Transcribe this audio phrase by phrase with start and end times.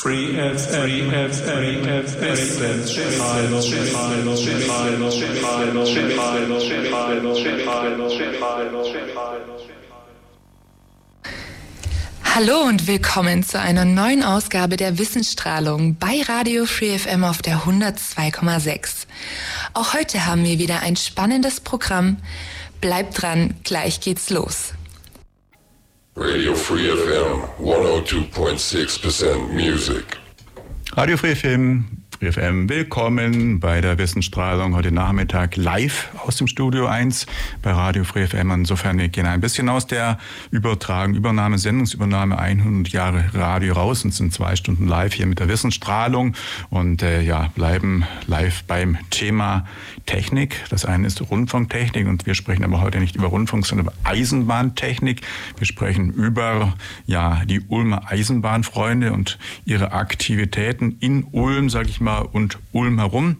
[0.00, 1.82] Free FM, FM,
[12.22, 17.62] Hallo und willkommen zu einer neuen Ausgabe der Wissensstrahlung bei Radio Free FM auf der
[17.62, 19.08] 102,6.
[19.74, 22.18] Auch heute haben wir wieder ein spannendes Programm.
[22.80, 24.74] Bleibt dran, gleich geht's los.
[26.20, 30.18] Radio Free FM 102.6% Music.
[30.96, 32.68] Radio Free FM FM.
[32.68, 37.26] Willkommen bei der Wissensstrahlung heute Nachmittag live aus dem Studio 1
[37.62, 38.50] bei Radio Free FM.
[38.50, 40.18] Insofern, wir gehen ein bisschen aus der
[40.50, 45.46] Übertragung, Übernahme, Sendungsübernahme 100 Jahre Radio raus und sind zwei Stunden live hier mit der
[45.46, 46.34] Wissensstrahlung
[46.70, 49.64] und äh, ja, bleiben live beim Thema
[50.08, 50.64] Technik.
[50.70, 55.20] Das eine ist Rundfunktechnik und wir sprechen aber heute nicht über Rundfunk, sondern über Eisenbahntechnik.
[55.58, 56.72] Wir sprechen über
[57.06, 63.36] ja, die Ulmer Eisenbahnfreunde und ihre Aktivitäten in Ulm, sage ich mal und Ulm herum.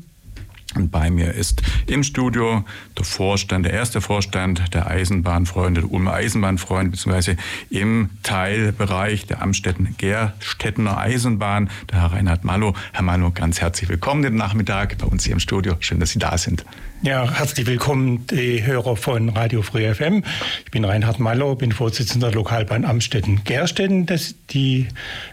[0.75, 2.63] Und bei mir ist im Studio
[2.97, 7.37] der Vorstand, der erste Vorstand der Eisenbahnfreunde, der Ulmer Eisenbahnfreunde, beziehungsweise
[7.71, 12.75] im Teilbereich der Amstetten-Gerstedtener Eisenbahn, der Herr Reinhard Mallow.
[12.93, 15.75] Herr Mallow, ganz herzlich willkommen den Nachmittag bei uns hier im Studio.
[15.81, 16.67] Schön, dass Sie da sind.
[17.01, 20.25] Ja, herzlich willkommen, die Hörer von Radio Free FM.
[20.65, 24.07] Ich bin Reinhard Mallow, bin Vorsitzender der Lokalbahn Amstetten-Gerstetten.
[24.51, 24.89] Die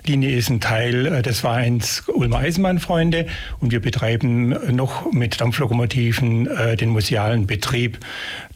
[0.06, 3.26] Linie ist ein Teil äh, des Vereins Ulmer Eisenbahnfreunde
[3.60, 8.00] und wir betreiben noch mit Dampflokomotiven äh, den musealen Betrieb,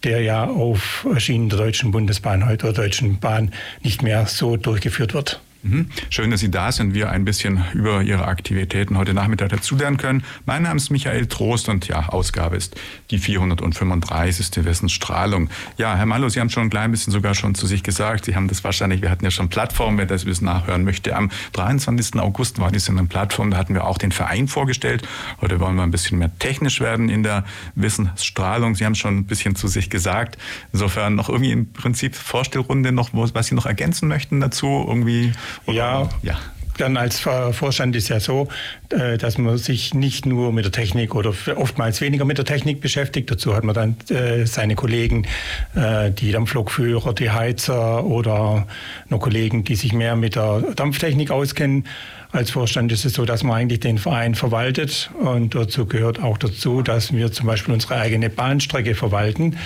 [0.04, 3.52] der ja auf Schienen der Deutschen Bundesbahn heute oder Deutschen Bahn
[3.84, 5.42] nicht mehr so durchgeführt wird.
[5.62, 5.88] Mhm.
[6.10, 10.24] Schön, dass Sie da sind, wir ein bisschen über Ihre Aktivitäten heute Nachmittag dazulernen können.
[10.46, 12.78] Mein Name ist Michael Trost und ja, Ausgabe ist
[13.12, 14.64] die 435.
[14.64, 15.50] Wissensstrahlung.
[15.78, 18.26] Ja, Herr Mallow, Sie haben schon ein klein bisschen sogar schon zu sich gesagt.
[18.26, 21.14] Sie haben das wahrscheinlich, wir hatten ja schon Plattformen, wer das bis nachhören möchte.
[21.14, 22.16] Am 23.
[22.22, 25.06] August war dies in einer Plattform, da hatten wir auch den Verein vorgestellt.
[25.42, 27.44] Heute wollen wir ein bisschen mehr technisch werden in der
[27.76, 28.76] Wissensstrahlung.
[28.76, 30.38] Sie haben schon ein bisschen zu sich gesagt.
[30.72, 35.34] Insofern noch irgendwie im Prinzip Vorstellrunde noch, was Sie noch ergänzen möchten dazu, irgendwie
[35.66, 36.38] oder, ja, ja.
[36.80, 38.48] Dann als Vorstand ist ja so,
[38.90, 42.80] äh, dass man sich nicht nur mit der Technik oder oftmals weniger mit der Technik
[42.80, 43.30] beschäftigt.
[43.30, 45.28] Dazu hat man dann äh, seine Kollegen,
[45.76, 48.66] äh, die Dampflokführer, die Heizer oder
[49.10, 51.86] noch Kollegen, die sich mehr mit der Dampftechnik auskennen.
[52.32, 56.38] Als Vorstand ist es so, dass man eigentlich den Verein verwaltet und dazu gehört auch
[56.38, 59.58] dazu, dass wir zum Beispiel unsere eigene Bahnstrecke verwalten.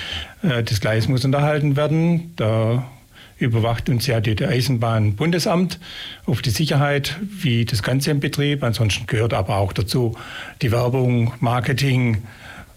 [0.41, 2.31] Das Gleis muss unterhalten werden.
[2.37, 2.85] Da
[3.37, 5.79] überwacht uns ja die Eisenbahnbundesamt
[6.25, 8.63] auf die Sicherheit, wie das Ganze im Betrieb.
[8.63, 10.15] Ansonsten gehört aber auch dazu
[10.61, 12.23] die Werbung, Marketing,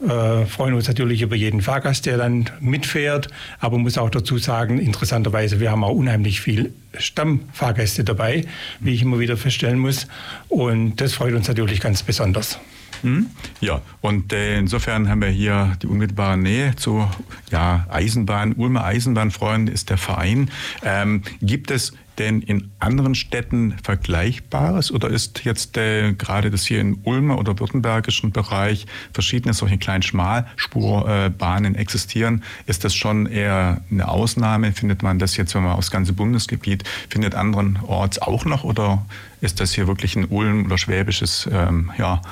[0.00, 3.28] äh, freuen uns natürlich über jeden Fahrgast, der dann mitfährt,
[3.61, 8.45] aber muss auch dazu sagen, interessanterweise, wir haben auch unheimlich viel Stammfahrgäste dabei,
[8.81, 10.06] wie ich immer wieder feststellen muss.
[10.49, 12.59] Und das freut uns natürlich ganz besonders.
[13.03, 13.27] Hm?
[13.61, 17.09] Ja, und äh, insofern haben wir hier die unmittelbare Nähe zu
[17.51, 20.51] ja, Eisenbahn, Ulmer Eisenbahnfreunde ist der Verein.
[20.83, 26.81] Ähm, gibt es denn in anderen Städten Vergleichbares oder ist jetzt äh, gerade das hier
[26.81, 32.43] in Ulmer oder württembergischen Bereich verschiedene solche kleinen Schmalspurbahnen existieren?
[32.67, 34.73] Ist das schon eher eine Ausnahme?
[34.73, 39.05] Findet man das jetzt, wenn man aufs ganze Bundesgebiet findet, anderen Orts auch noch oder
[39.41, 42.23] ist das hier wirklich ein Ulm oder schwäbisches ähm, ja,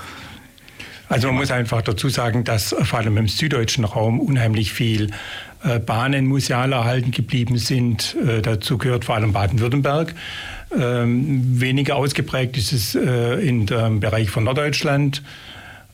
[1.08, 5.10] also man muss einfach dazu sagen, dass vor allem im süddeutschen Raum unheimlich viel
[5.64, 8.16] äh, Bahnen museal erhalten geblieben sind.
[8.26, 10.14] Äh, dazu gehört vor allem Baden-Württemberg.
[10.78, 15.22] Ähm, weniger ausgeprägt ist es äh, in dem Bereich von Norddeutschland.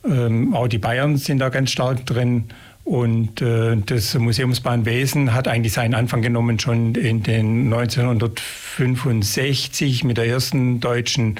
[0.03, 2.45] Ähm, auch die Bayern sind da ganz stark drin.
[2.83, 10.79] Und das Museumsbahnwesen hat eigentlich seinen Anfang genommen schon in den 1965 mit der ersten
[10.79, 11.35] deutschen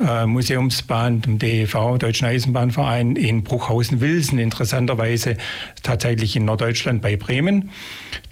[0.00, 5.36] äh, Museumsbahn, dem DEV, Deutschen Eisenbahnverein, in Bruchhausen-Wilsen, interessanterweise
[5.82, 7.70] tatsächlich in Norddeutschland bei Bremen.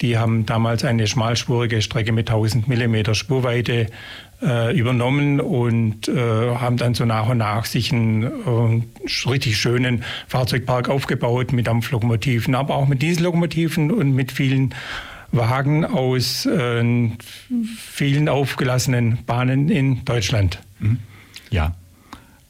[0.00, 3.86] Die haben damals eine schmalspurige Strecke mit 1000 Millimeter Spurweite
[4.42, 6.14] äh, übernommen und äh,
[6.56, 12.54] haben dann so nach und nach sich einen äh, richtig schönen Fahrzeugpark aufgebaut mit Dampflokomotiven,
[12.54, 14.75] aber auch mit Diesellokomotiven und mit vielen
[15.31, 17.10] Wagen aus äh,
[17.78, 20.60] vielen aufgelassenen Bahnen in Deutschland.
[20.81, 20.98] Mhm.
[21.52, 21.75] Ja.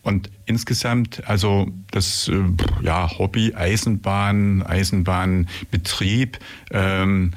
[0.03, 2.43] Und insgesamt, also das äh,
[2.83, 6.39] ja, Hobby, Eisenbahn, Eisenbahnbetrieb,
[6.73, 7.33] ähm,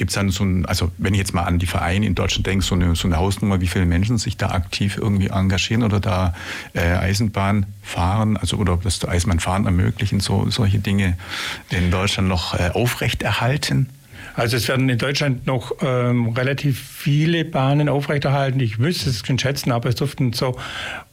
[0.00, 2.46] gibt es dann so ein, also wenn ich jetzt mal an die Vereine in Deutschland
[2.46, 6.00] denke, so eine, so eine Hausnummer, wie viele Menschen sich da aktiv irgendwie engagieren oder
[6.00, 6.34] da
[6.72, 11.18] äh, Eisenbahn fahren, also oder das Eisenbahnfahren ermöglichen, so solche Dinge
[11.68, 13.90] in Deutschland noch äh, aufrechterhalten?
[14.34, 18.60] Also es werden in Deutschland noch ähm, relativ viele Bahnen aufrechterhalten.
[18.60, 20.56] Ich müsste es schätzen, aber es dürften so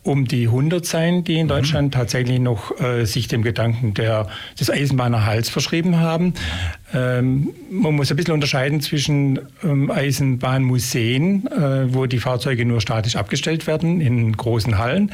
[0.08, 1.50] um die 100 sein, die in mhm.
[1.50, 1.92] Deutschland mhm.
[1.92, 4.28] tatsächlich noch äh, sich dem Gedanken der,
[4.60, 6.34] des Eisenbahnerhalts verschrieben haben.
[6.94, 13.18] Ähm, man muss ein bisschen unterscheiden zwischen ähm, Eisenbahnmuseen, äh, wo die Fahrzeuge nur statisch
[13.18, 15.12] abgestellt werden in großen Hallen,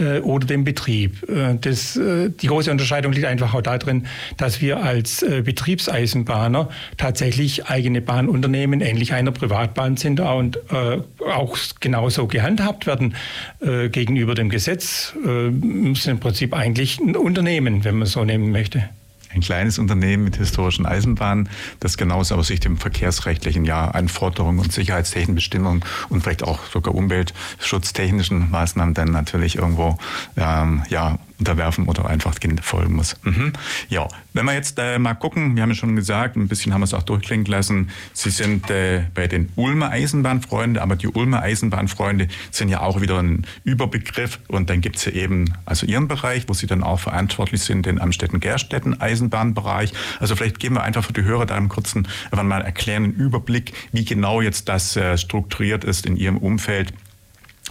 [0.00, 1.28] äh, oder dem Betrieb.
[1.28, 4.06] Äh, das, äh, die große Unterscheidung liegt einfach auch darin,
[4.38, 12.26] dass wir als äh, Betriebseisenbahner tatsächlich eigene Bahnunternehmen, ähnlich einer Privatbahn sind und auch genauso
[12.26, 13.14] gehandhabt werden
[13.60, 18.24] gegenüber über dem Gesetz äh, müssen im Prinzip eigentlich ein Unternehmen, wenn man es so
[18.24, 18.88] nehmen möchte.
[19.34, 21.48] Ein kleines Unternehmen mit historischen Eisenbahnen,
[21.80, 26.94] das genauso aber sich dem verkehrsrechtlichen ja, Anforderungen und sicherheitstechnischen Bestimmungen und vielleicht auch sogar
[26.94, 29.98] umweltschutztechnischen Maßnahmen dann natürlich irgendwo
[30.36, 33.16] ähm, ja, unterwerfen oder einfach folgen muss.
[33.24, 33.52] Mhm.
[33.88, 36.82] Ja, wenn wir jetzt äh, mal gucken, wir haben ja schon gesagt, ein bisschen haben
[36.82, 41.42] wir es auch durchklingen lassen, Sie sind äh, bei den Ulmer Eisenbahnfreunde, aber die Ulmer
[41.42, 46.06] Eisenbahnfreunde sind ja auch wieder ein Überbegriff und dann gibt es ja eben also Ihren
[46.06, 49.92] Bereich, wo Sie dann auch verantwortlich sind, den Amstetten-Gerstetten Eisenbahnbereich.
[50.20, 53.72] Also vielleicht geben wir einfach für die Hörer da einen kurzen, mal erklären, einen Überblick,
[53.92, 56.92] wie genau jetzt das äh, strukturiert ist in Ihrem Umfeld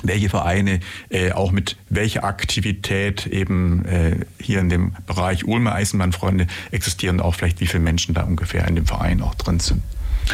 [0.03, 0.79] welche Vereine
[1.09, 7.35] äh, auch mit welcher Aktivität eben äh, hier in dem Bereich Ulmer Eisenbahnfreunde existieren, auch
[7.35, 9.81] vielleicht wie viele Menschen da ungefähr in dem Verein auch drin sind.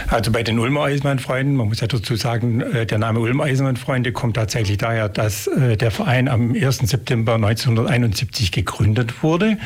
[0.07, 4.11] Also bei den Ulmer Eisenbahnfreunden, man muss ja dazu sagen, äh, der Name Ulmer Eisenbahnfreunde
[4.11, 6.79] kommt tatsächlich daher, dass äh, der Verein am 1.
[6.79, 9.57] September 1971 gegründet wurde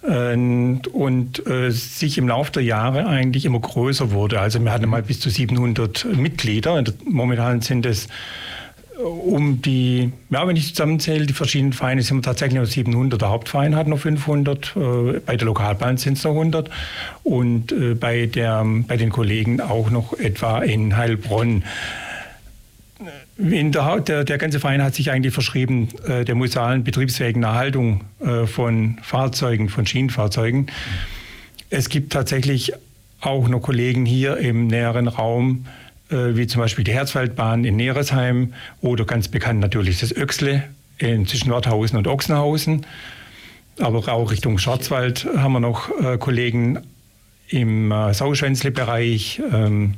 [0.00, 4.40] und äh, sich im Laufe der Jahre eigentlich immer größer wurde.
[4.40, 6.82] Also wir hatten mal bis zu 700 Mitglieder.
[7.04, 8.06] Momentan sind es
[8.98, 13.20] um die, ja, wenn ich zusammenzähle, die verschiedenen Vereine sind wir tatsächlich noch 700.
[13.20, 16.68] Der Hauptverein hat noch 500, äh, bei der Lokalbahn sind es noch 100
[17.22, 21.62] und äh, bei, der, bei den Kollegen auch noch etwa in Heilbronn.
[23.36, 28.02] In der, der, der, ganze Verein hat sich eigentlich verschrieben äh, der musealen betriebsfähigen Erhaltung
[28.18, 30.66] äh, von Fahrzeugen, von Schienenfahrzeugen.
[31.70, 32.72] Es gibt tatsächlich
[33.20, 38.54] auch noch Kollegen hier im näheren Raum, äh, wie zum Beispiel die Herzwaldbahn in Neresheim
[38.80, 40.64] oder ganz bekannt natürlich das Öxle
[40.98, 42.86] zwischen Nordhausen und Ochsenhausen.
[43.78, 46.80] Aber auch Richtung Schwarzwald haben wir noch äh, Kollegen
[47.48, 49.94] im äh, Sauschwänzle-Bereich, ähm,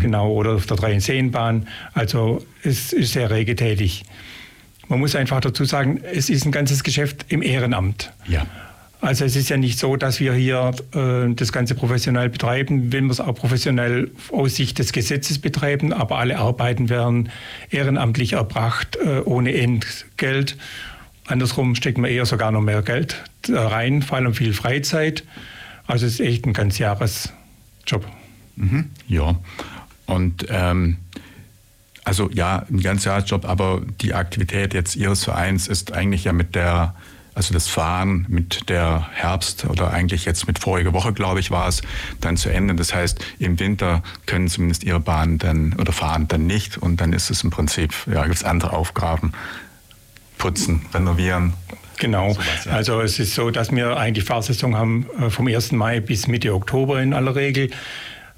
[0.00, 1.68] genau, oder auf der Dreienseenbahn.
[1.92, 4.04] Also es ist sehr rege tätig.
[4.88, 8.12] Man muss einfach dazu sagen, es ist ein ganzes Geschäft im Ehrenamt.
[8.26, 8.46] Ja.
[9.00, 13.04] Also es ist ja nicht so, dass wir hier äh, das Ganze professionell betreiben, wenn
[13.04, 17.30] wir es auch professionell aus Sicht des Gesetzes betreiben, aber alle Arbeiten werden
[17.70, 20.56] ehrenamtlich erbracht, äh, ohne Entgelt.
[21.26, 25.24] Andersrum steckt man eher sogar noch mehr Geld rein, vor allem viel Freizeit.
[25.86, 28.04] Also es ist echt ein ganz Jahresjob.
[28.56, 29.36] Mhm, ja,
[30.06, 30.96] und ähm,
[32.02, 36.54] also ja, ein ganz Jahresjob, aber die Aktivität jetzt Ihres Vereins ist eigentlich ja mit
[36.54, 36.94] der
[37.38, 41.68] also das Fahren mit der Herbst oder eigentlich jetzt mit voriger Woche, glaube ich, war
[41.68, 41.82] es,
[42.20, 42.74] dann zu Ende.
[42.74, 47.12] Das heißt, im Winter können zumindest ihre Bahnen dann oder fahren dann nicht und dann
[47.12, 49.32] ist es im Prinzip, ja, gibt es andere Aufgaben.
[50.36, 51.52] Putzen, renovieren,
[52.00, 52.36] Genau.
[52.70, 55.72] Also es ist so, dass wir eigentlich Fahrsaison haben äh, vom 1.
[55.72, 57.70] Mai bis Mitte Oktober in aller Regel.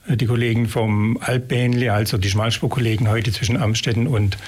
[0.08, 4.38] Äh, die Kollegen vom Alpbähnle, also die Schmalspurkollegen heute zwischen Amstetten und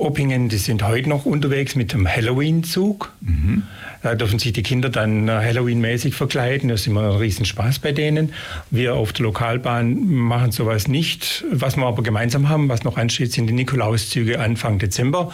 [0.00, 3.12] Oppingen, die sind heute noch unterwegs mit dem Halloween-Zug.
[3.20, 3.64] Mhm.
[4.02, 6.68] Da dürfen sich die Kinder dann äh, Halloween-mäßig verkleiden.
[6.68, 8.32] Das ist immer ein Riesenspaß bei denen.
[8.70, 11.44] Wir auf der Lokalbahn machen sowas nicht.
[11.52, 15.32] Was wir aber gemeinsam haben, was noch ansteht, sind die Nikolauszüge Anfang Dezember.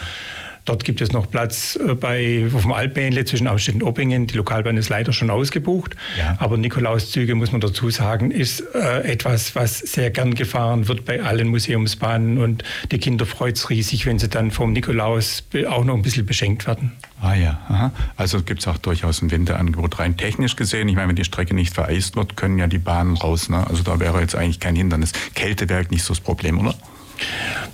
[0.67, 4.27] Dort gibt es noch Platz äh, bei, auf dem Altbähnle zwischen Amstetten und Oppingen.
[4.27, 5.95] Die Lokalbahn ist leider schon ausgebucht.
[6.17, 6.35] Ja.
[6.39, 11.23] Aber Nikolauszüge, muss man dazu sagen, ist äh, etwas, was sehr gern gefahren wird bei
[11.23, 12.37] allen Museumsbahnen.
[12.37, 16.25] Und die Kinder freut es riesig, wenn sie dann vom Nikolaus auch noch ein bisschen
[16.25, 16.91] beschenkt werden.
[17.21, 17.91] Ah ja, Aha.
[18.17, 19.99] also gibt es auch durchaus ein Winterangebot.
[19.99, 23.15] Rein technisch gesehen, ich meine, wenn die Strecke nicht vereist wird, können ja die Bahnen
[23.15, 23.47] raus.
[23.47, 23.65] Ne?
[23.65, 25.13] Also da wäre jetzt eigentlich kein Hindernis.
[25.33, 26.75] Kälte wäre nicht so das Problem, oder?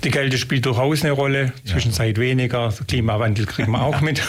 [0.03, 2.69] Die Kälte spielt durchaus eine Rolle, zwischenzeit weniger.
[2.69, 4.21] Der Klimawandel kriegen wir auch mit.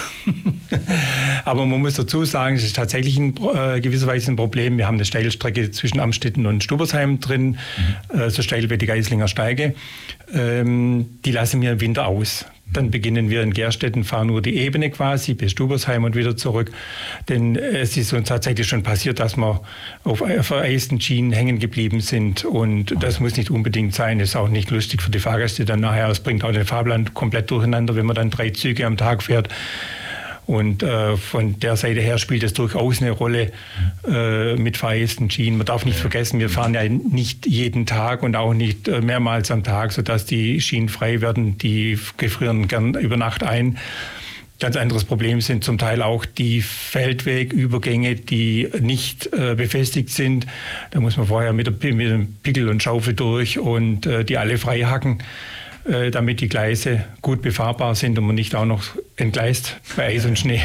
[1.45, 4.79] Aber man muss dazu sagen, es ist tatsächlich in äh, gewisser Weise ein Problem.
[4.79, 7.59] Wir haben eine Steilstrecke zwischen Amstetten und Stubersheim drin,
[8.13, 8.21] mhm.
[8.21, 9.75] äh, so steil wie die Geislinger Steige.
[10.33, 12.47] Ähm, die lassen wir im Winter aus.
[12.75, 16.71] Dann beginnen wir in Gerstetten, fahren nur die Ebene quasi bis Stubersheim und wieder zurück.
[17.29, 19.63] Denn es ist uns tatsächlich schon passiert, dass wir
[20.05, 22.45] auf vereisten Schienen hängen geblieben sind.
[22.45, 24.21] Und das muss nicht unbedingt sein.
[24.21, 26.09] Ist auch nicht lustig für die Fahrgäste dann nachher.
[26.09, 29.49] Es bringt auch den Fahrplan komplett durcheinander, wenn man dann drei Züge am Tag fährt.
[30.47, 33.53] Und äh, von der Seite her spielt es durchaus eine Rolle
[34.07, 35.57] äh, mit Fahrgästen Schienen.
[35.57, 39.51] Man darf nicht vergessen, wir fahren ja nicht jeden Tag und auch nicht äh, mehrmals
[39.51, 41.57] am Tag, sodass die Schienen frei werden.
[41.59, 43.79] Die gefrieren gern über Nacht ein.
[44.61, 50.47] Ganz anderes Problem sind zum Teil auch die Feldwegübergänge, die nicht äh, befestigt sind.
[50.93, 54.39] Da muss man vorher mit, der, mit dem Pickel und Schaufel durch und äh, die
[54.39, 55.19] alle frei hacken,
[55.85, 58.83] äh, damit die Gleise gut befahrbar sind und man nicht auch noch
[59.17, 60.63] entgleist bei Eis und Schnee.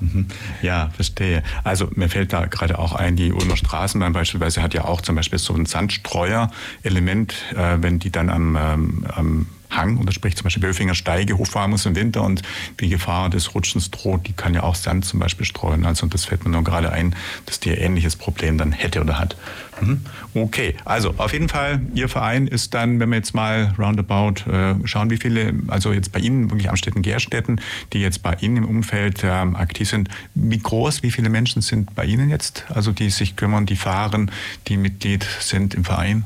[0.00, 0.26] Mhm.
[0.62, 1.42] Ja, verstehe.
[1.64, 5.16] Also mir fällt da gerade auch ein, die Ulmer Straßenbahn beispielsweise hat ja auch zum
[5.16, 10.44] Beispiel so ein Sandstreuer-Element, äh, wenn die dann am, ähm, am Hang, oder sprich zum
[10.44, 12.42] Beispiel Böfinger Steige hochfahren muss im Winter und
[12.80, 15.84] die Gefahr des Rutschens droht, die kann ja auch Sand zum Beispiel streuen.
[15.84, 17.14] Also das fällt mir nur gerade ein,
[17.46, 19.36] dass die ein ähnliches Problem dann hätte oder hat.
[19.80, 20.00] Mhm.
[20.34, 24.74] Okay, also auf jeden Fall, Ihr Verein ist dann, wenn wir jetzt mal roundabout äh,
[24.84, 27.60] schauen, wie viele, also jetzt bei Ihnen wirklich am Städten Gerstetten,
[27.92, 31.94] die jetzt bei Ihnen im Umfeld äh, aktiv sind, wie groß, wie viele Menschen sind
[31.94, 34.30] bei Ihnen jetzt, also die sich kümmern, die fahren,
[34.68, 36.24] die Mitglied sind im Verein?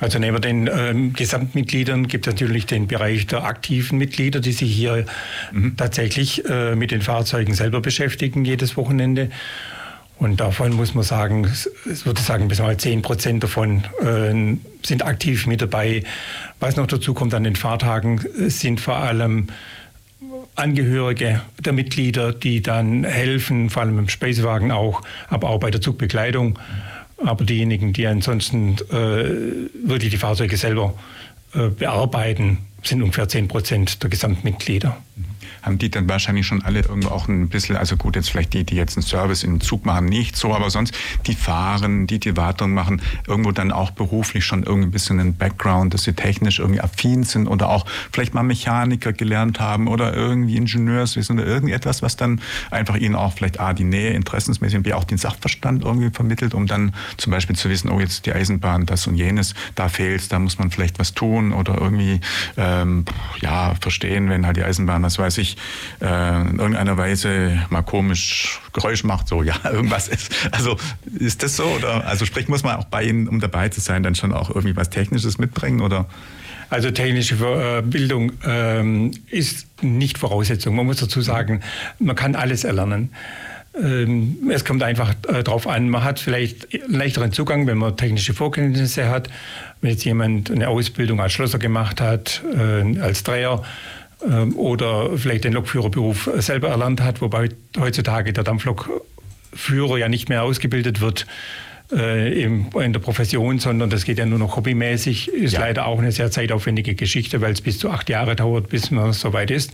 [0.00, 4.72] Also neben den ähm, Gesamtmitgliedern gibt es natürlich den Bereich der aktiven Mitglieder, die sich
[4.72, 5.06] hier
[5.52, 5.76] mhm.
[5.76, 9.30] tatsächlich äh, mit den Fahrzeugen selber beschäftigen jedes Wochenende.
[10.18, 15.04] Und davon muss man sagen, es würde sagen, bis mal 10 Prozent davon äh, sind
[15.04, 16.04] aktiv mit dabei.
[16.58, 19.48] Was noch dazu kommt an den Fahrtagen, sind vor allem
[20.54, 25.82] Angehörige der Mitglieder, die dann helfen, vor allem im Speisewagen auch, aber auch bei der
[25.82, 26.50] Zugbekleidung.
[26.50, 30.94] Mhm aber diejenigen, die ansonsten äh, wirklich die Fahrzeuge selber
[31.54, 32.58] äh, bearbeiten,
[32.88, 34.96] sind ungefähr 10 Prozent der Gesamtmitglieder.
[35.62, 38.64] Haben die dann wahrscheinlich schon alle irgendwo auch ein bisschen, also gut, jetzt vielleicht die,
[38.64, 40.94] die jetzt einen Service im Zug machen, nicht so, aber sonst
[41.26, 45.34] die fahren, die die Wartung machen, irgendwo dann auch beruflich schon irgendwie ein bisschen einen
[45.34, 50.14] Background, dass sie technisch irgendwie affin sind oder auch vielleicht mal Mechaniker gelernt haben oder
[50.14, 52.40] irgendwie Ingenieurswissen oder irgendetwas, was dann
[52.70, 56.54] einfach ihnen auch vielleicht A, die Nähe interessensmäßig und B, auch den Sachverstand irgendwie vermittelt,
[56.54, 60.30] um dann zum Beispiel zu wissen, oh, jetzt die Eisenbahn, das und jenes, da fehlt
[60.30, 62.20] da muss man vielleicht was tun oder irgendwie,
[62.82, 63.04] ähm,
[63.40, 65.56] ja, verstehen, wenn halt die Eisenbahn, was weiß ich,
[66.00, 70.32] äh, in irgendeiner Weise mal komisch Geräusch macht, so ja, irgendwas ist.
[70.52, 70.76] Also
[71.18, 71.64] ist das so?
[71.64, 74.50] Oder also sprich, muss man auch bei Ihnen, um dabei zu sein, dann schon auch
[74.50, 75.80] irgendwie was Technisches mitbringen?
[75.80, 76.06] Oder?
[76.68, 80.74] Also technische äh, Bildung ähm, ist nicht Voraussetzung.
[80.74, 81.60] Man muss dazu sagen,
[81.98, 83.10] man kann alles erlernen.
[83.80, 88.34] Ähm, es kommt einfach äh, darauf an, man hat vielleicht leichteren Zugang, wenn man technische
[88.34, 89.28] Vorkenntnisse hat.
[89.80, 93.62] Wenn jetzt jemand eine Ausbildung als Schlosser gemacht hat, äh, als Dreher,
[94.24, 100.42] ähm, oder vielleicht den Lokführerberuf selber erlernt hat, wobei heutzutage der Dampflokführer ja nicht mehr
[100.42, 101.26] ausgebildet wird
[101.92, 105.28] äh, in der Profession, sondern das geht ja nur noch hobbymäßig.
[105.28, 105.60] Ist ja.
[105.60, 109.12] leider auch eine sehr zeitaufwendige Geschichte, weil es bis zu acht Jahre dauert, bis man
[109.12, 109.72] soweit ist.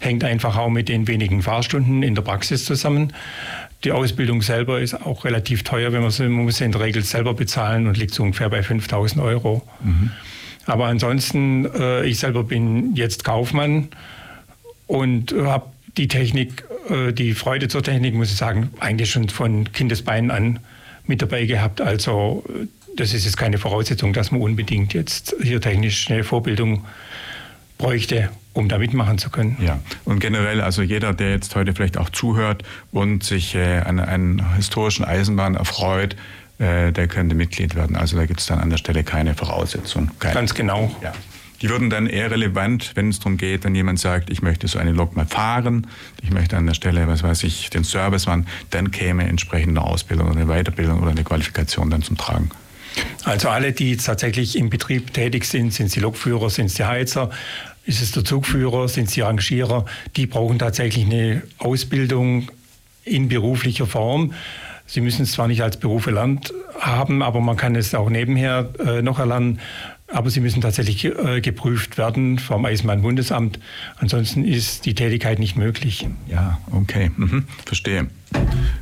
[0.00, 3.12] Hängt einfach auch mit den wenigen Fahrstunden in der Praxis zusammen.
[3.84, 6.80] Die Ausbildung selber ist auch relativ teuer, wenn man, sie, man muss sie in der
[6.80, 9.62] Regel selber bezahlen und liegt so ungefähr bei 5000 Euro.
[9.82, 10.10] Mhm.
[10.66, 13.88] Aber ansonsten, äh, ich selber bin jetzt Kaufmann
[14.86, 19.72] und habe die Technik, äh, die Freude zur Technik, muss ich sagen, eigentlich schon von
[19.72, 20.58] Kindesbeinen an
[21.06, 21.80] mit dabei gehabt.
[21.80, 22.44] Also
[22.96, 26.84] das ist jetzt keine Voraussetzung, dass man unbedingt jetzt hier technisch eine Vorbildung
[27.78, 29.56] bräuchte, um da mitmachen zu können.
[29.60, 34.00] Ja, und generell, also jeder, der jetzt heute vielleicht auch zuhört und sich äh, an
[34.00, 36.16] einer historischen Eisenbahn erfreut,
[36.58, 37.96] äh, der könnte Mitglied werden.
[37.96, 40.10] Also da gibt es dann an der Stelle keine Voraussetzung.
[40.18, 40.34] Keine.
[40.34, 40.94] Ganz genau.
[41.02, 41.12] Ja.
[41.62, 44.80] Die würden dann eher relevant, wenn es darum geht, wenn jemand sagt, ich möchte so
[44.80, 45.86] eine Lok mal fahren,
[46.20, 50.28] ich möchte an der Stelle, was weiß ich, den Service machen, dann käme entsprechende Ausbildung
[50.28, 52.50] oder eine Weiterbildung oder eine Qualifikation dann zum Tragen.
[53.24, 57.30] Also alle, die tatsächlich im Betrieb tätig sind, sind die Lokführer, sind die Heizer,
[57.84, 59.84] ist es der Zugführer, sind es die Rangierer,
[60.16, 62.50] die brauchen tatsächlich eine Ausbildung
[63.04, 64.32] in beruflicher Form.
[64.86, 68.70] Sie müssen es zwar nicht als Beruf erlernt haben, aber man kann es auch nebenher
[68.78, 69.58] äh, noch erlernen.
[70.08, 73.58] Aber sie müssen tatsächlich äh, geprüft werden vom Eisenbahnbundesamt.
[73.96, 76.06] Ansonsten ist die Tätigkeit nicht möglich.
[76.28, 77.46] Ja, okay, mhm.
[77.64, 78.08] verstehe.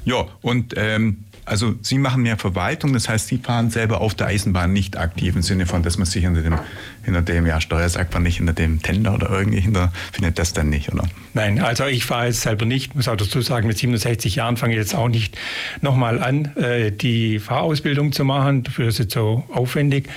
[0.04, 4.28] Ja, und ähm, also Sie machen mehr Verwaltung, das heißt, Sie fahren selber auf der
[4.28, 6.59] Eisenbahn nicht aktiv im Sinne von, dass man sich hinter dem,
[7.04, 10.52] hinter dem ja, Steuer sagt man nicht, hinter dem Tender oder irgendwie hinter, findet das
[10.52, 11.04] dann nicht, oder?
[11.35, 14.75] Nein, also ich fahre jetzt selber nicht, muss auch dazu sagen, mit 67 Jahren fange
[14.75, 15.37] ich jetzt auch nicht
[15.80, 20.09] nochmal an, äh, die Fahrausbildung zu machen, dafür ist es so aufwendig.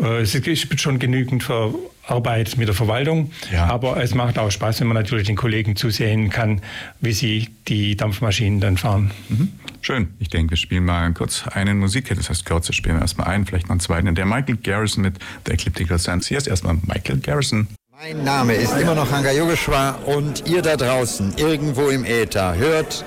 [0.00, 1.74] Äh, es gibt schon genügend für
[2.10, 3.66] Arbeit mit der Verwaltung, ja.
[3.66, 6.60] aber es macht auch Spaß, wenn man natürlich den Kollegen zusehen kann,
[7.00, 9.12] wie sie die Dampfmaschinen dann fahren.
[9.28, 9.52] Mhm.
[9.82, 10.14] Schön.
[10.18, 12.18] Ich denke, wir spielen mal kurz einen Musikhit.
[12.18, 14.14] Das heißt, kurz spielen wir erstmal ein, vielleicht noch einen zweiten.
[14.14, 16.28] Der Michael Garrison mit The Ecliptical Sense.
[16.28, 17.66] Hier ist erstmal Michael Garrison.
[18.02, 23.04] Mein Name ist immer noch Hanga Yogeshwar und ihr da draußen, irgendwo im Äther, hört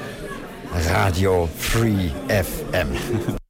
[0.87, 2.89] Radio Free FM.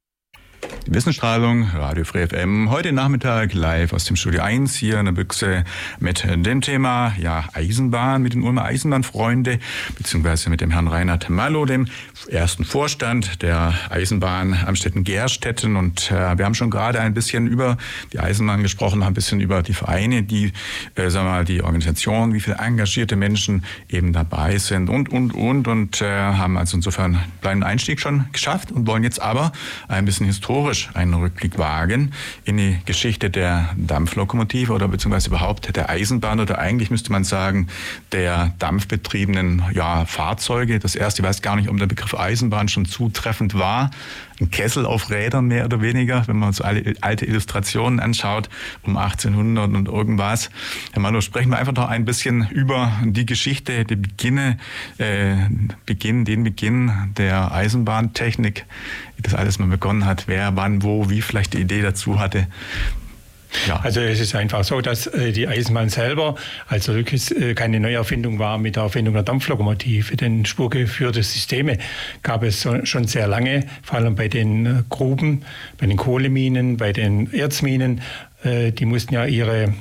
[0.86, 2.70] Wissenstrahlung, Radio Free FM.
[2.70, 5.64] Heute Nachmittag live aus dem Studio 1 hier in der Büchse
[5.98, 9.60] mit dem Thema ja, Eisenbahn, mit den Ulmer Eisenbahnfreunde,
[9.96, 11.86] beziehungsweise mit dem Herrn Reinhard Mallow, dem
[12.28, 15.76] ersten Vorstand der Eisenbahn Amstetten-Gerstetten.
[15.76, 17.78] Und äh, wir haben schon gerade ein bisschen über
[18.12, 20.52] die Eisenbahn gesprochen, ein bisschen über die Vereine, die,
[20.96, 25.32] äh, sagen wir mal, die Organisation, wie viele engagierte Menschen eben dabei sind und, und,
[25.32, 25.66] und.
[25.66, 29.52] Und äh, haben also insofern einen kleinen Einstieg schon geschafft und wollen jetzt aber
[29.88, 32.12] ein bisschen historisch historisch einen Rückblick wagen
[32.44, 37.68] in die Geschichte der Dampflokomotive oder beziehungsweise überhaupt der Eisenbahn oder eigentlich müsste man sagen
[38.12, 40.78] der dampfbetriebenen ja, Fahrzeuge.
[40.78, 43.90] Das erste, ich weiß gar nicht, ob der Begriff Eisenbahn schon zutreffend war,
[44.40, 48.48] ein Kessel auf Rädern mehr oder weniger, wenn man so alte Illustrationen anschaut,
[48.82, 50.50] um 1800 und irgendwas.
[50.92, 54.58] Herr Malo, sprechen wir einfach noch ein bisschen über die Geschichte, die Beginne,
[54.98, 55.36] äh,
[55.86, 58.66] Beginn, den Beginn der Eisenbahntechnik,
[59.16, 62.48] wie das alles mal begonnen hat, wer, wann, wo, wie vielleicht die Idee dazu hatte.
[63.66, 63.80] Ja.
[63.82, 66.34] Also es ist einfach so, dass äh, die Eisenbahn selber
[66.66, 70.16] als solches äh, keine Neuerfindung war mit der Erfindung der Dampflokomotive.
[70.16, 71.78] Denn spurgeführte Systeme
[72.22, 75.42] gab es schon sehr lange, vor allem bei den äh, Gruben,
[75.78, 78.00] bei den Kohleminen, bei den Erzminen.
[78.46, 79.72] Die mussten ja ihre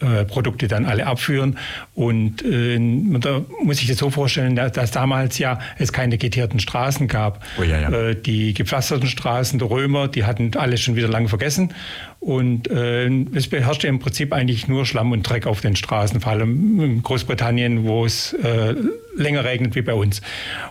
[0.00, 1.58] äh, Produkte dann alle abführen.
[1.94, 2.78] Und äh,
[3.20, 7.44] da muss ich das so vorstellen, dass, dass, damals ja es keine geteerten Straßen gab.
[7.58, 7.90] Oh ja, ja.
[7.90, 11.72] Äh, die gepflasterten Straßen der Römer, die hatten alle schon wieder lange vergessen.
[12.20, 16.32] Und äh, es beherrschte im Prinzip eigentlich nur Schlamm und Dreck auf den Straßen, vor
[16.32, 18.74] allem in Großbritannien, wo es äh,
[19.16, 20.22] länger regnet wie bei uns.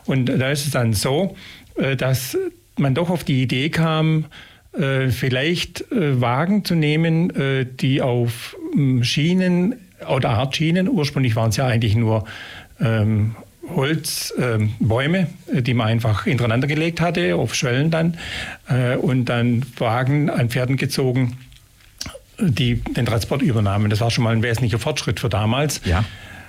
[0.06, 1.36] Und da ist es dann so,
[1.98, 2.38] dass
[2.78, 4.26] man doch auf die Idee kam,
[5.10, 9.76] vielleicht äh, Wagen zu nehmen, äh, die auf ähm, Schienen
[10.08, 12.26] oder Art Schienen, ursprünglich waren es ja eigentlich nur
[12.80, 13.36] ähm,
[13.76, 18.18] Holzbäume, ähm, die man einfach hintereinander gelegt hatte, auf Schwellen dann,
[18.68, 21.38] äh, und dann Wagen an Pferden gezogen,
[22.40, 23.90] die den Transport übernahmen.
[23.90, 25.82] Das war schon mal ein wesentlicher Fortschritt für damals.
[25.86, 26.04] Ja.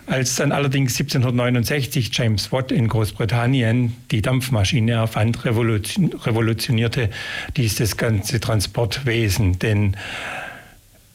[0.06, 7.08] Als dann allerdings 1769 James Watt in Großbritannien die Dampfmaschine erfand, revolutionierte
[7.56, 9.58] dies das ganze Transportwesen.
[9.58, 9.96] Denn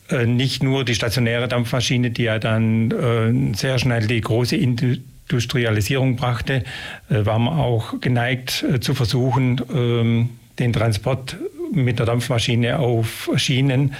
[0.10, 6.16] äh, nicht nur die stationäre Dampfmaschine, die ja dann äh, sehr schnell die große Industrialisierung
[6.16, 6.64] brachte,
[7.10, 11.38] äh, war man auch geneigt zu versuchen, ähm, den Transport
[11.72, 13.94] mit der Dampfmaschine auf Schienen.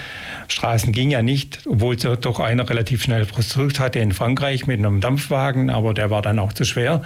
[0.48, 4.78] Straßen ging ja nicht, obwohl es doch einer relativ schnell versucht hatte in Frankreich mit
[4.78, 7.02] einem Dampfwagen, aber der war dann auch zu schwer.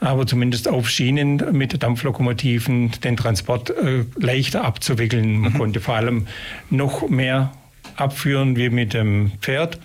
[0.00, 5.38] Aber zumindest auf Schienen mit Dampflokomotiven den Transport äh, leichter abzuwickeln.
[5.38, 5.58] Man mhm.
[5.58, 6.26] konnte vor allem
[6.70, 7.52] noch mehr
[7.96, 9.78] abführen wie mit dem Pferd.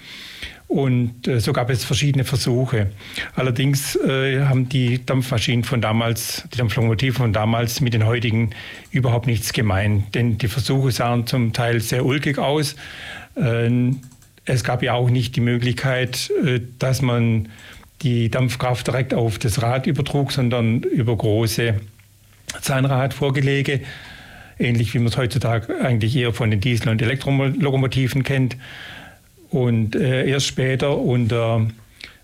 [0.70, 2.92] Und äh, so gab es verschiedene Versuche.
[3.36, 8.52] Allerdings äh, haben die Dampfmaschinen von damals, die Dampflokomotiven von damals mit den heutigen
[8.92, 10.06] überhaupt nichts gemein.
[10.14, 12.76] Denn die Versuche sahen zum Teil sehr ulkig aus.
[13.36, 13.94] Äh,
[14.46, 17.50] es gab ja auch nicht die Möglichkeit, äh, dass man
[18.04, 21.82] die Dampfkraft direkt auf das Rad übertrug, sondern über große
[22.62, 23.82] Zahnradvorgelege
[24.60, 28.58] ähnlich wie man es heutzutage eigentlich eher von den Diesel- und Elektrolokomotiven kennt.
[29.50, 31.68] Und äh, erst später unter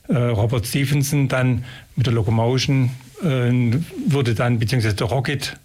[0.08, 2.92] äh, Robert Stephenson dann mit der Locomotion
[3.24, 3.72] äh,
[4.08, 5.58] wurde dann, beziehungsweise der Rocket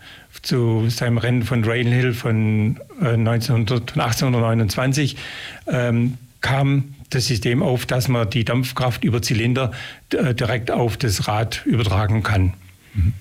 [0.42, 5.16] zu seinem Rennen von Rainhill von 1900, äh, 1829
[5.66, 9.73] ähm, kam das System auf, dass man die Dampfkraft über Zylinder
[10.12, 12.55] äh, direkt auf das Rad übertragen kann.
[12.94, 13.12] Mhm.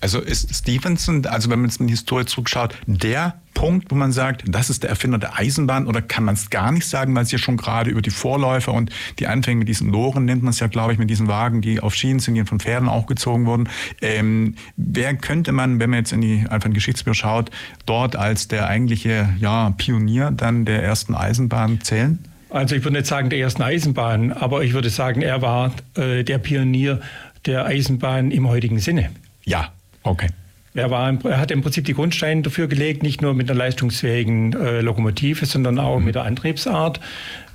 [0.00, 4.12] Also ist Stevenson, also wenn man jetzt in die Historie zurückschaut, der Punkt, wo man
[4.12, 7.22] sagt, das ist der Erfinder der Eisenbahn oder kann man es gar nicht sagen, weil
[7.22, 10.50] es ja schon gerade über die Vorläufer und die Anfänge mit diesen Loren nennt man
[10.50, 13.06] es ja, glaube ich, mit diesen Wagen, die auf Schienen sind, die von Pferden auch
[13.06, 13.70] gezogen wurden.
[14.02, 17.50] Ähm, wer könnte man, wenn man jetzt in die einfach in Geschichtsbücher schaut,
[17.86, 22.18] dort als der eigentliche ja, Pionier dann der ersten Eisenbahn zählen?
[22.50, 26.22] Also ich würde nicht sagen der ersten Eisenbahn, aber ich würde sagen, er war äh,
[26.22, 27.00] der Pionier
[27.46, 29.10] der Eisenbahn im heutigen Sinne.
[29.44, 29.72] Ja,
[30.06, 30.28] Okay.
[30.74, 34.52] Er, war, er hat im Prinzip die Grundsteine dafür gelegt, nicht nur mit einer leistungsfähigen
[34.52, 36.04] äh, Lokomotive, sondern auch mhm.
[36.04, 37.00] mit der Antriebsart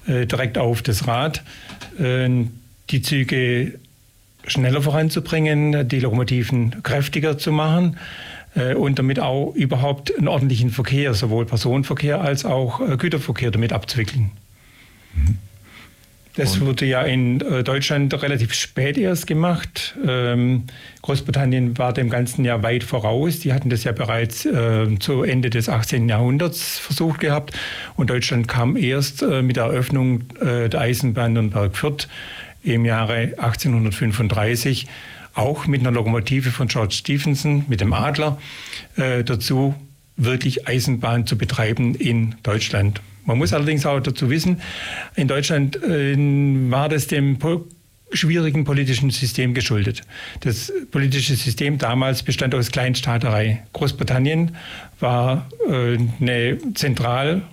[0.08, 1.44] äh, direkt auf das Rad,
[2.00, 2.30] äh,
[2.90, 3.80] die Züge
[4.48, 7.98] schneller voranzubringen, die Lokomotiven kräftiger zu machen
[8.56, 13.72] äh, und damit auch überhaupt einen ordentlichen Verkehr, sowohl Personenverkehr als auch äh, Güterverkehr damit
[13.72, 14.32] abzuwickeln.
[15.14, 15.38] Mhm.
[16.36, 19.96] Das und wurde ja in äh, Deutschland relativ spät erst gemacht.
[20.06, 20.64] Ähm,
[21.02, 23.40] Großbritannien war dem ganzen Jahr weit voraus.
[23.40, 26.08] Die hatten das ja bereits äh, zu Ende des 18.
[26.08, 27.54] Jahrhunderts versucht gehabt.
[27.96, 32.08] Und Deutschland kam erst äh, mit der Eröffnung der Eisenbahn Nürnberg-Fürth
[32.64, 34.88] im Jahre 1835
[35.34, 38.38] auch mit einer Lokomotive von George Stephenson, mit dem Adler,
[38.96, 39.76] dazu
[40.18, 43.02] wirklich Eisenbahn zu betreiben in Deutschland.
[43.26, 44.62] Man muss allerdings auch dazu wissen,
[45.16, 46.16] in Deutschland äh,
[46.70, 47.66] war das dem po
[48.14, 50.02] schwierigen politischen System geschuldet.
[50.42, 53.64] Das politische System damals bestand aus Kleinstaaterei.
[53.72, 54.58] Großbritannien
[55.00, 57.44] war äh, eine zentral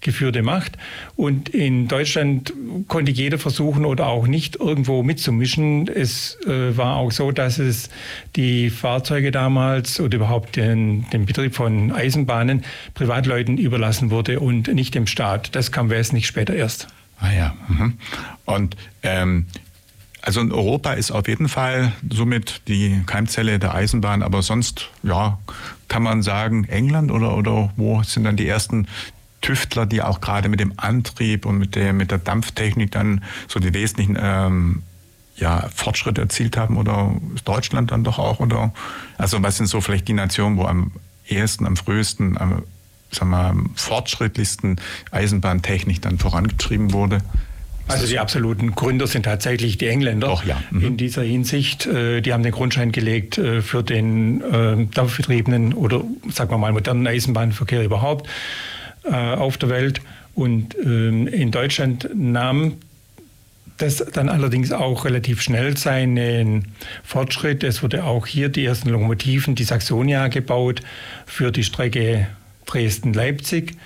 [0.00, 0.78] geführte Macht.
[1.16, 2.52] Und in Deutschland
[2.86, 5.88] konnte jeder versuchen oder auch nicht irgendwo mitzumischen.
[5.88, 7.90] Es äh, war auch so, dass es
[8.36, 14.94] die Fahrzeuge damals oder überhaupt den, den Betrieb von Eisenbahnen Privatleuten überlassen wurde und nicht
[14.94, 15.54] dem Staat.
[15.54, 16.88] Das kam wesentlich später erst.
[17.20, 17.54] Ah ja.
[17.66, 17.94] Mhm.
[18.44, 19.46] Und ähm,
[20.22, 25.38] also in Europa ist auf jeden Fall somit die Keimzelle der Eisenbahn, aber sonst, ja,
[25.88, 28.88] kann man sagen, England oder, oder wo sind dann die ersten
[29.40, 33.60] Tüftler, die auch gerade mit dem Antrieb und mit der, mit der Dampftechnik dann so
[33.60, 34.82] die wesentlichen ähm,
[35.36, 36.76] ja, Fortschritte erzielt haben?
[36.76, 38.40] Oder Deutschland dann doch auch?
[38.40, 38.72] Oder
[39.16, 40.92] also was sind so vielleicht die Nationen, wo am
[41.28, 42.62] ersten, am frühesten, am,
[43.10, 47.20] sagen wir, am fortschrittlichsten Eisenbahntechnik dann vorangetrieben wurde?
[47.86, 50.60] Also die absoluten Gründer sind tatsächlich die Engländer Doch, ja.
[50.70, 50.84] Mhm.
[50.84, 51.86] in dieser Hinsicht.
[51.86, 56.72] Äh, die haben den Grundschein gelegt äh, für den äh, dampfbetriebenen oder sagen wir mal
[56.72, 58.28] modernen Eisenbahnverkehr überhaupt.
[59.10, 60.00] Äh, auf der Welt.
[60.34, 62.74] Und ähm, in Deutschland nahm
[63.78, 66.66] das dann allerdings auch relativ schnell seinen
[67.04, 67.64] Fortschritt.
[67.64, 70.82] Es wurde auch hier die ersten Lokomotiven, die Saxonia, gebaut
[71.26, 72.26] für die Strecke
[72.66, 73.76] Dresden-Leipzig.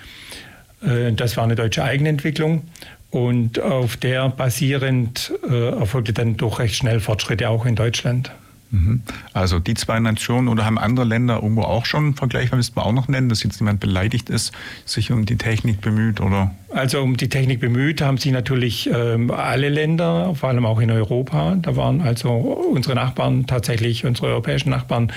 [0.82, 2.62] Äh, das war eine deutsche Eigenentwicklung.
[3.10, 8.32] Und auf der basierend äh, erfolgte dann doch recht schnell Fortschritte auch in Deutschland.
[8.72, 9.02] Mhm.
[9.34, 12.92] Also die zwei Nationen oder haben andere Länder irgendwo auch schon vergleichbar, müsste man auch
[12.92, 14.52] noch nennen, dass jetzt jemand beleidigt ist,
[14.86, 16.54] sich um die Technik bemüht oder?
[16.70, 20.90] Also um die Technik bemüht haben sich natürlich ähm, alle Länder, vor allem auch in
[20.90, 21.54] Europa.
[21.60, 25.12] Da waren also unsere Nachbarn tatsächlich, unsere europäischen Nachbarn,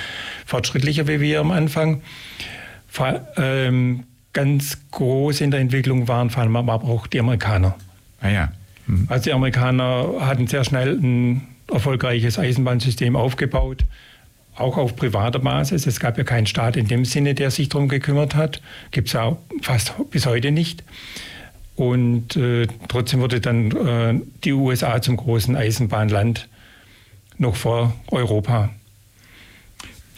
[0.46, 2.02] fortschrittlicher wie wir am Anfang.
[2.90, 7.76] Vor, ähm, ganz groß in der Entwicklung waren vor allem aber auch die Amerikaner.
[8.20, 8.52] Ah ja.
[8.86, 9.06] Mhm.
[9.08, 13.86] Also die Amerikaner hatten sehr schnell ein erfolgreiches Eisenbahnsystem aufgebaut,
[14.56, 15.86] auch auf privater Basis.
[15.86, 18.62] Es gab ja keinen Staat in dem Sinne, der sich darum gekümmert hat.
[18.92, 20.84] Gibt es auch fast bis heute nicht.
[21.76, 26.48] Und äh, trotzdem wurde dann äh, die USA zum großen Eisenbahnland
[27.38, 28.70] noch vor Europa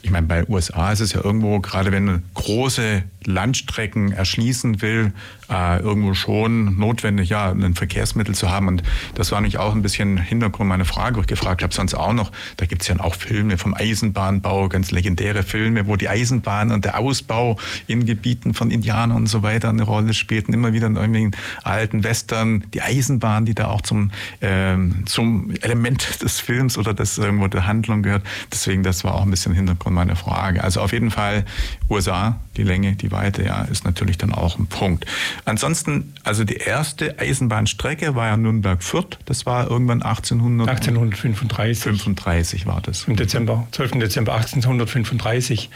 [0.08, 5.12] ich meine, bei USA ist es ja irgendwo, gerade wenn man große Landstrecken erschließen will,
[5.50, 8.68] äh, irgendwo schon notwendig, ja, ein Verkehrsmittel zu haben.
[8.68, 8.84] Und
[9.16, 12.14] das war nämlich auch ein bisschen Hintergrund meiner Frage, wo ich gefragt habe, sonst auch
[12.14, 16.72] noch, da gibt es ja auch Filme vom Eisenbahnbau, ganz legendäre Filme, wo die Eisenbahn
[16.72, 17.58] und der Ausbau
[17.88, 20.54] in Gebieten von Indianern und so weiter eine Rolle spielten.
[20.54, 26.22] Immer wieder in irgendwelchen alten Western, die Eisenbahn, die da auch zum, ähm, zum Element
[26.22, 28.24] des Films oder des irgendwo der Handlung gehört.
[28.52, 30.64] Deswegen, das war auch ein bisschen Hintergrund meiner Frage.
[30.64, 31.46] Also auf jeden Fall
[31.90, 35.06] USA, die Länge, die Weite, ja, ist natürlich dann auch ein Punkt.
[35.46, 39.20] Ansonsten, also die erste Eisenbahnstrecke war ja Nürnberg-Fürth.
[39.26, 41.84] Das war irgendwann 1800 1835.
[41.84, 43.06] 35 war das.
[43.08, 43.92] Im Dezember, 12.
[44.00, 45.70] Dezember 1835.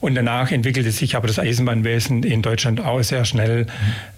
[0.00, 3.66] Und danach entwickelte sich aber das Eisenbahnwesen in Deutschland auch sehr schnell.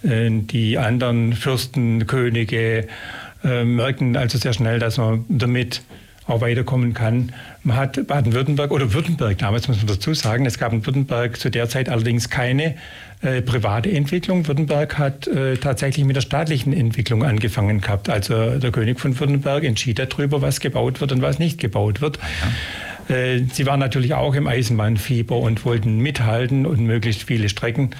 [0.03, 0.47] Mhm.
[0.49, 2.89] Die anderen Fürsten, Könige
[3.45, 5.83] äh, merkten also sehr schnell, dass man damit
[6.29, 7.33] auch weiterkommen kann.
[7.65, 11.51] Man hat Baden-Württemberg oder Württemberg damals, muss man dazu sagen, es gab in Württemberg zu
[11.51, 12.77] der Zeit allerdings keine
[13.23, 14.47] äh, private Entwicklung.
[14.47, 18.09] Württemberg hat äh, tatsächlich mit der staatlichen Entwicklung angefangen gehabt.
[18.09, 22.19] Also der König von Württemberg entschied darüber, was gebaut wird und was nicht gebaut wird.
[22.19, 23.15] Ja.
[23.15, 27.91] Äh, sie waren natürlich auch im Eisenbahnfieber und wollten mithalten und möglichst viele Strecken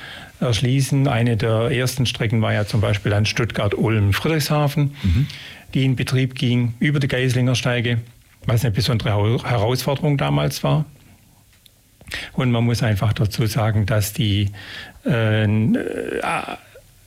[0.41, 1.09] erschließen.
[1.09, 5.27] Eine der ersten Strecken war ja zum Beispiel an Stuttgart-Ulm-Friedrichshafen, mhm.
[5.75, 7.99] die in Betrieb ging über die Geislinger Steige
[8.49, 9.11] was eine besondere
[9.45, 10.85] Herausforderung damals war.
[12.33, 14.51] Und man muss einfach dazu sagen, dass die
[15.05, 15.45] äh,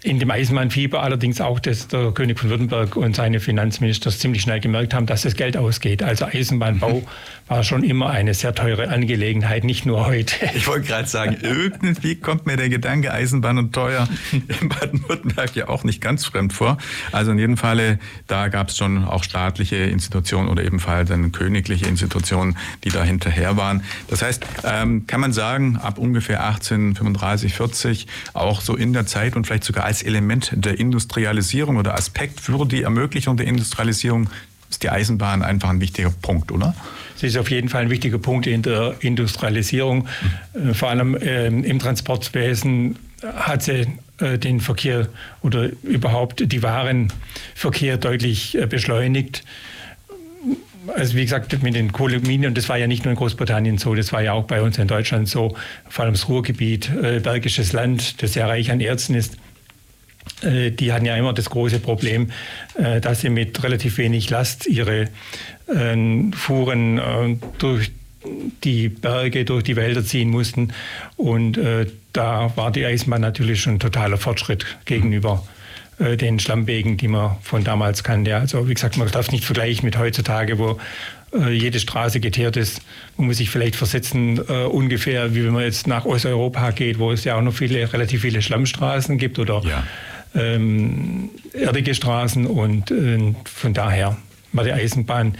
[0.03, 4.59] in dem Eisenbahnfieber allerdings auch, dass der König von Württemberg und seine Finanzminister ziemlich schnell
[4.59, 6.01] gemerkt haben, dass das Geld ausgeht.
[6.01, 7.03] Also Eisenbahnbau
[7.51, 10.35] war schon immer eine sehr teure Angelegenheit, nicht nur heute.
[10.55, 15.67] Ich wollte gerade sagen, irgendwie kommt mir der Gedanke Eisenbahn und teuer in Baden-Württemberg ja
[15.67, 16.77] auch nicht ganz fremd vor.
[17.11, 21.87] Also in jedem Falle, da gab es schon auch staatliche Institutionen oder ebenfalls dann königliche
[21.87, 23.83] Institutionen, die da hinterher waren.
[24.07, 29.35] Das heißt, ähm, kann man sagen, ab ungefähr 1835, 40, auch so in der Zeit
[29.35, 34.29] und vielleicht sogar als Element der Industrialisierung oder Aspekt für die Ermöglichung der Industrialisierung
[34.69, 36.73] ist die Eisenbahn einfach ein wichtiger Punkt, oder?
[37.21, 40.07] Sie ist auf jeden Fall ein wichtiger Punkt in der Industrialisierung.
[40.55, 40.73] Mhm.
[40.73, 43.85] Vor allem ähm, im Transportwesen hat sie
[44.17, 45.07] äh, den Verkehr
[45.43, 49.43] oder überhaupt die Warenverkehr deutlich äh, beschleunigt.
[50.95, 53.93] Also wie gesagt, mit den Kohleminen, und das war ja nicht nur in Großbritannien so,
[53.93, 55.55] das war ja auch bei uns in Deutschland so,
[55.89, 59.37] vor allem das Ruhrgebiet, äh, bergisches Land, das sehr reich an Erzen ist.
[60.41, 62.31] Äh, die hatten ja immer das große Problem,
[62.75, 65.09] äh, dass sie mit relativ wenig Last ihre
[65.67, 67.91] äh, Fuhren äh, durch
[68.63, 70.73] die Berge, durch die Wälder ziehen mussten.
[71.17, 71.59] Und
[72.13, 75.43] da war die Eisenbahn natürlich schon ein totaler Fortschritt gegenüber
[75.97, 78.35] äh, den Schlammwegen, die man von damals kannte.
[78.35, 80.79] Also wie gesagt, man darf es nicht vergleichen mit heutzutage, wo
[81.49, 82.81] jede Straße geteert ist.
[83.15, 87.11] Man muss sich vielleicht versetzen, äh, ungefähr wie wenn man jetzt nach Osteuropa geht, wo
[87.13, 89.83] es ja auch noch viele, relativ viele Schlammstraßen gibt oder ja.
[90.35, 92.45] Ähm, erdige Straßen.
[92.47, 94.17] Und äh, von daher
[94.53, 95.35] war die Eisenbahn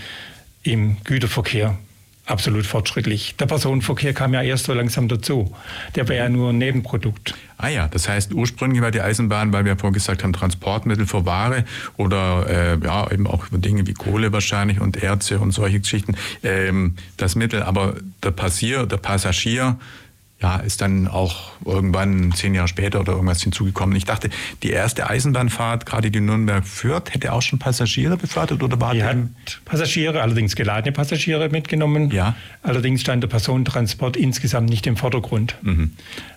[0.63, 1.77] im Güterverkehr
[2.25, 3.35] absolut fortschrittlich.
[3.37, 5.53] Der Personenverkehr kam ja erst so langsam dazu.
[5.95, 7.33] Der war ja nur ein Nebenprodukt.
[7.57, 11.25] Ah ja, das heißt ursprünglich war die Eisenbahn, weil wir vorhin gesagt haben, Transportmittel für
[11.25, 11.65] Ware
[11.97, 16.95] oder äh, ja eben auch Dinge wie Kohle wahrscheinlich und Erze und solche Geschichten ähm,
[17.17, 17.63] das Mittel.
[17.63, 19.77] Aber der Passier, der Passagier
[20.41, 23.95] ja, ist dann auch irgendwann zehn Jahre später oder irgendwas hinzugekommen.
[23.95, 24.29] Ich dachte,
[24.63, 29.03] die erste Eisenbahnfahrt, gerade die Nürnberg-Fürth, hätte auch schon Passagiere befördert oder war die?
[29.03, 29.17] hat
[29.65, 32.09] Passagiere, allerdings geladene Passagiere mitgenommen.
[32.11, 32.35] Ja.
[32.63, 35.55] Allerdings stand der Personentransport insgesamt nicht im Vordergrund.
[35.61, 35.91] Mhm.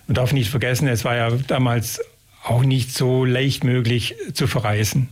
[0.07, 1.99] Man darf nicht vergessen, es war ja damals
[2.43, 5.09] auch nicht so leicht möglich zu verreisen.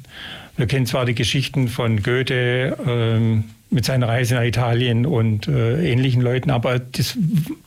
[0.56, 5.92] Wir kennen zwar die Geschichten von Goethe, ähm, mit seiner Reise nach Italien und äh,
[5.92, 6.52] ähnlichen Leuten.
[6.52, 7.18] Aber das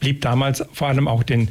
[0.01, 1.49] blieb damals vor allem auch den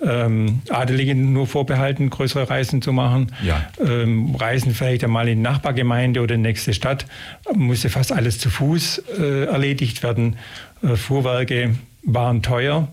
[0.00, 3.32] ähm, Adeligen nur vorbehalten, größere Reisen zu machen.
[3.42, 3.66] Ja.
[3.80, 7.06] Ähm, Reisen vielleicht einmal in die Nachbargemeinde oder in nächste Stadt,
[7.54, 10.36] musste fast alles zu Fuß äh, erledigt werden.
[10.82, 12.88] Äh, Fuhrwerke waren teuer.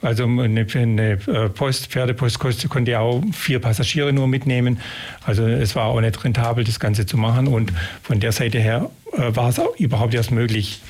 [0.00, 4.80] Also eine, eine äh, Post, Pferdepost konnte ja auch vier Passagiere nur mitnehmen.
[5.24, 7.48] Also es war auch nicht rentabel, das Ganze zu machen.
[7.48, 10.80] Und von der Seite her äh, war es auch überhaupt erst möglich,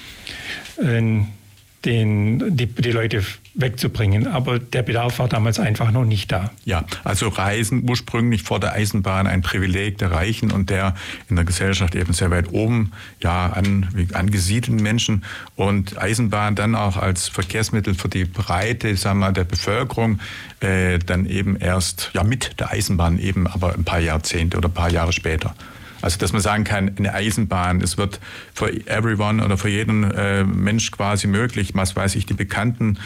[1.85, 3.23] den, die, die, Leute
[3.55, 4.27] wegzubringen.
[4.27, 6.51] Aber der Bedarf war damals einfach noch nicht da.
[6.65, 10.95] Ja, also Reisen ursprünglich vor der Eisenbahn ein Privileg der Reichen und der
[11.29, 15.25] in der Gesellschaft eben sehr weit oben ja, an, angesiedelten Menschen.
[15.55, 20.19] Und Eisenbahn dann auch als Verkehrsmittel für die Breite sagen wir, der Bevölkerung
[20.61, 24.75] äh, dann eben erst ja, mit der Eisenbahn eben, aber ein paar Jahrzehnte oder ein
[24.75, 25.55] paar Jahre später.
[26.01, 28.21] Also dass man sagen kann, eine Eisenbahn, es wird
[28.55, 32.99] für everyone oder für jeden äh, Mensch quasi möglich, was weiß ich, die Bekannten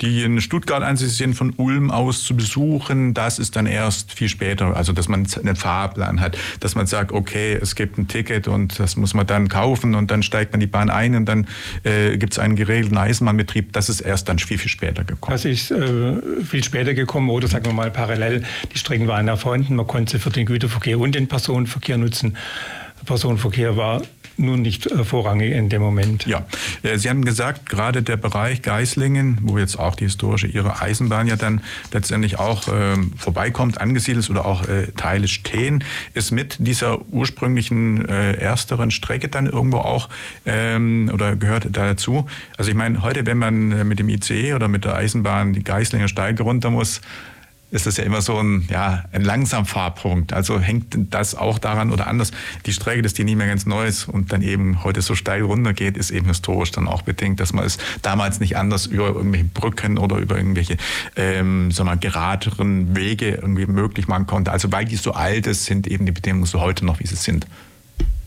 [0.00, 4.28] die in Stuttgart ansässig sind, von Ulm aus zu besuchen, das ist dann erst viel
[4.28, 4.76] später.
[4.76, 8.78] Also, dass man einen Fahrplan hat, dass man sagt, okay, es gibt ein Ticket und
[8.78, 11.46] das muss man dann kaufen und dann steigt man die Bahn ein und dann
[11.82, 13.72] äh, gibt es einen geregelten Eisenbahnbetrieb.
[13.72, 15.32] Das ist erst dann viel, viel später gekommen.
[15.32, 18.44] Das ist äh, viel später gekommen oder sagen wir mal parallel.
[18.72, 19.76] Die Strecken waren erfunden.
[19.76, 22.36] Man konnte sie für den Güterverkehr und den Personenverkehr nutzen.
[23.00, 24.02] Der Personenverkehr war
[24.38, 26.26] nun nicht äh, vorrangig in dem Moment.
[26.26, 26.46] Ja,
[26.82, 31.26] äh, Sie haben gesagt, gerade der Bereich Geislingen, wo jetzt auch die historische Ihre Eisenbahn
[31.26, 31.60] ja dann
[31.92, 38.08] letztendlich auch ähm, vorbeikommt, angesiedelt ist oder auch äh, Teile stehen, ist mit dieser ursprünglichen
[38.08, 40.08] äh, ersteren Strecke dann irgendwo auch
[40.46, 42.26] ähm, oder gehört dazu.
[42.56, 45.64] Also ich meine, heute, wenn man äh, mit dem ICE oder mit der Eisenbahn die
[45.64, 47.00] Geislinger Steige runter muss,
[47.70, 50.32] ist das ja immer so ein, ja, ein Langsamfahrpunkt.
[50.32, 52.30] Also hängt das auch daran oder anders.
[52.64, 55.42] Die Strecke, dass die nicht mehr ganz neu ist und dann eben heute so steil
[55.42, 59.44] runtergeht, ist eben historisch dann auch bedingt, dass man es damals nicht anders über irgendwelche
[59.44, 60.78] Brücken oder über irgendwelche,
[61.16, 64.50] ähm, sagen wir, geraderen Wege irgendwie möglich machen konnte.
[64.50, 67.16] Also weil die so alt ist, sind eben die Bedingungen so heute noch, wie sie
[67.16, 67.46] sind.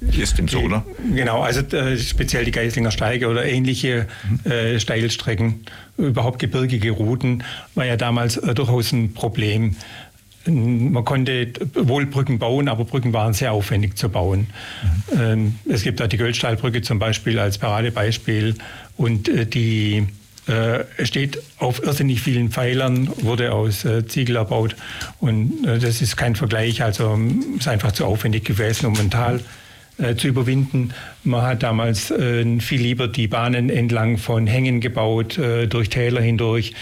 [0.01, 0.83] Ist dem so, oder?
[1.13, 4.07] Genau, also äh, speziell die Geislinger Steige oder ähnliche
[4.45, 5.65] äh, Steilstrecken,
[5.97, 7.43] überhaupt gebirgige Routen,
[7.75, 9.75] war ja damals äh, durchaus ein Problem.
[10.47, 14.47] Man konnte wohl Brücken bauen, aber Brücken waren sehr aufwendig zu bauen.
[15.13, 15.21] Mhm.
[15.21, 18.55] Ähm, es gibt da die Göldstahlbrücke zum Beispiel als Paradebeispiel
[18.97, 20.07] und äh, die
[21.03, 24.75] steht auf irrsinnig vielen Pfeilern, wurde aus äh, Ziegel erbaut
[25.19, 27.17] und das ist kein Vergleich, also
[27.57, 29.39] ist einfach zu aufwendig gewesen, um ein Tal
[30.01, 30.93] äh, zu überwinden.
[31.23, 36.21] Man hat damals äh, viel lieber die Bahnen entlang von Hängen gebaut, äh, durch Täler
[36.21, 36.73] hindurch.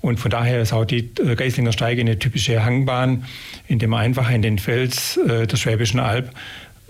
[0.00, 3.24] Und von daher ist auch die äh, Geislinger Steige eine typische Hangbahn,
[3.68, 6.30] in der man einfach in den Fels äh, der Schwäbischen Alb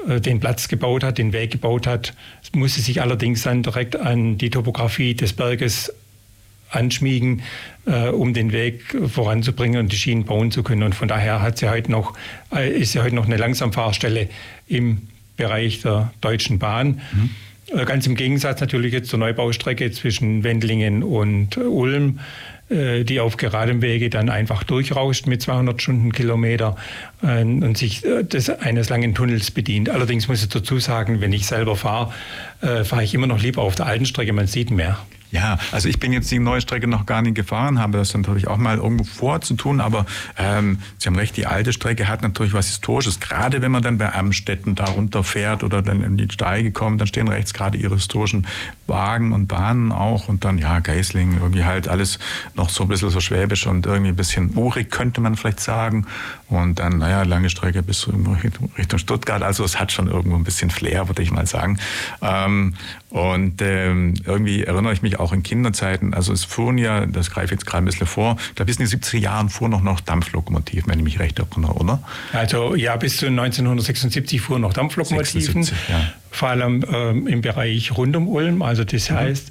[0.06, 2.14] den Platz gebaut hat, den Weg gebaut hat.
[2.42, 5.92] Es musste sich allerdings dann direkt an die Topografie des Berges
[6.70, 7.42] anschmiegen,
[7.87, 10.83] äh, um den Weg voranzubringen und die Schienen bauen zu können.
[10.83, 12.14] Und von daher hat sie heute noch,
[12.54, 14.28] äh, ist sie heute noch eine Langsamfahrstelle
[14.68, 15.09] im
[15.40, 17.00] Bereich der Deutschen Bahn.
[17.12, 17.31] Mhm.
[17.79, 22.20] Äh, ganz im Gegensatz natürlich jetzt zur Neubaustrecke zwischen Wendlingen und Ulm,
[22.68, 26.76] äh, die auf geradem Wege dann einfach durchrauscht mit 200 Stundenkilometer
[27.22, 29.90] und sich des, eines langen Tunnels bedient.
[29.90, 32.12] Allerdings muss ich dazu sagen, wenn ich selber fahre,
[32.61, 34.98] fahre ich immer noch lieber auf der alten Strecke, man sieht mehr.
[35.33, 38.48] Ja, also ich bin jetzt die neue Strecke noch gar nicht gefahren, habe das natürlich
[38.48, 40.04] auch mal irgendwo vorzutun, aber
[40.37, 43.20] ähm, Sie haben recht, die alte Strecke hat natürlich was Historisches.
[43.20, 47.06] Gerade wenn man dann bei Amstetten da runterfährt oder dann in die Steige kommt, dann
[47.06, 48.46] stehen rechts gerade ihre historischen
[48.88, 52.18] Wagen und Bahnen auch und dann, ja, Geisling, irgendwie halt alles
[52.54, 56.06] noch so ein bisschen so schwäbisch und irgendwie ein bisschen urig, könnte man vielleicht sagen.
[56.48, 58.09] Und dann, naja, lange Strecke bis
[58.79, 59.42] Richtung Stuttgart.
[59.42, 61.79] Also es hat schon irgendwo ein bisschen Flair, würde ich mal sagen.
[62.23, 62.75] Ähm,
[63.09, 67.46] und ähm, irgendwie erinnere ich mich auch in Kinderzeiten, also es fuhren ja, das greife
[67.46, 69.83] ich jetzt gerade ein bisschen vor, ich glaube bis in den 70er Jahren fuhren noch,
[69.83, 72.01] noch Dampflokomotiven, wenn ich mich recht erinnere, oder?
[72.33, 76.12] Also ja, bis zu 1976 fuhren noch Dampflokomotiven, 76, ja.
[76.31, 78.62] vor allem ähm, im Bereich rund um Ulm.
[78.62, 79.14] Also das mhm.
[79.14, 79.51] heißt,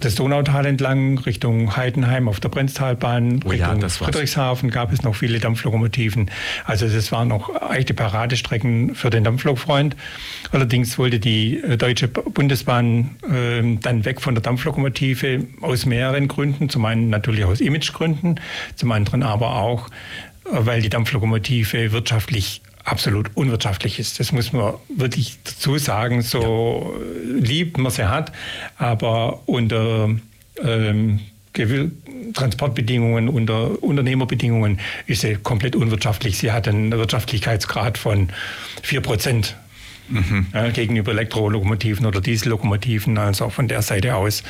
[0.00, 5.14] das Donautal entlang Richtung Heidenheim auf der Brenztalbahn, oh Richtung ja, Friedrichshafen gab es noch
[5.14, 6.30] viele Dampflokomotiven.
[6.64, 9.96] Also das waren noch echte Paradestrecken für den Dampflokfreund.
[10.52, 16.68] Allerdings wollte die äh, Deutsche Bundesbahn äh, dann weg von der Dampflokomotive aus mehreren Gründen.
[16.68, 18.40] Zum einen natürlich aus Imagegründen,
[18.76, 19.88] zum anderen aber auch,
[20.44, 24.20] äh, weil die Dampflokomotive wirtschaftlich absolut unwirtschaftlich ist.
[24.20, 27.40] Das muss man wirklich dazu sagen, so ja.
[27.40, 28.32] lieb man sie hat,
[28.76, 30.10] aber unter
[30.62, 31.20] ähm,
[32.34, 36.38] Transportbedingungen, unter Unternehmerbedingungen ist sie komplett unwirtschaftlich.
[36.38, 38.28] Sie hat einen Wirtschaftlichkeitsgrad von
[38.82, 39.56] 4 Prozent.
[40.08, 40.48] Mhm.
[40.52, 43.16] Ja, gegenüber Elektrolokomotiven oder Diesellokomotiven.
[43.16, 44.42] Also von der Seite aus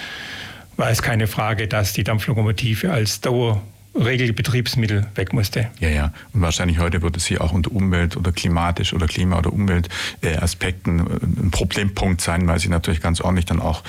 [0.76, 3.62] war es keine Frage, dass die Dampflokomotive als Dauer
[3.94, 5.70] Regelbetriebsmittel weg musste.
[5.78, 6.12] Ja, ja.
[6.32, 10.98] Und wahrscheinlich heute würde es hier auch unter Umwelt- oder klimatisch oder Klima- oder Umweltaspekten
[10.98, 13.82] äh, ein Problempunkt sein, weil sie natürlich ganz ordentlich dann auch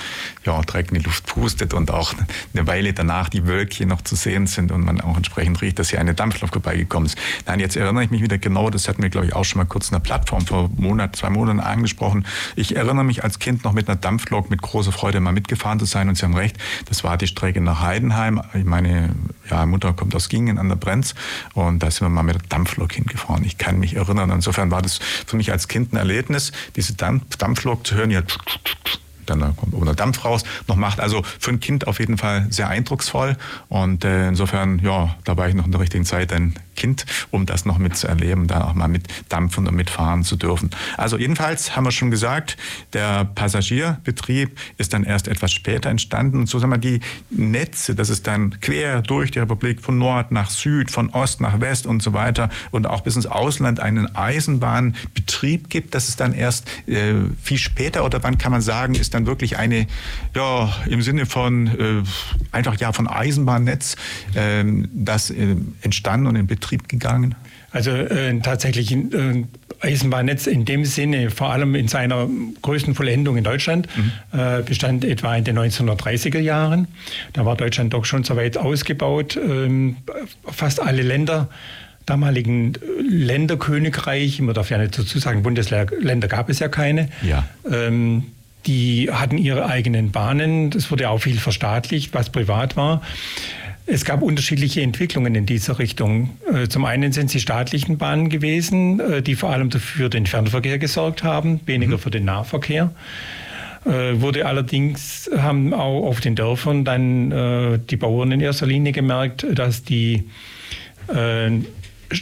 [0.44, 2.14] ja, Dreck in die Luft pustet und auch
[2.54, 5.90] eine Weile danach die Wölkchen noch zu sehen sind und man auch entsprechend riecht, dass
[5.90, 7.18] hier eine Dampflok vorbeigekommen ist.
[7.46, 9.66] Nein, jetzt erinnere ich mich wieder genau, das hatten wir, glaube ich, auch schon mal
[9.66, 12.26] kurz in der Plattform vor Monat, zwei Monaten angesprochen.
[12.54, 15.84] Ich erinnere mich als Kind noch mit einer Dampflok mit großer Freude mal mitgefahren zu
[15.84, 16.56] sein und Sie haben recht,
[16.88, 18.40] das war die Strecke nach Heidenheim.
[18.64, 19.10] Meine
[19.50, 21.14] ja, Mutter kommt aus Gingen an der Brenz
[21.54, 23.44] und da sind wir mal mit der Dampflok hingefahren.
[23.44, 24.30] Ich kann mich erinnern.
[24.30, 28.22] Insofern war das für mich als Kind ein Erlebnis, diese Dampf Dampflok zu hören, ja,
[29.26, 31.00] dann kommt oben der Dampf raus, noch macht.
[31.00, 33.36] Also für ein Kind auf jeden Fall sehr eindrucksvoll.
[33.68, 37.46] Und äh, insofern, ja, da war ich noch in der richtigen Zeit ein Kind, um
[37.46, 40.70] das noch mitzuerleben, da auch mal mit dampfen und mitfahren zu dürfen.
[40.96, 42.56] Also jedenfalls haben wir schon gesagt,
[42.92, 46.40] der Passagierbetrieb ist dann erst etwas später entstanden.
[46.40, 50.30] Und so sagen wir, die Netze, dass es dann quer durch die Republik von Nord
[50.30, 54.14] nach Süd, von Ost nach West und so weiter und auch bis ins Ausland einen
[54.14, 59.14] Eisenbahnbetrieb gibt, das ist dann erst äh, viel später oder wann kann man sagen, ist
[59.14, 59.86] dann wirklich eine,
[60.34, 62.02] ja, im Sinne von äh,
[62.52, 63.96] einfach ja von Eisenbahnnetz,
[64.34, 65.32] äh, das
[65.82, 67.34] entstanden und in Betrieb Betrieb gegangen?
[67.70, 69.44] Also äh, tatsächlich äh,
[69.80, 72.28] Eisenbahnnetz in dem Sinne, vor allem in seiner
[72.62, 74.38] größten Vollendung in Deutschland, mhm.
[74.38, 76.88] äh, bestand etwa in den 1930er Jahren.
[77.34, 79.36] Da war Deutschland doch schon so weit ausgebaut.
[79.36, 79.98] Ähm,
[80.44, 81.48] fast alle Länder
[82.04, 87.08] damaligen Länderkönigreich, man darf ja nicht dazu sagen, Bundesländer gab es ja keine.
[87.22, 87.48] Ja.
[87.68, 88.26] Ähm,
[88.66, 90.70] die hatten ihre eigenen Bahnen.
[90.72, 93.02] Es wurde auch viel verstaatlicht, was privat war.
[93.88, 96.30] Es gab unterschiedliche Entwicklungen in dieser Richtung.
[96.52, 100.78] Äh, zum einen sind sie staatlichen Bahnen gewesen, äh, die vor allem für den Fernverkehr
[100.78, 102.00] gesorgt haben, weniger mhm.
[102.00, 102.90] für den Nahverkehr.
[103.84, 109.46] Äh, wurde allerdings, haben auch auf den Dörfern dann die Bauern in erster Linie gemerkt,
[109.54, 110.24] dass die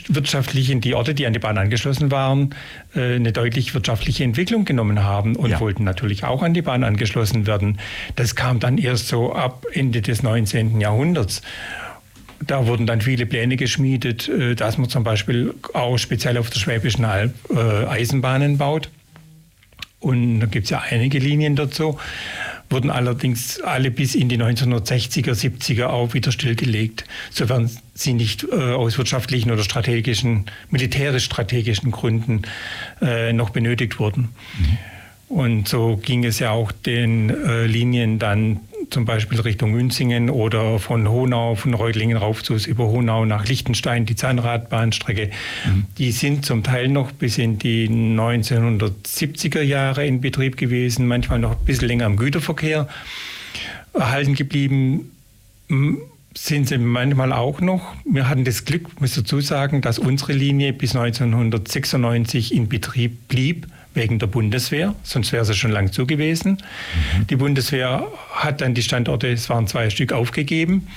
[0.09, 2.55] wirtschaftlichen, die Orte, die an die Bahn angeschlossen waren,
[2.95, 5.61] äh, eine deutlich wirtschaftliche Entwicklung genommen haben und ja.
[5.61, 7.79] wollten natürlich auch an die Bahn angeschlossen werden.
[8.17, 10.81] Das kam dann erst so ab Ende des 19.
[10.81, 11.43] Jahrhunderts.
[12.47, 16.61] Da wurden dann viele Pläne geschmiedet, äh, dass man zum Beispiel auch speziell auf der
[16.61, 18.91] Schwäbischen Alb äh, Eisenbahnen baut.
[20.01, 21.99] Und da gibt es ja einige Linien dazu
[22.71, 28.55] wurden allerdings alle bis in die 1960er, 70er auch wieder stillgelegt, sofern sie nicht äh,
[28.55, 32.43] aus wirtschaftlichen oder strategischen, militärisch-strategischen Gründen
[33.01, 34.31] äh, noch benötigt wurden.
[34.59, 34.79] Mhm.
[35.29, 40.79] Und so ging es ja auch den äh, Linien dann zum Beispiel Richtung Münzingen oder
[40.79, 45.31] von Honau, von Reutlingen rauf zu über Honau nach Liechtenstein, die Zahnradbahnstrecke.
[45.67, 45.87] Mhm.
[45.99, 51.53] Die sind zum Teil noch bis in die 1970er Jahre in Betrieb gewesen, manchmal noch
[51.53, 52.89] ein bisschen länger im Güterverkehr
[53.93, 55.11] erhalten geblieben.
[56.35, 57.95] sind sie manchmal auch noch.
[58.05, 63.67] Wir hatten das Glück, muss dazu sagen, dass unsere Linie bis 1996 in Betrieb blieb
[63.95, 66.59] wegen der Bundeswehr, sonst wäre sie schon lang zu gewesen.
[67.17, 67.27] Mhm.
[67.29, 70.89] Die Bundeswehr hat dann die Standorte, es waren zwei Stück, aufgegeben.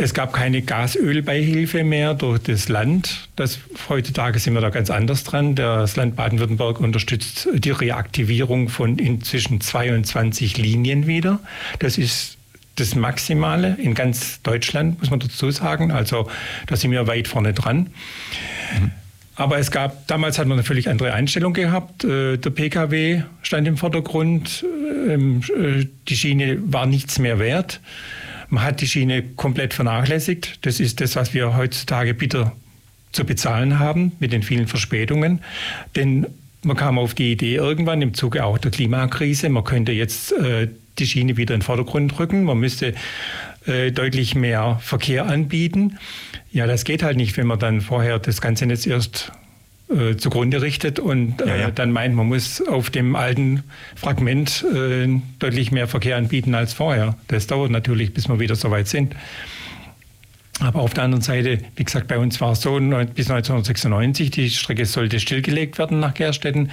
[0.00, 3.28] Es gab keine Gasölbeihilfe mehr durch das Land.
[3.34, 5.56] Das, heutzutage sind wir da ganz anders dran.
[5.56, 11.40] Das Land Baden-Württemberg unterstützt die Reaktivierung von inzwischen 22 Linien wieder.
[11.80, 12.36] Das ist
[12.76, 15.90] das Maximale in ganz Deutschland, muss man dazu sagen.
[15.90, 16.30] Also
[16.68, 17.90] da sind wir weit vorne dran.
[18.80, 18.92] Mhm.
[19.38, 22.02] Aber es gab, damals hat man eine völlig andere Einstellung gehabt.
[22.02, 24.66] Äh, der Pkw stand im Vordergrund.
[25.08, 27.80] Ähm, äh, die Schiene war nichts mehr wert.
[28.50, 30.66] Man hat die Schiene komplett vernachlässigt.
[30.66, 32.52] Das ist das, was wir heutzutage bitter
[33.12, 35.40] zu bezahlen haben mit den vielen Verspätungen.
[35.94, 36.26] Denn
[36.64, 40.66] man kam auf die Idee irgendwann im Zuge auch der Klimakrise, man könnte jetzt äh,
[40.98, 42.42] die Schiene wieder in den Vordergrund rücken.
[42.42, 42.94] Man müsste
[43.66, 45.98] äh, deutlich mehr Verkehr anbieten.
[46.50, 49.32] Ja, das geht halt nicht, wenn man dann vorher das ganze Netz erst
[49.90, 51.70] äh, zugrunde richtet und äh, ja, ja.
[51.70, 53.62] dann meint, man muss auf dem alten
[53.96, 57.16] Fragment äh, deutlich mehr Verkehr anbieten als vorher.
[57.28, 59.14] Das dauert natürlich, bis wir wieder so weit sind.
[60.60, 64.50] Aber auf der anderen Seite, wie gesagt, bei uns war es so, bis 1996, die
[64.50, 66.70] Strecke sollte stillgelegt werden nach Gerstetten.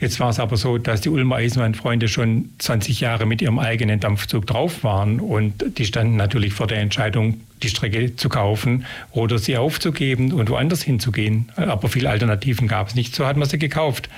[0.00, 3.98] Jetzt war es aber so, dass die Ulmer Eisenbahnfreunde schon 20 Jahre mit ihrem eigenen
[3.98, 9.38] Dampfzug drauf waren und die standen natürlich vor der Entscheidung, die Strecke zu kaufen oder
[9.38, 11.50] sie aufzugeben und woanders hinzugehen.
[11.56, 14.08] Aber viele Alternativen gab es nicht, so hat man sie gekauft.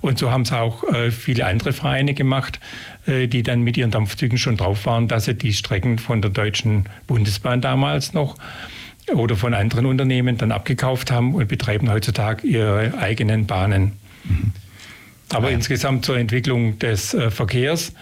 [0.00, 2.60] Und so haben es auch äh, viele andere Vereine gemacht,
[3.06, 6.30] äh, die dann mit ihren Dampfzügen schon drauf waren, dass sie die Strecken von der
[6.30, 8.36] Deutschen Bundesbahn damals noch
[9.12, 13.92] oder von anderen Unternehmen dann abgekauft haben und betreiben heutzutage ihre eigenen Bahnen.
[14.24, 14.52] Mhm.
[15.30, 15.56] Aber ja.
[15.56, 17.92] insgesamt zur Entwicklung des äh, Verkehrs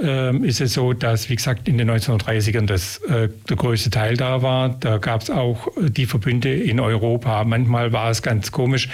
[0.00, 4.16] ähm, ist es so, dass, wie gesagt, in den 1930ern das, äh, der größte Teil
[4.16, 4.68] da war.
[4.68, 7.44] Da gab es auch äh, die Verbünde in Europa.
[7.44, 8.88] Manchmal war es ganz komisch,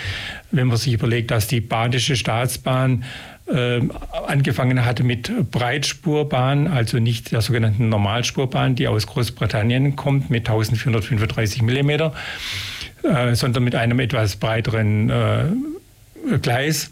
[0.50, 3.04] wenn man sich überlegt, dass die badische Staatsbahn
[3.46, 3.80] äh,
[4.26, 11.62] angefangen hatte mit Breitspurbahn, also nicht der sogenannten Normalspurbahn, die aus Großbritannien kommt mit 1435
[11.62, 12.14] Millimeter,
[13.02, 15.44] äh, sondern mit einem etwas breiteren äh,
[16.42, 16.90] Gleis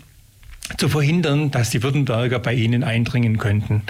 [0.79, 3.83] zu verhindern, dass die Württemberger bei ihnen eindringen könnten.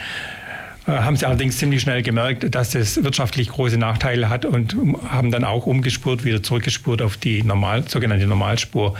[0.86, 4.76] Äh, haben sie allerdings ziemlich schnell gemerkt, dass es wirtschaftlich große Nachteile hat und
[5.08, 8.94] haben dann auch umgespurt, wieder zurückgespurt auf die Normal, sogenannte Normalspur,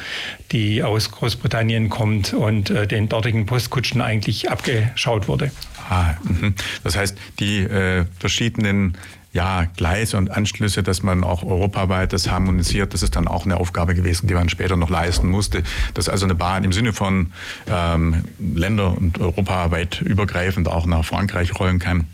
[0.50, 5.50] die aus Großbritannien kommt und äh, den dortigen Postkutschen eigentlich abgeschaut wurde.
[5.89, 6.55] Ah, mhm.
[6.82, 8.97] das heißt, die äh, verschiedenen
[9.35, 13.57] ja, Gleise und Anschlüsse, dass man auch europaweit das harmonisiert, das ist dann auch eine
[13.57, 15.64] Aufgabe gewesen, die man später noch leisten musste.
[15.93, 17.32] Dass also eine Bahn im Sinne von
[17.66, 22.07] ähm, Länder- und europaweit übergreifend auch nach Frankreich rollen kann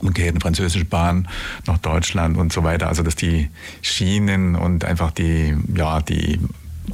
[0.00, 1.28] umgekehrt eine französische Bahn
[1.66, 2.88] nach Deutschland und so weiter.
[2.88, 3.50] Also dass die
[3.82, 6.40] Schienen und einfach die, ja, die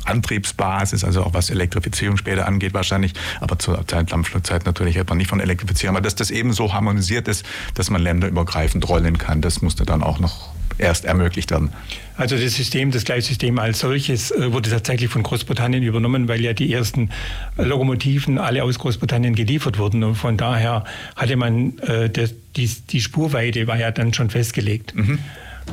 [0.04, 5.18] Antriebsbasis, also auch was Elektrifizierung später angeht wahrscheinlich, aber zur Zeit Dampflokzeit natürlich hätte man
[5.18, 9.40] nicht von Elektrifizieren, aber dass das eben so harmonisiert ist, dass man länderübergreifend rollen kann,
[9.40, 11.70] das musste dann auch noch erst ermöglicht werden.
[12.16, 16.52] Also das System, das Gleissystem als solches äh, wurde tatsächlich von Großbritannien übernommen, weil ja
[16.52, 17.10] die ersten
[17.56, 20.04] Lokomotiven alle aus Großbritannien geliefert wurden.
[20.04, 20.84] Und von daher
[21.16, 22.10] hatte man, äh,
[22.56, 24.94] die, die Spurweite war ja dann schon festgelegt.
[24.94, 25.18] Mhm.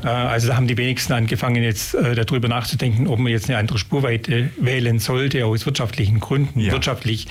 [0.03, 3.57] Äh, also da haben die wenigsten angefangen, jetzt äh, darüber nachzudenken, ob man jetzt eine
[3.57, 6.59] andere Spurweite wählen sollte aus wirtschaftlichen Gründen.
[6.59, 6.73] Ja.
[6.73, 7.27] Wirtschaftlich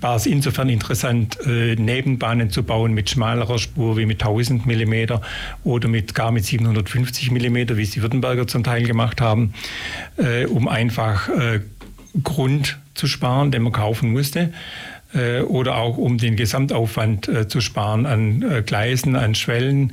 [0.00, 5.14] war es insofern interessant, äh, Nebenbahnen zu bauen mit schmalerer Spur wie mit 1000 mm
[5.64, 9.54] oder mit gar mit 750 mm, wie es die Württemberger zum Teil gemacht haben,
[10.50, 11.30] um einfach
[12.22, 14.52] Grund zu sparen, den man kaufen musste
[15.48, 19.92] oder auch um den Gesamtaufwand zu sparen an Gleisen, an Schwellen,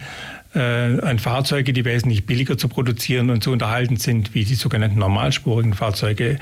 [0.53, 4.99] äh, an Fahrzeuge, die wesentlich billiger zu produzieren und zu unterhalten sind wie die sogenannten
[4.99, 6.37] normalspurigen Fahrzeuge.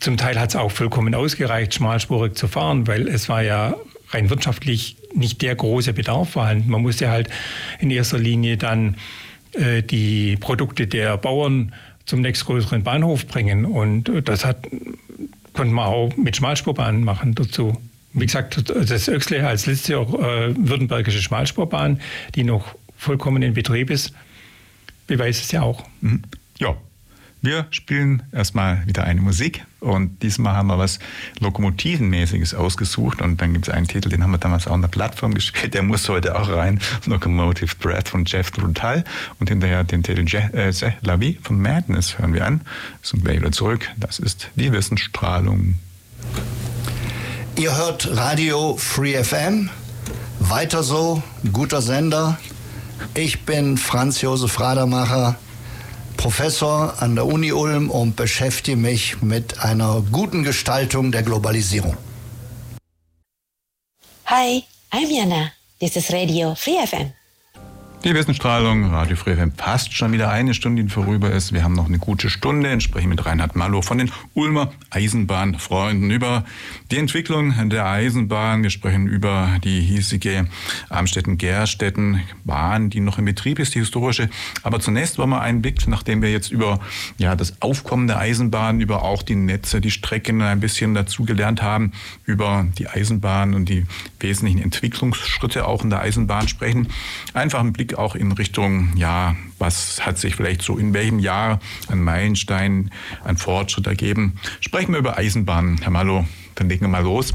[0.00, 3.74] Zum Teil hat es auch vollkommen ausgereicht, schmalspurig zu fahren, weil es war ja
[4.10, 6.70] rein wirtschaftlich nicht der große Bedarf vorhanden.
[6.70, 7.28] Man musste halt
[7.80, 8.96] in erster Linie dann
[9.52, 11.72] äh, die Produkte der Bauern
[12.04, 13.64] zum nächstgrößeren Bahnhof bringen.
[13.64, 14.66] Und das hat,
[15.52, 17.76] konnte man auch mit Schmalspurbahnen machen dazu.
[18.14, 22.00] Wie gesagt, das Öxle als letzte äh, württembergische Schmalspurbahn,
[22.34, 24.12] die noch vollkommen in Betrieb ist,
[25.06, 25.84] beweist es ja auch.
[26.00, 26.22] Mhm.
[26.58, 26.76] Ja,
[27.40, 31.00] wir spielen erstmal wieder eine Musik und diesmal haben wir was
[31.40, 34.88] Lokomotivenmäßiges ausgesucht und dann gibt es einen Titel, den haben wir damals auch on der
[34.88, 39.02] Plattform gespielt, der muss heute auch rein, Locomotive Breath von Jeff Brutal
[39.40, 40.72] und hinterher den Titel Je äh,
[41.02, 42.60] La Vie von Madness hören wir an.
[43.02, 45.74] Sind wir wieder zurück, das ist die Wissensstrahlung.
[47.56, 49.68] Ihr hört Radio Free FM,
[50.38, 52.38] weiter so, guter Sender,
[53.14, 55.36] Ich bin Franz Josef Radermacher,
[56.16, 61.96] Professor an der Uni Ulm und beschäftige mich mit einer guten Gestaltung der Globalisierung.
[64.26, 65.52] Hi, I'm Jana.
[65.78, 67.12] This is Radio Free FM.
[68.04, 71.52] Die Wissensstrahlung, Radio Free FM, fast schon wieder eine Stunde, die vorüber ist.
[71.52, 76.44] Wir haben noch eine gute Stunde, entsprechen mit Reinhard Mallow von den Ulmer Eisenbahnfreunden über
[76.90, 78.64] die Entwicklung der Eisenbahn.
[78.64, 80.48] Wir sprechen über die hiesige
[80.88, 84.28] Amstetten-Gerstetten-Bahn, die noch in Betrieb ist, die historische.
[84.64, 86.80] Aber zunächst wollen wir einen Blick, nachdem wir jetzt über
[87.18, 91.92] ja, das Aufkommen der Eisenbahn, über auch die Netze, die Strecken ein bisschen dazugelernt haben,
[92.24, 93.86] über die Eisenbahn und die
[94.22, 96.88] wesentlichen Entwicklungsschritte auch in der Eisenbahn sprechen.
[97.34, 101.60] Einfach einen Blick auch in Richtung, ja, was hat sich vielleicht so in welchem Jahr
[101.88, 102.90] an Meilenstein,
[103.24, 104.38] an Fortschritt ergeben.
[104.60, 105.78] Sprechen wir über Eisenbahnen.
[105.82, 107.32] Herr Mallow, dann legen wir mal los.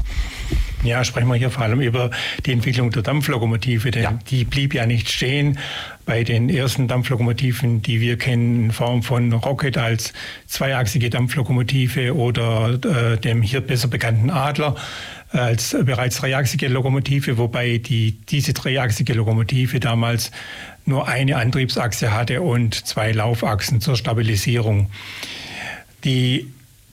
[0.84, 2.10] Ja, sprechen wir hier vor allem über
[2.46, 4.18] die Entwicklung der Dampflokomotive, denn ja.
[4.30, 5.58] die blieb ja nicht stehen.
[6.06, 10.12] Bei den ersten Dampflokomotiven, die wir kennen, in Form von Rocket als
[10.46, 14.76] zweiachsige Dampflokomotive oder äh, dem hier besser bekannten Adler,
[15.30, 20.30] als bereits dreiachsige Lokomotive, wobei die, diese dreiachsige Lokomotive damals
[20.86, 24.90] nur eine Antriebsachse hatte und zwei Laufachsen zur Stabilisierung.
[26.04, 26.48] Die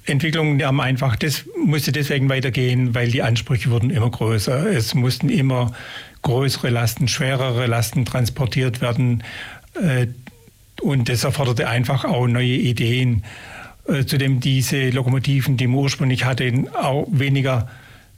[0.05, 4.67] Entwicklung haben einfach, das musste deswegen weitergehen, weil die Ansprüche wurden immer größer.
[4.67, 5.73] Es mussten immer
[6.21, 9.23] größere Lasten, schwerere Lasten transportiert werden.
[9.81, 10.07] Äh,
[10.81, 13.23] und das erforderte einfach auch neue Ideen.
[13.87, 17.69] Äh, zudem diese Lokomotiven, die man ursprünglich hatten, auch weniger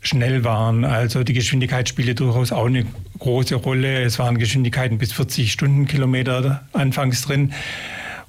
[0.07, 0.85] schnell waren.
[0.85, 2.85] Also die Geschwindigkeit spielte durchaus auch eine
[3.19, 4.03] große Rolle.
[4.03, 7.53] Es waren Geschwindigkeiten bis 40 Stundenkilometer anfangs drin.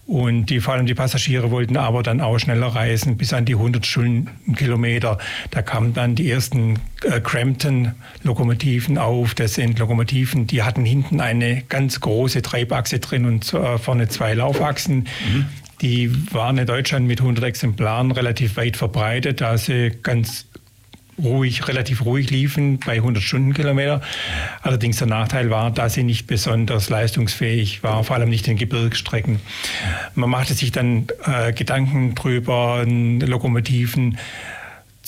[0.08, 3.52] Und die, vor allem die Passagiere wollten aber dann auch schneller reisen, bis an die
[3.52, 5.18] 100 Stundenkilometer.
[5.50, 9.34] Da kamen dann die ersten äh, Crampton-Lokomotiven auf.
[9.34, 14.32] Das sind Lokomotiven, die hatten hinten eine ganz große Treibachse drin und äh, vorne zwei
[14.32, 15.00] Laufachsen.
[15.30, 15.44] Mhm.
[15.82, 20.47] Die waren in Deutschland mit 100 Exemplaren relativ weit verbreitet, da sie ganz
[21.18, 24.00] ruhig, relativ ruhig liefen bei 100 Stundenkilometer.
[24.62, 29.40] Allerdings der Nachteil war, dass sie nicht besonders leistungsfähig war, vor allem nicht in Gebirgsstrecken.
[30.14, 34.18] Man machte sich dann äh, Gedanken drüber, Lokomotiven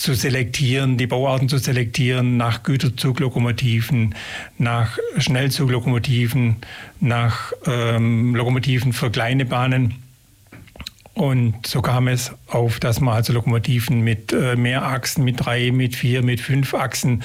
[0.00, 4.14] zu selektieren, die Bauarten zu selektieren nach Güterzuglokomotiven,
[4.56, 6.56] nach Schnellzuglokomotiven,
[7.00, 9.96] nach ähm, Lokomotiven für kleine Bahnen.
[11.20, 15.70] Und so kam es auf, dass man also Lokomotiven mit äh, mehr Achsen, mit drei,
[15.70, 17.22] mit vier, mit fünf Achsen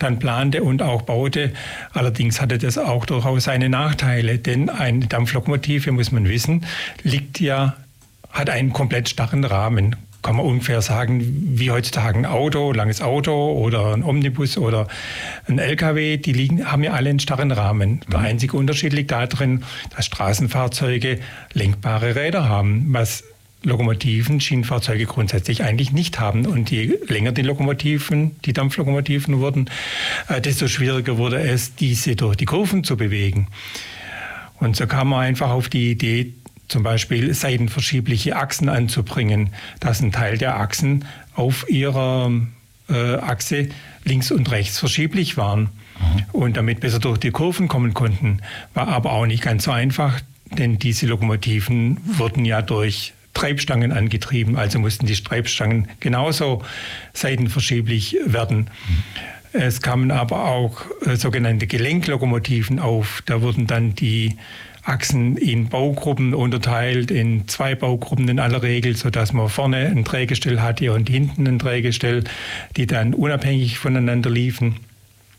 [0.00, 1.52] dann plante und auch baute.
[1.92, 6.66] Allerdings hatte das auch durchaus seine Nachteile, denn eine Dampflokomotive, muss man wissen,
[7.04, 7.76] liegt ja,
[8.32, 11.22] hat einen komplett starren Rahmen kann man ungefähr sagen,
[11.56, 14.88] wie heutzutage ein Auto, ein langes Auto oder ein Omnibus oder
[15.46, 18.00] ein LKW, die liegen, haben ja alle einen starren Rahmen.
[18.10, 18.26] Der mhm.
[18.26, 19.62] einzige Unterschied liegt darin,
[19.94, 21.20] dass Straßenfahrzeuge
[21.52, 23.22] lenkbare Räder haben, was
[23.66, 26.46] Lokomotiven, Schienenfahrzeuge grundsätzlich eigentlich nicht haben.
[26.46, 29.68] Und je länger die Lokomotiven, die Dampflokomotiven wurden,
[30.28, 33.48] äh, desto schwieriger wurde es, diese durch die Kurven zu bewegen.
[34.60, 36.32] Und so kam man einfach auf die Idee,
[36.68, 39.50] zum Beispiel seitenverschiebliche Achsen anzubringen,
[39.80, 41.04] dass ein Teil der Achsen
[41.34, 42.30] auf ihrer
[42.88, 43.68] äh, Achse
[44.04, 46.24] links und rechts verschieblich waren mhm.
[46.32, 48.40] und damit besser durch die Kurven kommen konnten.
[48.74, 50.20] War aber auch nicht ganz so einfach,
[50.56, 56.62] denn diese Lokomotiven wurden ja durch Treibstangen angetrieben, also mussten die Treibstangen genauso
[57.12, 58.70] seitenverschieblich werden.
[59.52, 63.22] Es kamen aber auch äh, sogenannte Gelenklokomotiven auf.
[63.26, 64.36] Da wurden dann die
[64.84, 70.60] Achsen in Baugruppen unterteilt, in zwei Baugruppen in aller Regel, sodass man vorne ein Drehgestell
[70.60, 72.24] hatte und hinten ein Drehgestell,
[72.76, 74.76] die dann unabhängig voneinander liefen.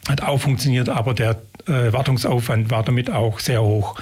[0.07, 3.99] Hat auch funktioniert, aber der äh, Wartungsaufwand war damit auch sehr hoch.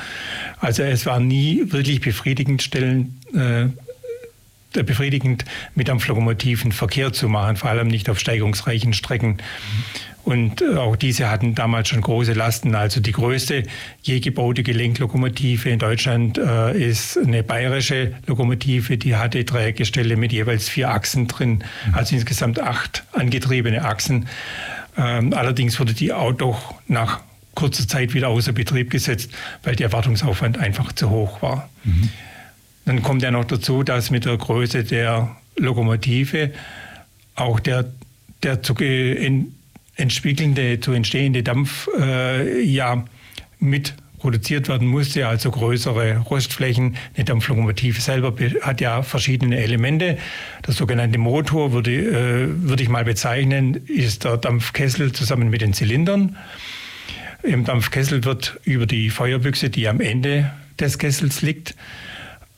[0.59, 3.67] Also es war nie wirklich befriedigend, Stellen, äh,
[4.83, 5.45] befriedigend
[5.75, 9.37] mit Dampflokomotiven Verkehr zu machen, vor allem nicht auf steigungsreichen Strecken.
[10.25, 12.73] Und äh, auch diese hatten damals schon große Lasten.
[12.73, 13.63] Also die größte
[14.01, 20.67] je gebaute Gelenklokomotive in Deutschland äh, ist eine bayerische Lokomotive, die hatte Drehgestelle mit jeweils
[20.67, 21.63] vier Achsen drin,
[21.93, 24.27] also insgesamt acht angetriebene Achsen.
[24.97, 27.21] Ähm, allerdings wurde die auch doch nach
[27.53, 29.31] kurzer Zeit wieder außer Betrieb gesetzt,
[29.63, 31.69] weil der Wartungsaufwand einfach zu hoch war.
[31.83, 32.09] Mhm.
[32.85, 36.51] Dann kommt ja noch dazu, dass mit der Größe der Lokomotive
[37.35, 37.85] auch der,
[38.43, 38.75] der zu
[39.95, 43.03] entspiegelnde, zu entstehende Dampf äh, ja
[43.59, 46.95] mit produziert werden musste, also größere Rostflächen.
[47.15, 50.17] Eine Dampflokomotive selber hat ja verschiedene Elemente.
[50.65, 55.73] Der sogenannte Motor würde, äh, würde ich mal bezeichnen, ist der Dampfkessel zusammen mit den
[55.73, 56.37] Zylindern.
[57.43, 61.75] Im Dampfkessel wird über die Feuerbüchse, die am Ende des Kessels liegt,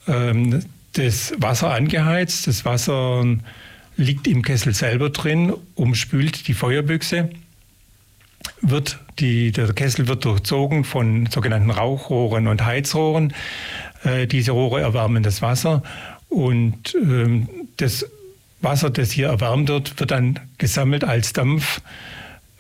[0.08, 2.48] ähm, das Wasser angeheizt.
[2.48, 3.24] Das Wasser
[3.96, 7.30] liegt im Kessel selber drin, umspült die Feuerbüchse,
[8.62, 13.34] wird die, der Kessel wird durchzogen von sogenannten Rauchrohren und Heizrohren.
[14.04, 15.84] Äh, diese Rohre erwärmen das Wasser
[16.30, 18.06] und ähm, das
[18.62, 21.82] Wasser, das hier erwärmt wird, wird dann gesammelt als Dampf.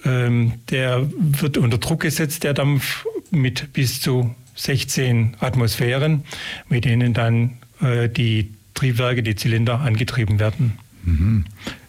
[0.05, 6.23] Ähm, der wird unter Druck gesetzt, der Dampf, mit bis zu 16 Atmosphären,
[6.67, 10.77] mit denen dann äh, die Triebwerke, die Zylinder angetrieben werden.
[11.03, 11.45] Mhm.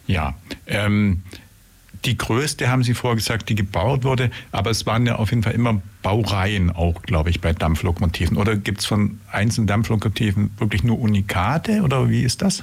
[0.06, 0.34] Ja,
[0.66, 1.22] ähm,
[2.04, 5.42] die größte haben Sie vorher gesagt, die gebaut wurde, aber es waren ja auf jeden
[5.42, 8.36] Fall immer Baureihen auch, glaube ich, bei Dampflokomotiven.
[8.36, 12.62] Oder gibt es von einzelnen Dampflokomotiven wirklich nur Unikate oder wie ist das?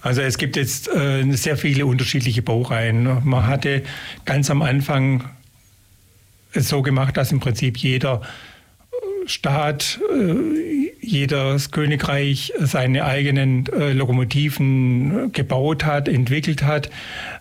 [0.00, 3.24] Also es gibt jetzt äh, sehr viele unterschiedliche Baureihen.
[3.24, 3.82] Man hatte
[4.24, 5.24] ganz am Anfang
[6.52, 8.22] es so gemacht, dass im Prinzip jeder
[9.26, 16.86] Staat, äh, jedes Königreich seine eigenen äh, Lokomotiven gebaut hat, entwickelt hat,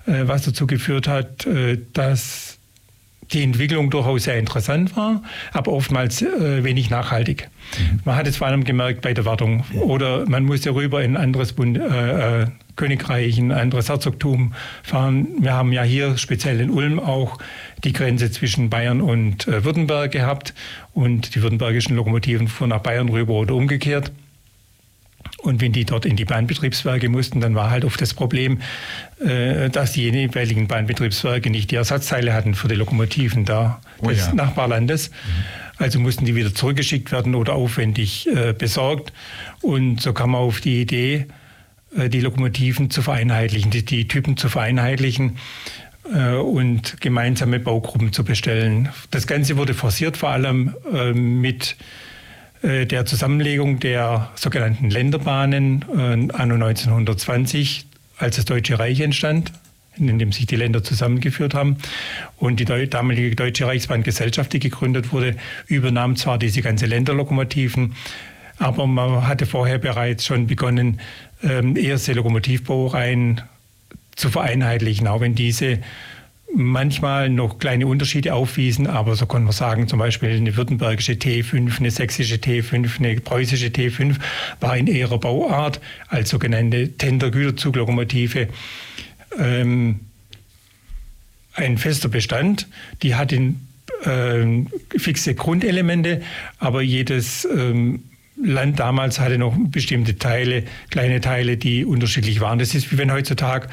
[0.06, 1.48] äh, was dazu geführt hat,
[1.94, 2.58] dass
[3.32, 7.50] die Entwicklung durchaus sehr interessant war, aber oftmals wenig nachhaltig.
[7.78, 8.02] Mhm.
[8.06, 9.64] Man hat es vor allem gemerkt bei der Wartung.
[9.82, 14.54] Oder man musste rüber in ein anderes Bund, äh, Königreich, ein anderes Herzogtum
[14.84, 15.28] fahren.
[15.40, 17.38] Wir haben ja hier speziell in Ulm auch
[17.84, 20.54] die Grenze zwischen Bayern und äh, Württemberg gehabt
[20.94, 24.12] und die württembergischen Lokomotiven fuhren nach Bayern rüber oder umgekehrt.
[25.42, 28.60] Und wenn die dort in die Bahnbetriebswerke mussten, dann war halt oft das Problem,
[29.24, 34.28] äh, dass die jeweiligen Bahnbetriebswerke nicht die Ersatzteile hatten für die Lokomotiven da oh des
[34.28, 34.34] ja.
[34.34, 35.10] Nachbarlandes.
[35.10, 35.14] Mhm.
[35.78, 39.12] Also mussten die wieder zurückgeschickt werden oder aufwendig äh, besorgt.
[39.62, 41.28] Und so kam man auf die Idee,
[41.96, 45.38] die Lokomotiven zu vereinheitlichen, die, die Typen zu vereinheitlichen
[46.14, 48.90] äh, und gemeinsame Baugruppen zu bestellen.
[49.12, 51.76] Das Ganze wurde forciert vor allem äh, mit
[52.64, 55.86] der Zusammenlegung der sogenannten Länderbahnen
[56.34, 57.86] anno 1920,
[58.18, 59.52] als das Deutsche Reich entstand,
[59.98, 61.78] in dem sich die Länder zusammengeführt haben.
[62.38, 65.36] Und die damalige Deutsche Reichsbahngesellschaft, die gegründet wurde,
[65.68, 67.96] übernahm zwar diese ganze Länderlokomotiven,
[68.58, 71.00] aber man hatte vorher bereits schon begonnen,
[71.44, 73.42] ähm, erste Lokomotivbaureihen
[74.16, 75.80] zu vereinheitlichen, auch wenn diese
[76.56, 81.80] manchmal noch kleine Unterschiede aufwiesen, aber so kann man sagen, zum Beispiel eine württembergische T5,
[81.80, 84.16] eine sächsische T5, eine preußische T5
[84.60, 88.48] war in ihrer Bauart als sogenannte Tender-Güterzuglokomotive
[89.38, 90.00] ähm,
[91.54, 92.68] ein fester Bestand.
[93.02, 93.60] Die hat in,
[94.04, 94.46] äh,
[94.98, 96.22] fixe Grundelemente,
[96.60, 98.04] aber jedes ähm,
[98.38, 102.60] Land damals hatte noch bestimmte Teile, kleine Teile, die unterschiedlich waren.
[102.60, 103.70] Das ist wie wenn heutzutage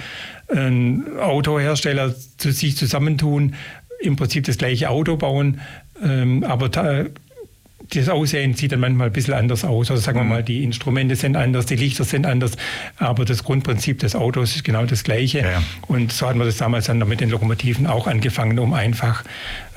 [0.48, 3.54] ein Autohersteller zu sich zusammentun,
[4.00, 5.60] im Prinzip das gleiche Auto bauen,
[6.02, 6.70] ähm, aber
[8.00, 9.90] das Aussehen sieht dann manchmal ein bisschen anders aus.
[9.90, 10.30] Also sagen wir mhm.
[10.30, 12.52] mal, die Instrumente sind anders, die Lichter sind anders,
[12.96, 15.40] aber das Grundprinzip des Autos ist genau das gleiche.
[15.40, 15.62] Ja, ja.
[15.88, 19.24] Und so hat man das damals dann mit den Lokomotiven auch angefangen, um einfach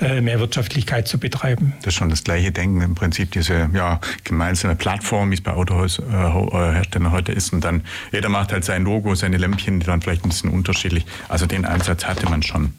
[0.02, 1.74] äh, mehr Wirtschaftlichkeit zu betreiben.
[1.80, 5.52] Das ist schon das gleiche Denken, im Prinzip diese ja, gemeinsame Plattform, wie es bei
[5.52, 7.54] Autoherstellern heute ist.
[7.54, 11.06] Und dann jeder macht halt sein Logo, seine Lämpchen, die dann vielleicht ein bisschen unterschiedlich.
[11.30, 12.74] Also den Ansatz hatte man schon.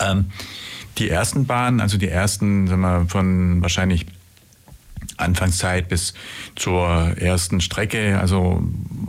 [0.00, 0.26] Ähm,
[0.98, 4.06] die ersten Bahnen, also die ersten, sagen wir, von wahrscheinlich
[5.16, 6.14] Anfangszeit bis
[6.56, 6.86] zur
[7.16, 8.18] ersten Strecke.
[8.18, 8.62] Also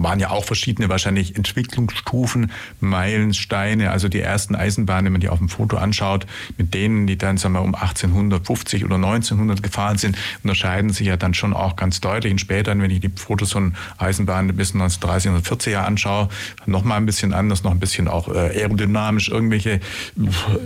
[0.05, 3.89] waren ja auch verschiedene wahrscheinlich Entwicklungsstufen, Meilensteine.
[3.89, 6.27] Also die ersten Eisenbahnen, wenn man die auf dem Foto anschaut,
[6.59, 11.17] mit denen, die dann sagen wir, um 1850 oder 1900 gefahren sind, unterscheiden sich ja
[11.17, 12.31] dann schon auch ganz deutlich.
[12.31, 16.29] Und später, wenn ich die Fotos von Eisenbahnen bis 1930, 1940er anschaue,
[16.67, 19.79] noch mal ein bisschen anders, noch ein bisschen auch äh, aerodynamisch, irgendwelche,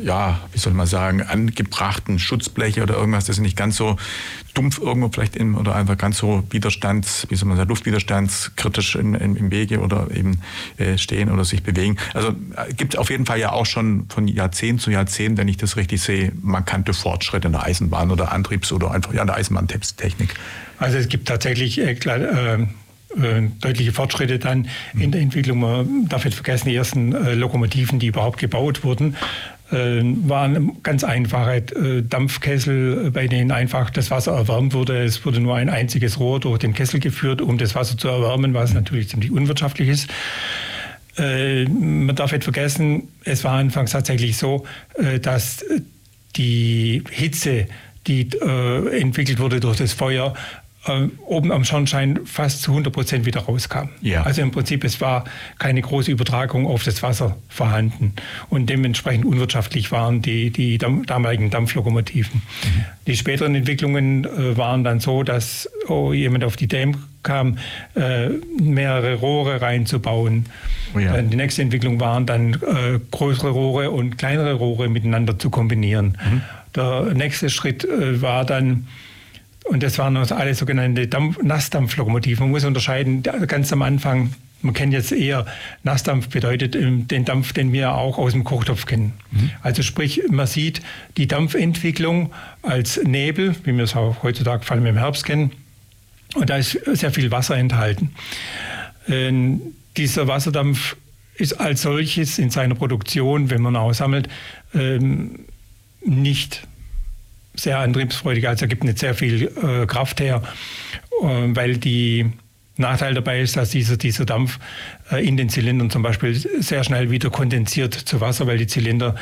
[0.03, 3.95] ja, wie soll man sagen, angebrachten Schutzbleche oder irgendwas, das nicht ganz so
[4.53, 9.15] dumpf irgendwo vielleicht in, oder einfach ganz so widerstands, wie soll man sagen, luftwiderstandskritisch in,
[9.15, 10.39] in, im Wege oder eben
[10.77, 11.97] äh, stehen oder sich bewegen.
[12.13, 15.47] Also äh, gibt es auf jeden Fall ja auch schon von Jahrzehnt zu Jahrzehnt, wenn
[15.47, 19.27] ich das richtig sehe, markante Fortschritte in der Eisenbahn oder Antriebs- oder einfach ja, in
[19.27, 20.35] der Eisenbahntechnik.
[20.77, 22.67] Also es gibt tatsächlich äh, klar, äh,
[23.17, 25.59] äh, deutliche Fortschritte dann in der Entwicklung.
[25.59, 29.15] Man darf nicht vergessen, die ersten äh, Lokomotiven, die überhaupt gebaut wurden,
[29.71, 35.03] waren ganz einfache äh, Dampfkessel, bei denen einfach das Wasser erwärmt wurde.
[35.03, 38.53] Es wurde nur ein einziges Rohr durch den Kessel geführt, um das Wasser zu erwärmen,
[38.53, 40.09] was natürlich ziemlich unwirtschaftlich ist.
[41.17, 44.65] Äh, man darf nicht vergessen, es war anfangs tatsächlich so,
[45.21, 45.63] dass
[46.35, 47.67] die Hitze,
[48.07, 50.58] die entwickelt wurde durch das Feuer, äh,
[51.25, 53.89] oben am Schornstein fast zu 100 Prozent wieder rauskam.
[54.01, 54.23] Ja.
[54.23, 55.25] Also im Prinzip, es war
[55.57, 58.13] keine große Übertragung auf das Wasser vorhanden.
[58.49, 62.41] Und dementsprechend unwirtschaftlich waren die, die dam damaligen Dampflokomotiven.
[62.41, 62.85] Mhm.
[63.07, 67.57] Die späteren Entwicklungen äh, waren dann so, dass oh, jemand auf die Idee kam,
[67.95, 68.29] äh,
[68.61, 70.45] mehrere Rohre reinzubauen.
[70.95, 71.21] Oh ja.
[71.21, 76.17] Die nächste Entwicklung waren dann äh, größere Rohre und kleinere Rohre miteinander zu kombinieren.
[76.23, 76.41] Mhm.
[76.75, 78.87] Der nächste Schritt äh, war dann,
[79.65, 82.45] und das waren also alle sogenannte Dampf Nassdampflokomotiven.
[82.45, 85.45] Man muss unterscheiden, ganz am Anfang, man kennt jetzt eher,
[85.83, 89.13] Nassdampf bedeutet ähm, den Dampf, den wir auch aus dem Kochtopf kennen.
[89.31, 89.51] Mhm.
[89.61, 90.81] Also sprich, man sieht
[91.17, 95.51] die Dampfentwicklung als Nebel, wie wir es auch heutzutage vor allem im Herbst kennen.
[96.35, 98.11] Und da ist sehr viel Wasser enthalten.
[99.07, 99.61] Ähm,
[99.97, 100.95] dieser Wasserdampf
[101.35, 104.27] ist als solches in seiner Produktion, wenn man auch sammelt,
[104.73, 105.45] ähm,
[106.05, 106.67] nicht
[107.55, 110.41] sehr antriebsfreudig, also gibt nicht sehr viel äh, Kraft her,
[111.21, 112.27] äh, weil die
[112.77, 114.59] Nachteil dabei ist, dass dieser, dieser Dampf
[115.11, 119.15] äh, in den Zylindern zum Beispiel sehr schnell wieder kondensiert zu Wasser, weil die Zylinder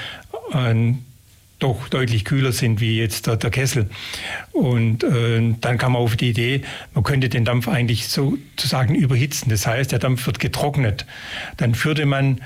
[0.53, 0.93] äh,
[1.59, 3.89] doch deutlich kühler sind wie jetzt der, der Kessel.
[4.51, 6.61] Und äh, dann kam man auf die Idee,
[6.93, 9.49] man könnte den Dampf eigentlich sozusagen überhitzen.
[9.49, 11.05] Das heißt, der Dampf wird getrocknet.
[11.57, 12.41] Dann führte man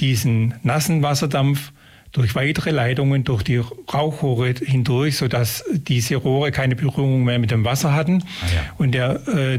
[0.00, 1.72] diesen nassen Wasserdampf
[2.14, 3.58] durch weitere Leitungen durch die
[3.92, 8.22] Rauchrohre hindurch, sodass diese Rohre keine Berührung mehr mit dem Wasser hatten.
[8.22, 8.62] Ah, ja.
[8.78, 9.58] Und der äh,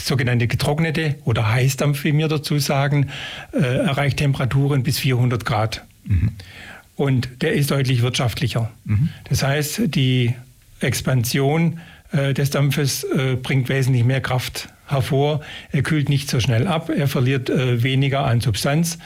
[0.00, 3.10] sogenannte getrocknete oder Heißdampf, wie wir dazu sagen,
[3.52, 5.84] äh, erreicht Temperaturen bis 400 Grad.
[6.04, 6.30] Mhm.
[6.96, 8.70] Und der ist deutlich wirtschaftlicher.
[8.86, 9.10] Mhm.
[9.28, 10.34] Das heißt, die
[10.80, 11.78] Expansion
[12.12, 15.42] äh, des Dampfes äh, bringt wesentlich mehr Kraft hervor.
[15.72, 18.98] Er kühlt nicht so schnell ab, er verliert äh, weniger an Substanz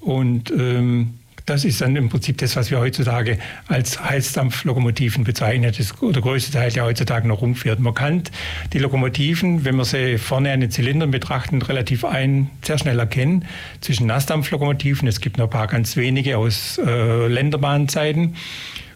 [0.00, 1.14] und ähm,
[1.46, 3.38] das ist dann im Prinzip das, was wir heutzutage
[3.68, 5.72] als Heißdampflokomotiven bezeichnen.
[5.76, 7.78] Das der größte Teil, der heutzutage noch rumfährt.
[7.78, 8.24] Man kann
[8.72, 13.44] die Lokomotiven, wenn man sie vorne an den Zylindern betrachtet, relativ ein, sehr schnell erkennen
[13.80, 15.06] zwischen Nassdampflokomotiven.
[15.06, 18.34] Es gibt noch ein paar ganz wenige aus äh, Länderbahnzeiten,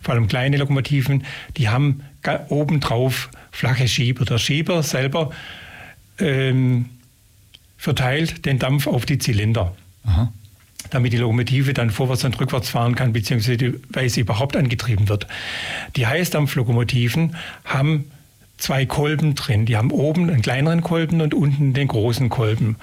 [0.03, 1.25] vor allem kleine Lokomotiven,
[1.57, 2.03] die haben
[2.49, 4.25] obendrauf flache Schieber.
[4.25, 5.31] Der Schieber selber
[6.19, 6.87] ähm,
[7.77, 9.77] verteilt den Dampf auf die Zylinder.
[10.05, 10.33] Aha
[10.91, 15.27] damit die Lokomotive dann vorwärts und rückwärts fahren kann, beziehungsweise überhaupt angetrieben wird.
[15.97, 18.11] Die Heißdampflokomotiven haben
[18.61, 19.67] zwei Kolben drin.
[19.67, 22.77] Die haben oben einen kleineren Kolben und unten den großen Kolben.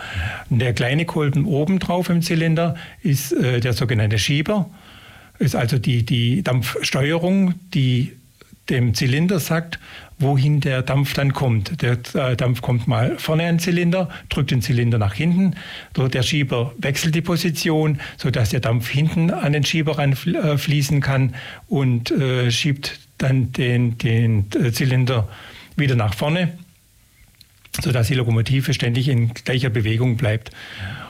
[0.49, 4.69] Und der kleine Kolben oben drauf im Zylinder ist äh, der sogenannte Schieber,
[5.39, 8.13] ist also die, die Dampfsteuerung, die
[8.69, 9.79] dem Zylinder sagt,
[10.19, 11.81] wohin der Dampf dann kommt.
[11.81, 15.55] Der äh, Dampf kommt mal vorne an den Zylinder, drückt den Zylinder nach hinten.
[15.95, 21.35] Der Schieber wechselt die Position, sodass der Dampf hinten an den Schieber ranfließen äh, kann
[21.67, 25.27] und äh, schiebt dann den, den Zylinder
[25.75, 26.57] wieder nach vorne,
[27.81, 30.51] sodass die Lokomotive ständig in gleicher Bewegung bleibt.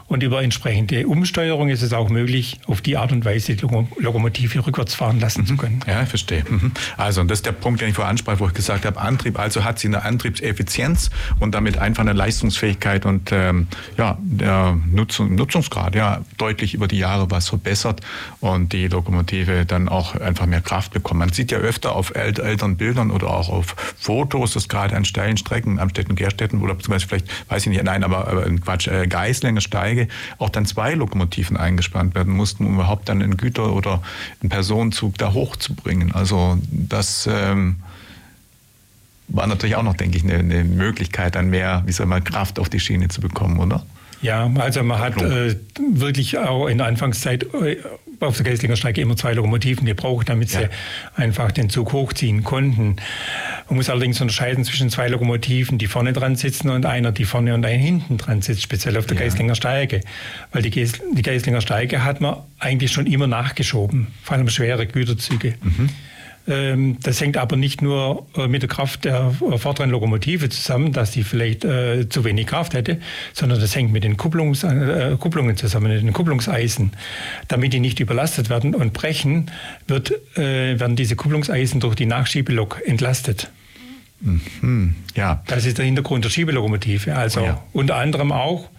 [0.08, 4.66] Und über entsprechende Umsteuerung ist es auch möglich, auf die Art und Weise die Lokomotive
[4.66, 5.82] rückwärts fahren lassen zu können.
[5.86, 6.44] Ja, ich verstehe.
[6.48, 6.72] Mhm.
[6.96, 9.64] Also, das ist der Punkt, den ich vorher ansprach, wo ich gesagt habe, Antrieb, also
[9.64, 15.96] hat sie eine Antriebseffizienz und damit einfach eine Leistungsfähigkeit und ähm, ja, der Nutzung, Nutzungsgrad
[15.96, 18.02] ja deutlich über die Jahre was verbessert
[18.40, 21.20] und die Lokomotive dann auch einfach mehr Kraft bekommt.
[21.20, 25.38] Man sieht ja öfter auf älteren Bildern oder auch auf Fotos, dass gerade an steilen
[25.38, 29.08] Strecken, am Städten Gerstetten oder beziehungsweise vielleicht, weiß ich nicht, nein, aber, aber Quatsch, äh,
[29.08, 33.74] Geislinger Steige, Strecke auch dann zwei Lokomotiven eingespannt werden mussten, um überhaupt dann einen Güter-
[33.74, 34.02] oder
[34.42, 36.14] einen Personenzug da hochzubringen.
[36.14, 37.78] Also das ähm,
[39.28, 42.60] war natürlich auch noch, denke ich, eine, eine Möglichkeit, dann mehr, wie soll man, Kraft
[42.60, 43.86] auf die Schiene zu bekommen, oder?
[44.22, 45.56] Ja, also man hat äh,
[45.92, 47.78] wirklich auch in der Anfangszeit äh,
[48.20, 50.62] auf der Geislinger Strecke immer zwei Lokomotiven gebraucht, damit ja.
[50.62, 50.68] sie
[51.16, 52.98] einfach den Zug hochziehen konnten.
[53.68, 57.54] Man muss allerdings unterscheiden zwischen zwei Lokomotiven, die vorne dran sitzen und einer, die vorne
[57.54, 59.24] und einer hinten dran sitzt, speziell auf der ja.
[59.24, 60.02] Geislinger Steige.
[60.52, 64.88] Weil die, Geis, die Geislinger Steige hat man eigentlich schon immer nachgeschoben, vor allem schwere
[64.88, 65.56] Güterzüge.
[65.62, 65.90] Mhm.
[66.48, 70.94] Ähm, das hängt aber nicht nur äh, mit der Kraft der äh, vorderen Lokomotive zusammen,
[70.94, 73.00] dass sie vielleicht äh, zu wenig Kraft hätte,
[73.34, 76.92] sondern das hängt mit den Kupplungs, äh, Kupplungen zusammen, mit den Kupplungseisen.
[77.48, 79.52] Damit die nicht überlastet werden und brechen,
[79.88, 83.52] wird, äh, werden diese Kupplungseisen durch die Nachschiebelok entlastet.
[84.20, 85.44] Mhm, ja.
[85.48, 87.16] Das ist der Hintergrund der Schiebelokomotive.
[87.16, 87.64] Also ja.
[87.74, 88.70] unter anderem auch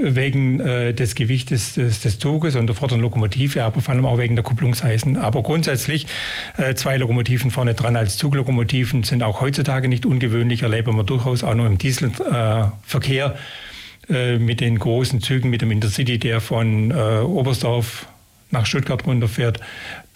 [0.00, 4.18] wegen äh, des Gewichtes des, des, Zuges und der vorderen Lokomotive, aber vor allem auch
[4.18, 5.16] wegen der Kupplungseisen.
[5.16, 6.06] Aber grundsätzlich
[6.56, 11.44] äh, zwei Lokomotiven vorne dran als Zuglokomotiven sind auch heutzutage nicht ungewöhnlich, erleben wir durchaus
[11.44, 13.36] auch noch im Dieselverkehr
[14.08, 18.06] äh, mit den großen Zügen, mit dem Intercity, der von äh, Oberstdorf
[18.50, 19.60] nach Stuttgart runterfährt,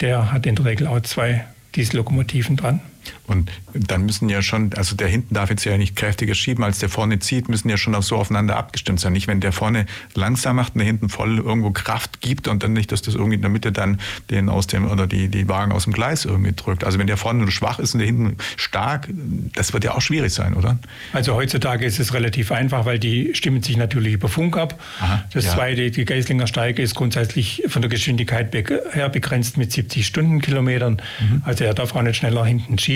[0.00, 2.80] der hat in der Regel auch zwei Diesellokomotiven dran.
[3.26, 6.78] Und dann müssen ja schon, also der hinten darf jetzt ja nicht kräftiger schieben, als
[6.78, 9.12] der vorne zieht, müssen ja schon auch so aufeinander abgestimmt sein.
[9.12, 12.72] Nicht, wenn der vorne langsam macht und der hinten voll irgendwo Kraft gibt und dann
[12.72, 14.00] nicht, dass das irgendwie in der Mitte dann
[14.30, 16.84] den aus dem oder die, die Wagen aus dem Gleis irgendwie drückt.
[16.84, 19.08] Also wenn der vorne nur schwach ist und der hinten stark,
[19.54, 20.78] das wird ja auch schwierig sein, oder?
[21.12, 24.80] Also heutzutage ist es relativ einfach, weil die stimmen sich natürlich über Funk ab.
[25.00, 25.54] Aha, das ja.
[25.54, 28.52] zweite, die Geislinger Steige ist grundsätzlich von der Geschwindigkeit
[28.92, 31.00] her begrenzt mit 70 Stundenkilometern.
[31.20, 31.42] Mhm.
[31.44, 32.91] Also er darf auch nicht schneller hinten schieben.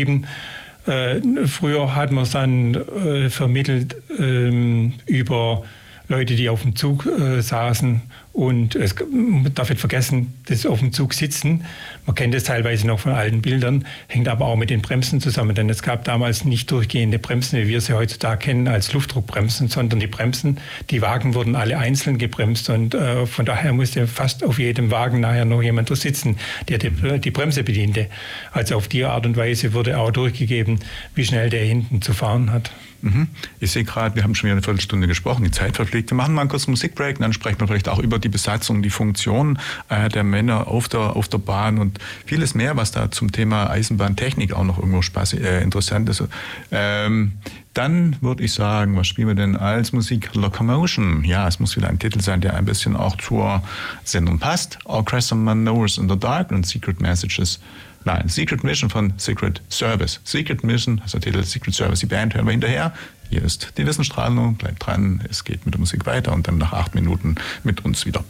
[0.86, 5.64] Äh, früher hat man es dann äh, vermittelt ähm, über
[6.08, 8.02] Leute, die auf dem Zug äh, saßen
[8.36, 11.64] und es, man darf nicht vergessen, das auf dem Zug sitzen,
[12.04, 15.54] man kennt es teilweise noch von alten Bildern, hängt aber auch mit den Bremsen zusammen.
[15.54, 20.00] Denn es gab damals nicht durchgehende Bremsen, wie wir sie heutzutage kennen, als Luftdruckbremsen, sondern
[20.00, 20.58] die Bremsen,
[20.90, 22.68] die Wagen wurden alle einzeln gebremst.
[22.68, 26.36] Und äh, von daher musste fast auf jedem Wagen nachher noch jemand sitzen,
[26.68, 28.08] der die, die Bremse bediente.
[28.52, 30.80] Also auf die Art und Weise wurde auch durchgegeben,
[31.14, 32.70] wie schnell der hinten zu fahren hat.
[33.06, 33.28] Mhm.
[33.60, 36.10] Ich sehe gerade, wir haben schon wieder eine Viertelstunde gesprochen, die Zeit verfliegt.
[36.10, 38.90] Wir machen mal einen kurzen Musikbreak, dann sprechen wir vielleicht auch über die Besatzung, die
[38.90, 43.30] Funktion äh, der Männer auf der, auf der Bahn und vieles mehr, was da zum
[43.30, 46.24] Thema Eisenbahntechnik auch noch irgendwo Spaß, äh, interessant ist.
[46.70, 47.32] Ähm,
[47.74, 50.34] dann würde ich sagen, was spielen wir denn als Musik?
[50.34, 51.24] Locomotion.
[51.24, 53.62] Ja, es muss wieder ein Titel sein, der ein bisschen auch zur
[54.02, 54.78] Sendung passt.
[55.04, 57.60] Crescent Knows in the Dark und Secret Messages
[58.06, 60.20] Nein, Secret Mission von Secret Service.
[60.22, 62.94] Secret Mission, also der Titel Secret Service, die Band hören wir hinterher.
[63.30, 66.72] Hier ist die Wissensstrahlung, bleibt dran, es geht mit der Musik weiter und dann nach
[66.72, 67.34] acht Minuten
[67.64, 68.22] mit uns wieder.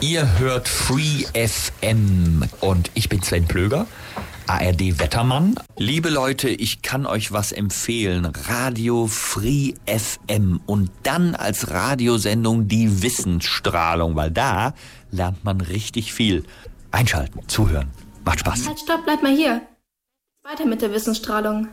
[0.00, 3.88] Ihr hört Free FM und ich bin Sven Plöger.
[4.46, 5.56] ARD Wettermann.
[5.76, 8.26] Liebe Leute, ich kann euch was empfehlen.
[8.26, 14.74] Radio Free FM und dann als Radiosendung die Wissensstrahlung, weil da
[15.10, 16.44] lernt man richtig viel.
[16.92, 17.90] Einschalten, zuhören.
[18.24, 18.68] Macht Spaß.
[18.68, 19.62] Halt, stopp, bleib mal hier.
[20.44, 21.68] Weiter mit der Wissensstrahlung.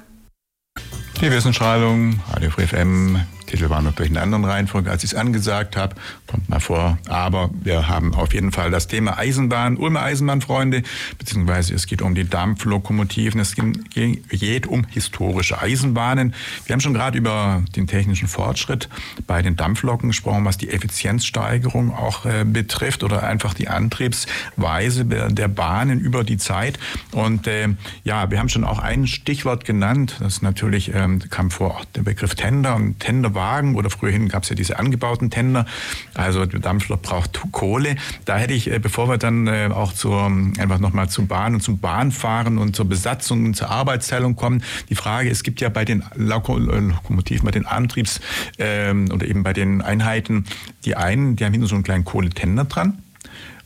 [1.21, 3.19] Die Wissensstrahlung, Radio Free FM,
[3.49, 5.95] Titel war natürlich in einer anderen Reihenfolge, als ich es angesagt habe.
[6.27, 6.99] Kommt mal vor.
[7.07, 10.83] Aber wir haben auf jeden Fall das Thema Eisenbahn, Ulmer Eisenbahnfreunde,
[11.17, 16.35] beziehungsweise es geht um die Dampflokomotiven, es geht um historische Eisenbahnen.
[16.65, 18.87] Wir haben schon gerade über den technischen Fortschritt
[19.25, 25.47] bei den Dampfloken gesprochen, was die Effizienzsteigerung auch äh, betrifft oder einfach die Antriebsweise der
[25.47, 26.77] Bahnen über die Zeit.
[27.11, 27.69] Und äh,
[28.03, 32.35] ja, wir haben schon auch ein Stichwort genannt, das natürlich ähm, kam vor, der Begriff
[32.35, 35.65] Tender und Tender Wagen oder früherhin gab es ja diese angebauten Tender.
[36.13, 37.95] Also der Dampflok braucht Kohle.
[38.25, 41.61] Da hätte ich, äh, bevor wir dann äh, auch zur, einfach nochmal zum Bahn und
[41.61, 45.85] zum Bahnfahren und zur Besatzung und zur Arbeitsteilung kommen, die Frage, es gibt ja bei
[45.85, 48.19] den Lokomotiven, bei den Antriebs-
[48.57, 50.45] ähm, oder eben bei den Einheiten,
[50.83, 53.01] die einen, die haben hinten so einen kleinen Kohletender dran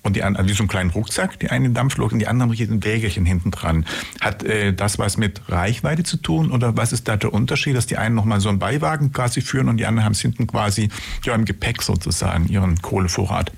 [0.03, 2.59] und die anderen, wie so einen kleinen Rucksack, die eine Dampflok und die anderen mit
[2.59, 3.85] ein Wägelchen hinten dran.
[4.21, 7.87] Hat äh, das was mit Reichweite zu tun oder was ist da der Unterschied, dass
[7.87, 10.89] die einen nochmal so einen Beiwagen quasi führen und die anderen haben es hinten quasi
[11.23, 13.51] ja, im Gepäck sozusagen, ihren Kohlevorrat?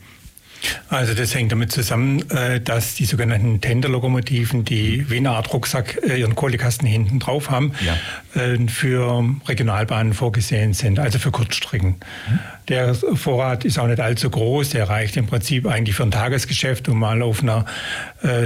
[0.90, 6.00] Also das hängt damit zusammen, äh, dass die sogenannten Tenderlokomotiven, die wie eine Art Rucksack
[6.04, 8.42] äh, ihren Kohlekasten hinten drauf haben, ja.
[8.42, 11.96] Äh, für Regionalbahnen vorgesehen sind, also für Kurzstrecken.
[12.30, 12.40] Mhm.
[12.68, 16.90] Der Vorrat ist auch nicht allzu groß, der reicht im Prinzip eigentlich für ein Tagesgeschäft,
[16.90, 17.66] um mal auf einer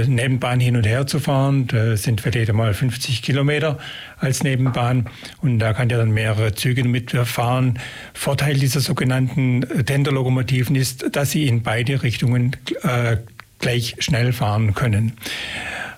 [0.06, 1.66] Nebenbahn hin und her zu fahren.
[1.66, 3.78] Das sind vielleicht mal 50 Kilometer
[4.18, 5.06] als Nebenbahn
[5.40, 7.78] und da kann der dann mehrere Züge mitfahren.
[8.12, 13.16] Vorteil dieser sogenannten Tenderlokomotiven ist, dass sie in beide Richtungen äh,
[13.58, 15.12] gleich schnell fahren können.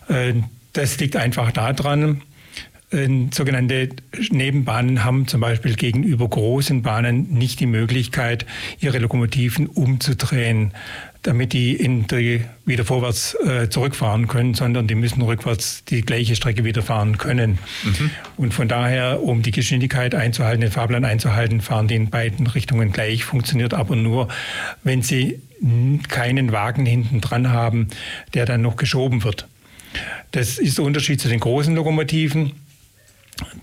[0.09, 0.35] Äh,
[0.73, 2.23] das liegt einfach daran,
[2.93, 3.91] äh, sogenannte
[4.31, 8.47] Nebenbahnen haben zum Beispiel gegenüber großen Bahnen nicht die Möglichkeit,
[8.81, 10.73] ihre Lokomotiven umzudrehen
[11.23, 16.35] damit die, in die wieder vorwärts äh, zurückfahren können, sondern die müssen rückwärts die gleiche
[16.35, 17.59] Strecke wieder fahren können.
[17.85, 18.11] Mhm.
[18.37, 22.93] Und von daher, um die Geschwindigkeit einzuhalten, den Fahrplan einzuhalten, fahren die in beiden Richtungen
[22.93, 24.29] gleich, funktioniert aber nur,
[24.83, 25.41] wenn sie
[26.09, 27.87] keinen Wagen hinten dran haben,
[28.35, 29.47] der dann noch geschoben wird.
[30.33, 32.53] Das ist der Unterschied zu den großen Lokomotiven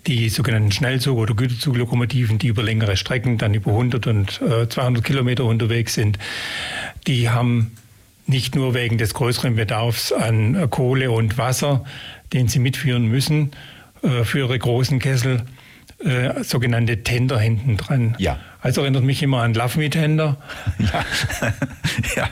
[0.07, 5.03] die sogenannten Schnellzug- oder Güterzuglokomotiven, die über längere Strecken, dann über 100 und äh, 200
[5.03, 6.17] Kilometer unterwegs sind,
[7.07, 7.71] die haben
[8.27, 11.83] nicht nur wegen des größeren Bedarfs an äh, Kohle und Wasser,
[12.33, 13.51] den sie mitführen müssen
[14.03, 15.43] äh, für ihre großen Kessel,
[16.03, 18.15] äh, sogenannte Tender hinten dran.
[18.19, 18.39] Ja.
[18.61, 20.37] Also erinnert mich immer an Love Me Tender.
[20.79, 21.05] Ja.
[22.15, 22.29] ja.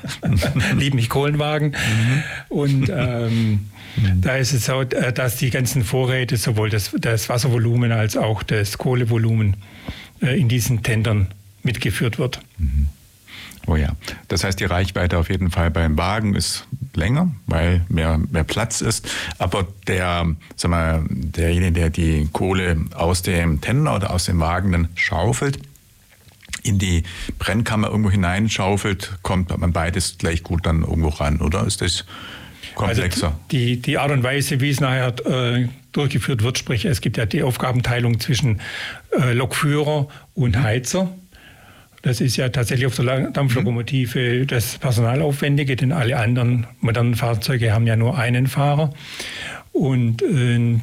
[0.77, 1.71] Lieb mich Kohlenwagen.
[1.71, 2.23] Mhm.
[2.49, 4.21] Und ähm, mhm.
[4.21, 8.43] da ist es so, äh, dass die ganzen Vorräte, sowohl das, das Wasservolumen als auch
[8.43, 9.57] das Kohlevolumen,
[10.21, 11.27] äh, in diesen Tendern
[11.63, 12.39] mitgeführt wird.
[12.57, 12.87] Mhm.
[13.69, 13.89] Oh ja,
[14.29, 18.79] das heißt, die Reichweite auf jeden Fall beim Wagen ist länger, weil mehr, mehr Platz
[18.79, 19.09] ist.
[19.39, 20.25] Aber der,
[20.55, 25.59] sag mal, derjenige, der die Kohle aus dem Tender oder aus dem Wagen dann schaufelt,
[26.63, 27.03] in die
[27.39, 32.05] Brennkammer irgendwo hineinschaufelt, kommt man beides gleich gut dann irgendwo ran, oder ist das
[32.76, 33.28] komplexer?
[33.28, 37.18] Also die, die Art und Weise, wie es nachher äh, durchgeführt wird, sprich es gibt
[37.18, 38.61] ja die Aufgabenteilung zwischen
[39.11, 41.09] äh, Lokführer und Heizer.
[42.03, 47.88] Das ist ja tatsächlich auf der Dampflokomotive das Personalaufwendige, denn alle anderen modernen Fahrzeuge haben
[47.88, 48.93] ja nur einen Fahrer.
[49.74, 50.80] Und äh,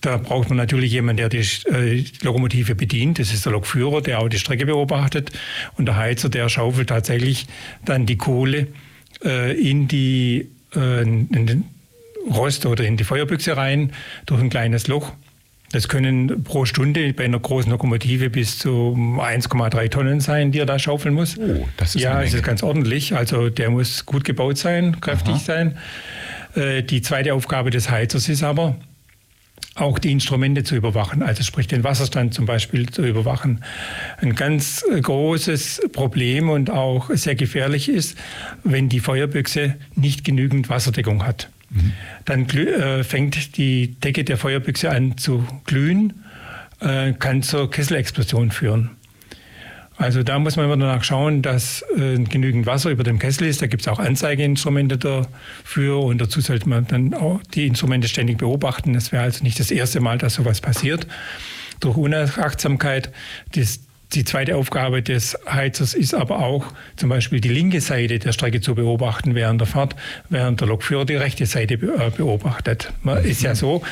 [0.00, 3.18] da braucht man natürlich jemanden, der die äh, Lokomotive bedient.
[3.18, 5.30] Das ist der Lokführer, der auch die Strecke beobachtet.
[5.76, 7.46] Und der Heizer, der schaufelt tatsächlich
[7.84, 8.68] dann die Kohle
[9.24, 11.64] äh, in die äh, in den
[12.30, 13.92] Rost oder in die Feuerbüchse rein
[14.26, 15.12] durch ein kleines Loch.
[15.72, 20.66] Das können pro Stunde bei einer großen Lokomotive bis zu 1,3 Tonnen sein, die er
[20.66, 21.38] da schaufeln muss.
[21.38, 23.14] Oh, das ist Ja, es ist ganz ordentlich.
[23.14, 25.40] Also der muss gut gebaut sein, kräftig Aha.
[25.40, 25.78] sein.
[26.56, 28.76] Äh, die zweite Aufgabe des Heizers ist aber,
[29.74, 33.64] auch die Instrumente zu überwachen, also sprich den Wasserstand zum Beispiel zu überwachen.
[34.18, 38.18] Ein ganz großes Problem und auch sehr gefährlich ist,
[38.64, 41.48] wenn die Feuerbüchse nicht genügend Wasserdeckung hat.
[42.24, 46.24] Dann äh, fängt die Decke der Feuerbüchse an zu glühen,
[46.80, 48.90] äh, kann zur Kesselexplosion führen.
[50.00, 53.60] Also da muss man immer danach schauen, dass äh, genügend Wasser über dem Kessel ist.
[53.60, 58.38] Da gibt es auch Anzeigeinstrumente dafür und dazu sollte man dann auch die Instrumente ständig
[58.38, 58.94] beobachten.
[58.94, 61.06] Das wäre also nicht das erste Mal, dass sowas passiert.
[61.80, 63.12] Durch Unachtsamkeit
[63.54, 63.80] des
[64.14, 66.64] die zweite Aufgabe des Heizers ist aber auch
[66.96, 69.94] zum Beispiel die linke Seite der Strecke zu beobachten während der Fahrt,
[70.30, 72.92] während der Lokführer die rechte Seite äh, beobachtet.
[73.02, 73.82] Man ist ja so,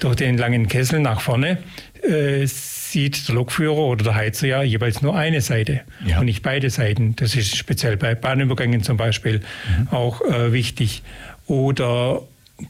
[0.00, 1.58] durch den langen Kessel nach vorne
[2.02, 2.46] äh,
[2.94, 6.20] sieht der Lokführer oder der Heizer ja jeweils nur eine Seite ja.
[6.20, 7.16] und nicht beide Seiten.
[7.16, 9.88] Das ist speziell bei Bahnübergängen zum Beispiel mhm.
[9.88, 11.02] auch äh, wichtig.
[11.48, 12.22] Oder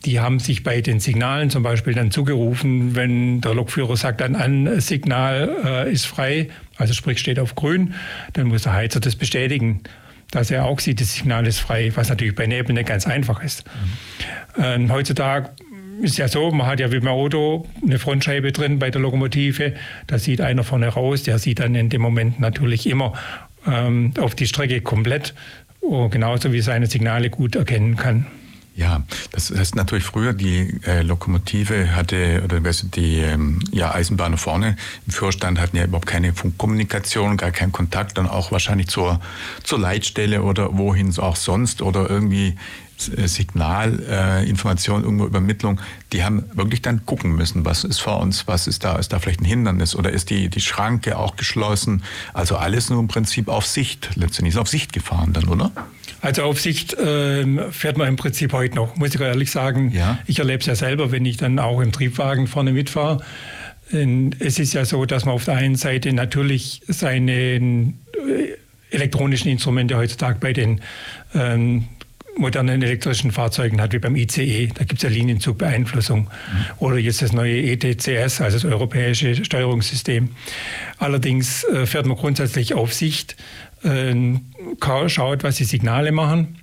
[0.06, 4.34] die haben sich bei den Signalen zum Beispiel dann zugerufen, wenn der Lokführer sagt, dann
[4.34, 6.48] ein Signal äh, ist frei,
[6.78, 7.92] also sprich steht auf grün,
[8.32, 9.82] dann muss der Heizer das bestätigen,
[10.30, 13.42] dass er auch sieht, das Signal ist frei, was natürlich bei Nebel nicht ganz einfach
[13.42, 13.64] ist.
[14.56, 14.64] Mhm.
[14.64, 15.50] Ähm, heutzutage
[16.02, 19.74] ist ja so, man hat ja wie beim Auto eine Frontscheibe drin bei der Lokomotive,
[20.06, 23.14] da sieht einer vorne raus, der sieht dann in dem Moment natürlich immer
[23.66, 25.34] ähm, auf die Strecke komplett,
[25.80, 28.26] oh, genauso wie seine Signale gut erkennen kann.
[28.76, 34.76] Ja, das heißt natürlich früher die äh, Lokomotive hatte oder die ähm, ja, Eisenbahner vorne.
[35.06, 39.20] Im Führerstand hatten ja überhaupt keine Funkkommunikation, gar keinen Kontakt, dann auch wahrscheinlich zur
[39.62, 42.56] zur Leitstelle oder wohin auch sonst oder irgendwie
[43.08, 45.80] äh, Signalinformation, äh, irgendwo Übermittlung,
[46.12, 49.18] die haben wirklich dann gucken müssen, was ist vor uns, was ist da, ist da
[49.18, 52.02] vielleicht ein Hindernis oder ist die, die Schranke auch geschlossen?
[52.32, 55.70] Also alles nur im Prinzip auf Sicht, letztendlich ist auf Sicht gefahren dann, oder?
[56.20, 59.90] Also auf Sicht äh, fährt man im Prinzip heute noch, muss ich ehrlich sagen.
[59.90, 60.18] Ja.
[60.26, 63.22] Ich erlebe es ja selber, wenn ich dann auch im Triebwagen vorne mitfahre.
[63.90, 67.92] Es ist ja so, dass man auf der einen Seite natürlich seine äh,
[68.90, 70.80] elektronischen Instrumente heutzutage bei den
[71.34, 71.88] ähm,
[72.36, 74.68] modernen elektrischen Fahrzeugen hat, wie beim ICE.
[74.74, 76.20] Da gibt es ja Linienzugbeeinflussung.
[76.20, 76.28] Mhm.
[76.78, 80.30] Oder jetzt das neue ETCS, also das europäische Steuerungssystem.
[80.98, 83.36] Allerdings äh, fährt man grundsätzlich auf Sicht
[83.82, 84.14] äh,
[85.08, 86.58] schaut, was die Signale machen.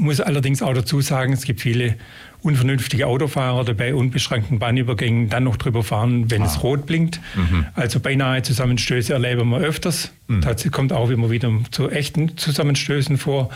[0.00, 1.96] Muss allerdings auch dazu sagen, es gibt viele
[2.42, 6.46] unvernünftige Autofahrer, die bei unbeschränkten Bahnübergängen dann noch drüber fahren, wenn ah.
[6.46, 7.20] es rot blinkt.
[7.36, 7.66] Mhm.
[7.74, 10.10] Also beinahe Zusammenstöße erleben wir öfters.
[10.26, 10.40] Mhm.
[10.40, 13.50] Das kommt auch immer wieder zu echten Zusammenstößen vor.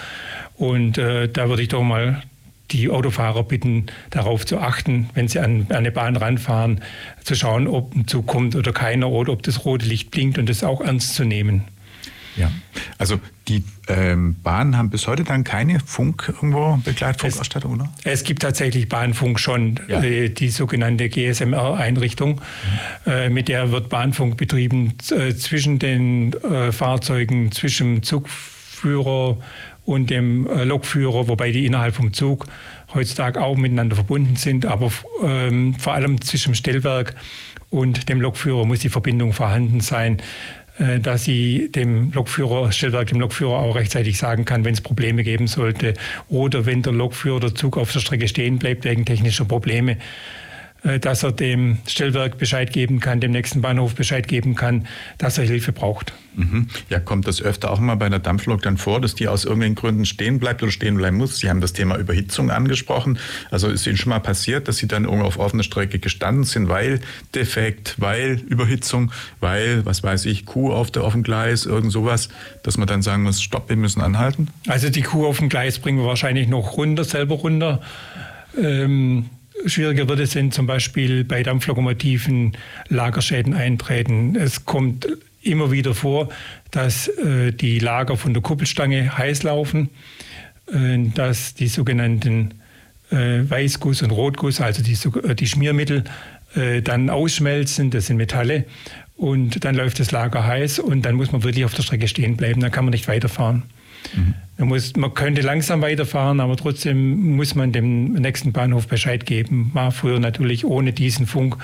[0.56, 2.22] Und äh, da würde ich doch mal
[2.70, 6.80] die Autofahrer bitten, darauf zu achten, wenn sie an, an eine Bahn ranfahren,
[7.22, 10.48] zu schauen, ob ein Zug kommt oder keiner oder ob das rote Licht blinkt und
[10.48, 11.64] das auch ernst zu nehmen.
[12.36, 12.50] Ja,
[12.98, 17.92] also die ähm, Bahnen haben bis heute dann keine Funk irgendwo Begleitfunkausstattung, oder?
[18.04, 20.02] Es gibt tatsächlich Bahnfunk schon, ja.
[20.02, 22.40] äh, die sogenannte GSMR-Einrichtung.
[23.06, 23.12] Mhm.
[23.12, 29.38] Äh, mit der wird Bahnfunk betrieben äh, zwischen den äh, Fahrzeugen, zwischen Zugführer
[29.84, 32.46] und dem äh, Lokführer, wobei die innerhalb vom Zug
[32.94, 34.90] heutzutage auch miteinander verbunden sind, aber
[35.22, 37.14] ähm, vor allem zwischen dem Stellwerk
[37.70, 40.18] und dem Lokführer muss die Verbindung vorhanden sein.
[40.78, 45.22] Äh, dass sie dem Lokführer, Stellwerk dem Lokführer auch rechtzeitig sagen kann, wenn es Probleme
[45.22, 45.94] geben sollte
[46.28, 49.98] oder wenn der Lokführer der Zug auf der Strecke stehen bleibt wegen technischer Probleme.
[50.84, 54.86] Äh, dass er dem Stellwerk Bescheid geben kann, dem nächsten Bahnhof Bescheid geben kann,
[55.18, 56.12] dass er Hilfe braucht.
[56.36, 56.68] Mhm.
[56.90, 59.76] Ja, kommt das öfter auch mal bei der Dampflok dann vor, dass die aus irgendwelchen
[59.76, 61.38] Gründen stehen bleibt oder stehen bleiben muss?
[61.38, 63.18] Sie haben das Thema Überhitzung angesprochen.
[63.50, 66.68] Also ist Ihnen schon mal passiert, dass Sie dann irgendwo auf offener Strecke gestanden sind,
[66.68, 67.00] weil
[67.34, 72.28] Defekt, weil Überhitzung, weil, was weiß ich, Kuh auf, der, dem Gleis, irgend sowas,
[72.62, 74.48] dass man dann sagen muss, stopp, wir müssen anhalten?
[74.66, 77.80] Also die Kuh auf dem Gleis bringen wir wahrscheinlich noch runter, selber runter.
[78.60, 79.26] Ähm,
[79.66, 82.56] schwieriger wird es, wenn zum Beispiel bei Dampflokomotiven
[82.88, 84.36] Lagerschäden eintreten.
[84.36, 85.08] Es kommt
[85.42, 86.28] immer wieder vor,
[86.70, 89.90] dass äh, die Lager von der Kuppelstange heiß laufen,
[90.72, 92.54] äh, dass die sogenannten
[93.10, 94.96] äh, Weißguss und Rotguss, also die,
[95.28, 96.04] äh, die Schmiermittel,
[96.54, 98.64] äh, dann ausschmelzen, das sind Metalle,
[99.16, 102.36] und dann läuft das Lager heiß und dann muss man wirklich auf der Strecke stehen
[102.36, 103.62] bleiben, dann kann man nicht weiterfahren.
[104.14, 104.34] Mhm.
[104.58, 109.70] Man, muss, man könnte langsam weiterfahren, aber trotzdem muss man dem nächsten Bahnhof Bescheid geben.
[109.74, 111.56] War früher natürlich ohne diesen Funk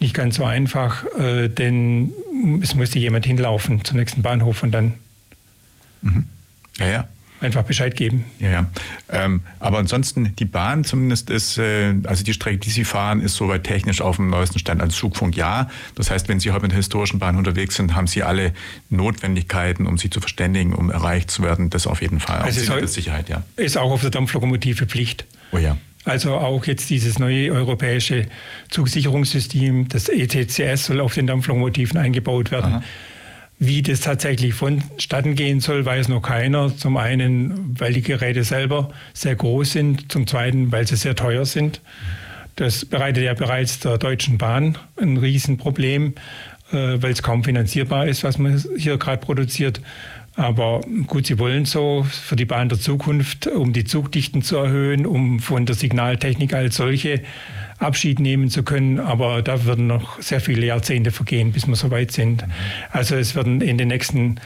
[0.00, 2.12] nicht ganz so einfach, äh, denn
[2.62, 4.94] es musste jemand hinlaufen zum nächsten Bahnhof und dann
[6.02, 6.24] mhm.
[6.78, 7.08] ja, ja.
[7.40, 8.24] Einfach Bescheid geben.
[8.40, 8.66] Ja, ja.
[9.10, 13.36] Ähm, aber ansonsten, die Bahn zumindest ist, äh, also die Strecke, die Sie fahren, ist
[13.36, 15.68] soweit technisch auf dem neuesten Stand als Zugfunk, ja.
[15.94, 18.52] Das heißt, wenn Sie heute mit der historischen Bahn unterwegs sind, haben Sie alle
[18.90, 21.70] Notwendigkeiten, um sie zu verständigen, um erreicht zu werden.
[21.70, 22.40] Das auf jeden Fall.
[22.40, 23.42] Also ist Sicherheit, ja.
[23.56, 25.26] Ist auch auf der Dampflokomotive Pflicht.
[25.52, 25.76] Oh ja.
[26.04, 28.26] Also auch jetzt dieses neue europäische
[28.70, 32.74] Zugsicherungssystem, das ETCS soll auf den Dampflokomotiven eingebaut werden.
[32.74, 32.82] Aha.
[33.60, 36.76] Wie das tatsächlich vonstatten gehen soll, weiß noch keiner.
[36.76, 41.44] Zum einen, weil die Geräte selber sehr groß sind, zum zweiten, weil sie sehr teuer
[41.44, 41.80] sind.
[42.54, 46.14] Das bereitet ja bereits der Deutschen Bahn ein Riesenproblem,
[46.70, 49.80] äh, weil es kaum finanzierbar ist, was man hier gerade produziert.
[50.38, 55.04] Aber gut, sie wollen so für die Bahn der Zukunft, um die Zugdichten zu erhöhen,
[55.04, 57.22] um von der Signaltechnik als solche
[57.80, 59.00] Abschied nehmen zu können.
[59.00, 62.44] Aber da würden noch sehr viele Jahrzehnte vergehen, bis wir so weit sind.
[62.92, 64.36] Also es werden in den nächsten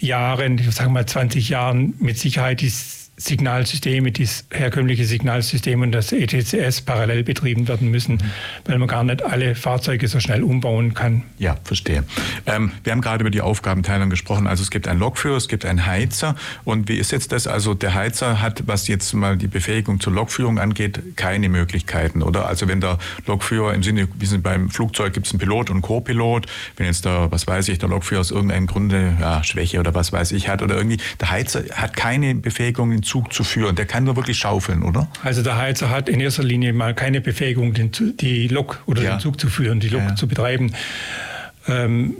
[0.00, 2.72] Jahren, ich sage mal 20 Jahren, mit Sicherheit die
[3.18, 8.22] Signalsysteme, das herkömmliche Signalsystem und das ETCS parallel betrieben werden müssen,
[8.64, 11.24] weil man gar nicht alle Fahrzeuge so schnell umbauen kann.
[11.38, 12.04] Ja, verstehe.
[12.46, 14.46] Ähm, wir haben gerade über die Aufgabenteilung gesprochen.
[14.46, 16.36] Also es gibt einen Lokführer, es gibt einen Heizer.
[16.64, 17.46] Und wie ist jetzt das?
[17.46, 22.46] Also der Heizer hat, was jetzt mal die Befähigung zur Lokführung angeht, keine Möglichkeiten, oder?
[22.46, 25.82] Also wenn der Lokführer im Sinne, wie sind beim Flugzeug gibt es einen Pilot und
[25.82, 26.46] Co-Pilot.
[26.76, 30.12] Wenn jetzt der, was weiß ich, der Lokführer aus irgendeinem Grunde ja, Schwäche oder was
[30.12, 33.74] weiß ich hat oder irgendwie, der Heizer hat keine Befähigung, Zug zu führen.
[33.74, 35.08] Der kann nur wirklich schaufeln, oder?
[35.24, 37.90] Also der Heizer hat in erster Linie mal keine Befähigung, den,
[38.20, 39.16] die Lok oder ja.
[39.16, 40.14] den Zug zu führen, die Lok ja.
[40.14, 40.72] zu betreiben.
[41.66, 42.14] Ähm,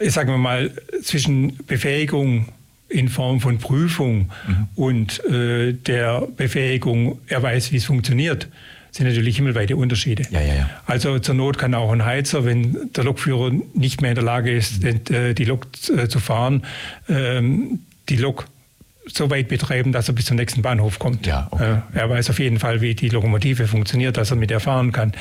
[0.00, 0.70] sagen wir mal,
[1.02, 2.48] zwischen Befähigung
[2.88, 4.68] in Form von Prüfung mhm.
[4.74, 8.48] und äh, der Befähigung, er weiß, wie es funktioniert,
[8.90, 10.24] sind natürlich himmelweite Unterschiede.
[10.30, 10.70] Ja, ja, ja.
[10.86, 14.52] Also zur Not kann auch ein Heizer, wenn der Lokführer nicht mehr in der Lage
[14.52, 15.34] ist, mhm.
[15.34, 15.66] Die Lok
[15.96, 16.64] äh, zu fahren,
[17.08, 18.46] ähm, die Lok
[19.06, 21.26] so weit betreiben, dass er bis zum nächsten Bahnhof kommt.
[21.26, 21.80] Ja, okay.
[21.94, 24.92] Äh, er weiß auf jeden Fall, wie die Lokomotive funktioniert, dass er mit ihr fahren
[24.92, 25.12] kann.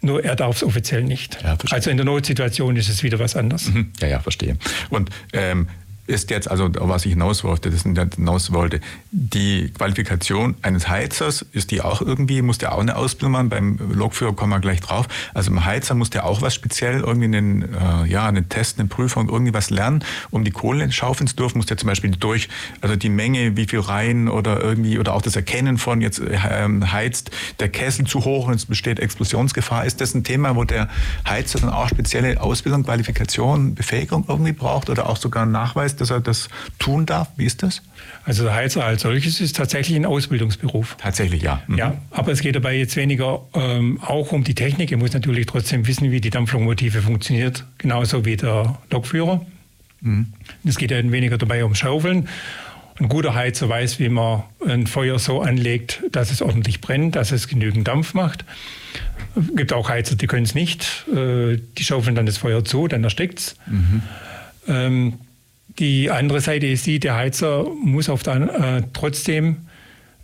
[0.00, 1.42] Nur er darf es offiziell nicht.
[1.42, 3.68] Ja, also in der Notsituation ist es wieder was anderes.
[3.68, 3.92] Mhm.
[4.00, 4.56] Ja, ja, verstehe.
[4.90, 5.68] Und ähm,
[6.08, 8.80] ist jetzt, also was ich hinaus wollte, das hinaus wollte,
[9.10, 13.48] die Qualifikation eines Heizers, ist die auch irgendwie, muss der auch eine Ausbildung machen?
[13.50, 15.06] Beim Lokführer kommen wir gleich drauf.
[15.34, 18.88] Also beim Heizer muss der auch was speziell, irgendwie einen, äh, ja, einen Test, eine
[18.88, 22.48] Prüfung, irgendwie was lernen, um die Kohle schaufeln zu dürfen, muss der zum Beispiel durch,
[22.80, 26.90] also die Menge, wie viel rein oder irgendwie, oder auch das Erkennen von, jetzt ähm,
[26.90, 27.30] heizt
[27.60, 29.84] der Kessel zu hoch und es besteht Explosionsgefahr.
[29.84, 30.88] Ist das ein Thema, wo der
[31.28, 36.10] Heizer dann auch spezielle Ausbildung, Qualifikation, Befähigung irgendwie braucht oder auch sogar einen Nachweis dass
[36.10, 37.28] er das tun darf?
[37.36, 37.82] Wie ist das?
[38.24, 40.96] Also der Heizer als solches ist tatsächlich ein Ausbildungsberuf.
[41.00, 41.62] Tatsächlich, ja.
[41.66, 41.78] Mhm.
[41.78, 44.92] Ja, aber es geht dabei jetzt weniger ähm, auch um die Technik.
[44.92, 49.44] Er muss natürlich trotzdem wissen, wie die Dampflokomotive funktioniert, genauso wie der Lokführer.
[50.00, 50.32] Mhm.
[50.64, 52.28] Es geht ja weniger dabei um Schaufeln.
[53.00, 57.30] Ein guter Heizer weiß, wie man ein Feuer so anlegt, dass es ordentlich brennt, dass
[57.30, 58.44] es genügend Dampf macht.
[59.36, 61.06] Es gibt auch Heizer, die können es nicht.
[61.14, 63.56] Äh, die schaufeln dann das Feuer zu, dann erstickt es.
[63.66, 64.02] Mhm.
[64.66, 65.12] Ähm,
[65.78, 69.58] die andere Seite ist die, der Heizer muss auf der, äh, trotzdem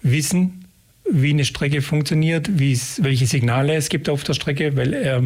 [0.03, 0.64] wissen,
[1.11, 5.22] wie eine Strecke funktioniert, welche Signale es gibt auf der Strecke, weil er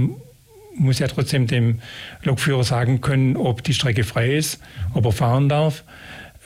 [0.74, 1.80] muss ja trotzdem dem
[2.22, 4.60] Lokführer sagen können, ob die Strecke frei ist,
[4.94, 5.84] ob er fahren darf.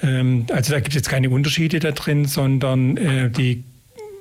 [0.02, 3.64] Ähm, also da gibt es jetzt keine Unterschiede da drin, sondern äh, die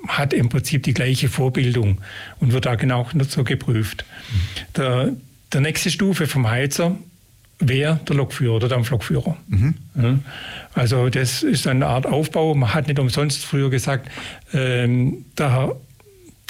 [0.08, 2.00] hat im Prinzip die gleiche Vorbildung
[2.40, 4.04] und wird da genau so geprüft.
[4.04, 4.72] Mhm.
[4.76, 5.12] Der,
[5.52, 6.96] der nächste Stufe vom Heizer
[7.62, 9.36] wer der Lokführer oder Dampflokführer.
[9.48, 9.74] Mhm.
[10.74, 12.54] Also das ist eine Art Aufbau.
[12.54, 14.10] Man hat nicht umsonst früher gesagt,
[14.52, 15.76] ähm, der,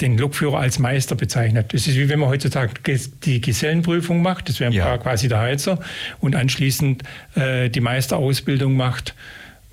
[0.01, 1.73] den Lokführer als Meister bezeichnet.
[1.73, 2.73] Das ist wie wenn man heutzutage
[3.23, 4.97] die Gesellenprüfung macht, das wäre ja.
[4.97, 5.79] quasi der Heizer,
[6.19, 7.03] und anschließend
[7.35, 9.13] äh, die Meisterausbildung macht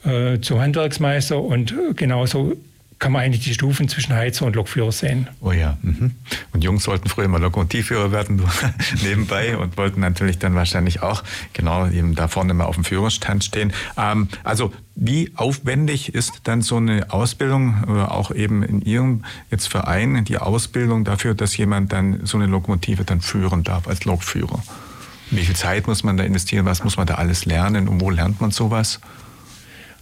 [0.05, 2.57] äh, zum Handwerksmeister und genauso
[3.01, 5.27] kann man eigentlich die Stufen zwischen Heizer und Lokführer sehen.
[5.40, 5.78] Oh ja.
[5.81, 6.12] Mhm.
[6.52, 8.43] Und Jungs sollten früher immer Lokomotivführer werden,
[9.02, 11.24] nebenbei, und wollten natürlich dann wahrscheinlich auch
[11.55, 13.72] genau eben da vorne mal auf dem Führerstand stehen.
[13.97, 19.68] Ähm, also wie aufwendig ist dann so eine Ausbildung, äh, auch eben in Ihrem jetzt
[19.68, 24.62] Verein, die Ausbildung dafür, dass jemand dann so eine Lokomotive dann führen darf als Lokführer?
[25.31, 26.66] Wie viel Zeit muss man da investieren?
[26.66, 27.89] Was muss man da alles lernen?
[27.89, 29.01] Und wo lernt man sowas?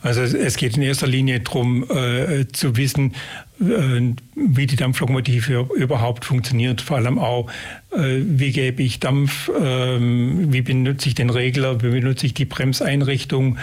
[0.02, 3.14] Also es geht in erster Linie darum äh, zu wissen,
[3.60, 6.80] äh, wie die Dampflokomotive überhaupt funktioniert.
[6.80, 7.50] Vor allem auch,
[7.90, 12.44] äh, wie gebe ich Dampf, ähm, wie benutze ich den Regler, wie benutze ich die
[12.44, 13.58] Bremseinrichtung.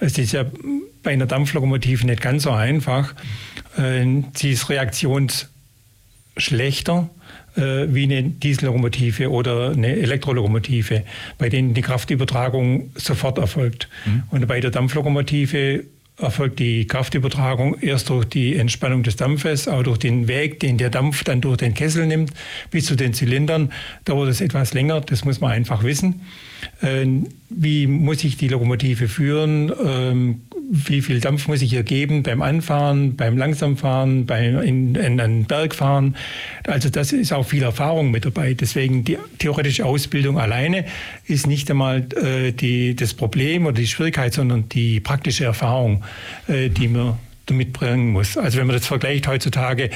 [0.00, 0.44] Es ist ja
[1.04, 3.14] bei einer Dampflokomotive nicht ganz so einfach.
[3.76, 7.08] Äh, sie ist reaktionsschlechter
[7.56, 11.02] äh, wie eine Diesellokomotive oder eine Elektrolokomotive,
[11.38, 13.88] bei denen die Kraftübertragung sofort erfolgt.
[14.04, 14.22] Mhm.
[14.30, 15.84] Und bei der Dampflokomotive
[16.18, 20.88] erfolgt die Kraftübertragung erst durch die Entspannung des Dampfes, auch durch den Weg, den der
[20.88, 22.30] Dampf dann durch den Kessel nimmt,
[22.70, 23.70] bis zu den Zylindern.
[24.04, 26.22] Dauert es etwas länger, das muss man einfach wissen.
[26.82, 29.70] Ähm, wie muss ich die Lokomotive führen?
[30.68, 35.44] Wie viel Dampf muss ich hier geben beim Anfahren, beim Langsamfahren, beim in, in einen
[35.44, 36.16] Berg fahren?
[36.66, 38.54] Also das ist auch viel Erfahrung mit dabei.
[38.54, 40.84] Deswegen die theoretische Ausbildung alleine
[41.26, 46.02] ist nicht einmal äh, die, das Problem oder die Schwierigkeit, sondern die praktische Erfahrung,
[46.48, 48.36] äh, die man damit bringen muss.
[48.36, 49.90] Also wenn man das vergleicht heutzutage,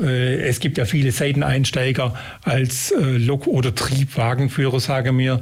[0.00, 5.38] äh, es gibt ja viele Seiteneinsteiger als äh, Lok- oder Triebwagenführer, sage äh,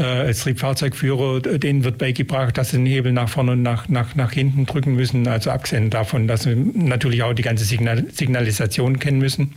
[0.00, 4.32] als Triebfahrzeugführer, denen wird beigebracht, dass sie den Hebel nach vorne und nach, nach, nach
[4.32, 5.28] hinten drücken müssen.
[5.28, 9.52] Also abgesehen davon, dass sie natürlich auch die ganze Signal Signalisation kennen müssen.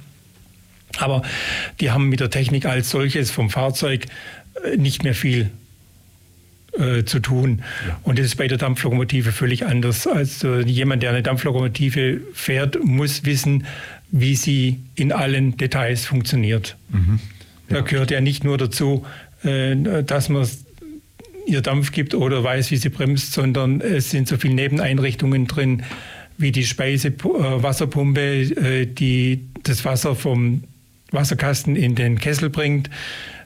[0.98, 1.22] Aber
[1.80, 4.06] die haben mit der Technik als solches vom Fahrzeug
[4.64, 5.52] äh, nicht mehr viel
[6.78, 7.62] äh, zu tun.
[7.88, 8.00] Ja.
[8.04, 10.08] Und das ist bei der Dampflokomotive völlig anders.
[10.08, 13.66] Also jemand, der eine Dampflokomotive fährt, muss wissen,
[14.12, 16.76] wie sie in allen Details funktioniert.
[16.90, 17.20] Mhm.
[17.70, 17.78] Ja.
[17.78, 20.48] Da gehört ja nicht nur dazu, äh, dass man
[21.46, 25.84] ihr Dampf gibt oder weiß, wie sie bremst, sondern es sind so viele Nebeneinrichtungen drin,
[26.38, 30.64] wie die Speisewasserpumpe, äh, äh, die das Wasser vom
[31.12, 32.90] Wasserkasten in den Kessel bringt.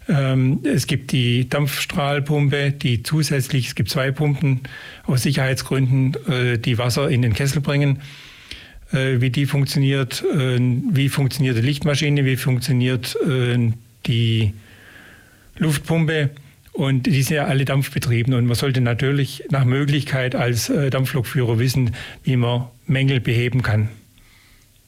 [0.07, 4.61] Ähm, es gibt die Dampfstrahlpumpe, die zusätzlich, es gibt zwei Pumpen
[5.05, 6.15] aus Sicherheitsgründen,
[6.65, 7.99] die Wasser in den Kessel bringen.
[8.91, 13.15] Wie die funktioniert, wie funktioniert die Lichtmaschine, wie funktioniert
[14.07, 14.53] die
[15.59, 16.31] Luftpumpe.
[16.71, 18.33] Und die sind ja alle dampfbetrieben.
[18.33, 21.91] Und man sollte natürlich nach Möglichkeit als äh, Dampflokführer wissen,
[22.23, 23.89] wie man Mängel beheben kann.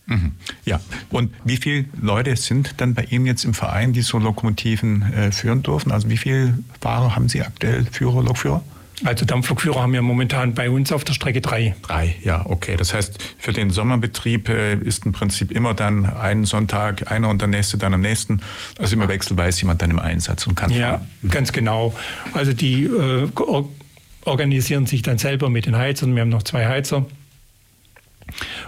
[0.05, 0.31] Mhm.
[0.65, 0.79] Ja,
[1.09, 5.31] und wie viele Leute sind dann bei Ihnen jetzt im Verein, die so Lokomotiven äh,
[5.31, 5.91] führen dürfen?
[5.91, 8.63] Also wie viele Fahrer haben Sie aktuell, Führer, Lokführer?
[9.03, 11.75] Also Dampflokführer haben wir momentan bei uns auf der Strecke drei.
[11.81, 12.75] Drei, ja, okay.
[12.77, 17.41] Das heißt, für den Sommerbetrieb äh, ist im Prinzip immer dann einen Sonntag einer und
[17.41, 18.41] der nächste dann am nächsten.
[18.77, 21.07] Also immer wechselweise jemand dann im Einsatz und kann Ja, fahren.
[21.29, 21.95] ganz genau.
[22.33, 23.27] Also die äh,
[24.25, 26.13] organisieren sich dann selber mit den Heizern.
[26.15, 27.05] Wir haben noch zwei Heizer.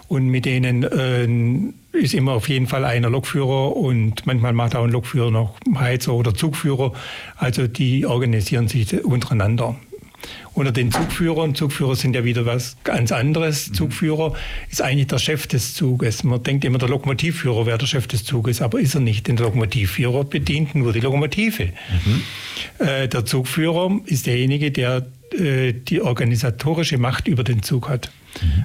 [0.07, 4.83] Und mit denen äh, ist immer auf jeden Fall einer Lokführer und manchmal macht auch
[4.83, 6.93] ein Lokführer noch Heizer oder Zugführer.
[7.37, 9.75] Also die organisieren sich untereinander
[10.53, 11.55] unter den Zugführern.
[11.55, 13.69] Zugführer sind ja wieder was ganz anderes.
[13.69, 13.73] Mhm.
[13.73, 14.33] Zugführer
[14.69, 16.23] ist eigentlich der Chef des Zuges.
[16.23, 19.27] Man denkt immer, der Lokomotivführer wäre der Chef des Zuges, aber ist er nicht.
[19.27, 21.65] Denn der Lokomotivführer bedient nur die Lokomotive.
[21.65, 22.85] Mhm.
[22.85, 28.11] Äh, der Zugführer ist derjenige, der äh, die organisatorische Macht über den Zug hat.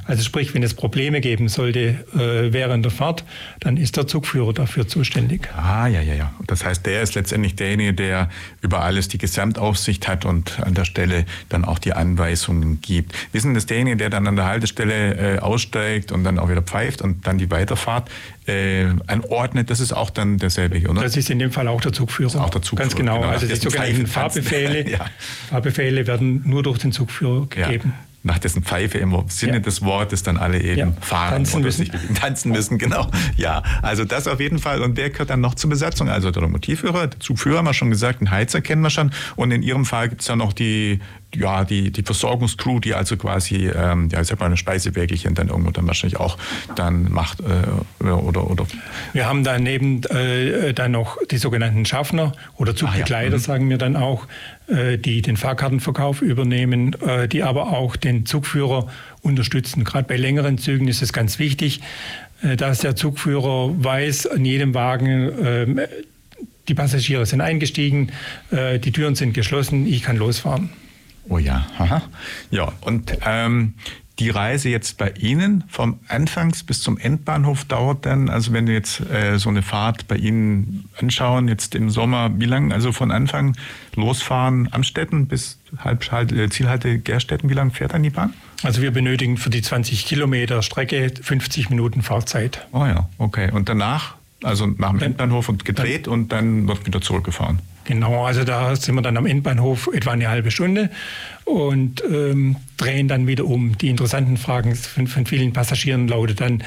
[0.05, 3.24] Also sprich, wenn es Probleme geben sollte äh, während der Fahrt,
[3.61, 5.49] dann ist der Zugführer dafür zuständig.
[5.55, 6.32] Ah, ja, ja, ja.
[6.47, 8.31] Das heißt, der ist letztendlich derjenige, der
[8.62, 13.15] über alles die Gesamtaufsicht hat und an der Stelle dann auch die Anweisungen gibt.
[13.32, 17.03] Wissen das derjenige, der dann an der Haltestelle äh, aussteigt und dann auch wieder pfeift
[17.03, 18.11] und dann die Weiterfahrt
[18.47, 19.70] äh, anordnet?
[19.70, 21.03] Das ist auch dann derselbe, oder?
[21.03, 22.43] Das ist in dem Fall auch der Zugführer.
[22.43, 22.89] auch der Zugführer.
[22.89, 23.20] Ganz genau.
[23.20, 23.28] genau.
[23.28, 25.07] Also die sogenannten Fahrbefehle, ja.
[25.51, 27.93] Fahrbefehle werden nur durch den Zugführer gegeben.
[27.95, 29.59] Ja nach dessen Pfeife im Sinne ja.
[29.59, 30.92] des Wortes dann alle eben ja.
[31.00, 31.86] fahren tanzen müssen.
[31.86, 33.10] Sich tanzen müssen, genau.
[33.36, 34.82] Ja, also das auf jeden Fall.
[34.82, 36.09] Und wer gehört dann noch zur Besetzung?
[36.09, 39.10] Also der Motivführer, der Zugführer haben wir schon gesagt, einen Heizer kennen wir schon.
[39.34, 41.00] Und in Ihrem Fall gibt es ja noch die,
[41.34, 45.48] ja, die, die Versorgungscrew, die also quasi, ähm, ja, ich sag mal, eine Speisewägelchen dann
[45.48, 46.38] irgendwo dann wahrscheinlich auch
[46.74, 48.66] dann macht äh, oder, oder.
[49.12, 53.36] Wir haben daneben äh, dann noch die sogenannten Schaffner oder Zugbegleiter, ja.
[53.36, 53.42] Mhm.
[53.42, 54.26] sagen wir dann auch,
[54.68, 58.88] äh, die den Fahrkartenverkauf übernehmen, äh, die aber auch den Zugführer
[59.20, 59.84] unterstützen.
[59.84, 61.80] Gerade bei längeren Zügen ist es ganz wichtig,
[62.42, 65.88] äh, dass der Zugführer weiß, in jedem Wagen, äh,
[66.68, 68.12] die Passagiere sind eingestiegen,
[68.50, 70.70] äh, die Türen sind geschlossen, ich kann losfahren.
[71.28, 72.02] Oh ja, aha.
[72.50, 73.74] Ja, und ähm,
[74.18, 78.74] die Reise jetzt bei Ihnen vom Anfangs bis zum Endbahnhof dauert dann, also wenn wir
[78.74, 83.12] jetzt äh, so eine Fahrt bei Ihnen anschauen, jetzt im Sommer, wie lange, also von
[83.12, 83.56] Anfang
[83.94, 88.34] losfahren Amstetten bis Halbschalt, äh, Zielhalte Gerstetten, wie lange fährt dann die Bahn?
[88.64, 92.66] Also wir benötigen für die 20 Kilometer Strecke 50 Minuten Fahrzeit.
[92.72, 93.52] Oh ja, okay.
[93.52, 97.60] Und danach, also nach dem Endbahnhof und gedreht dann, und dann wird wieder zurückgefahren.
[97.89, 100.90] Genau, also da sind wir dann am Endbahnhof etwa eine halbe Stunde
[101.47, 103.78] und ähm, drehen dann wieder um.
[103.78, 106.62] Die interessanten Fragen von, von, vielen Passagieren lautet dann,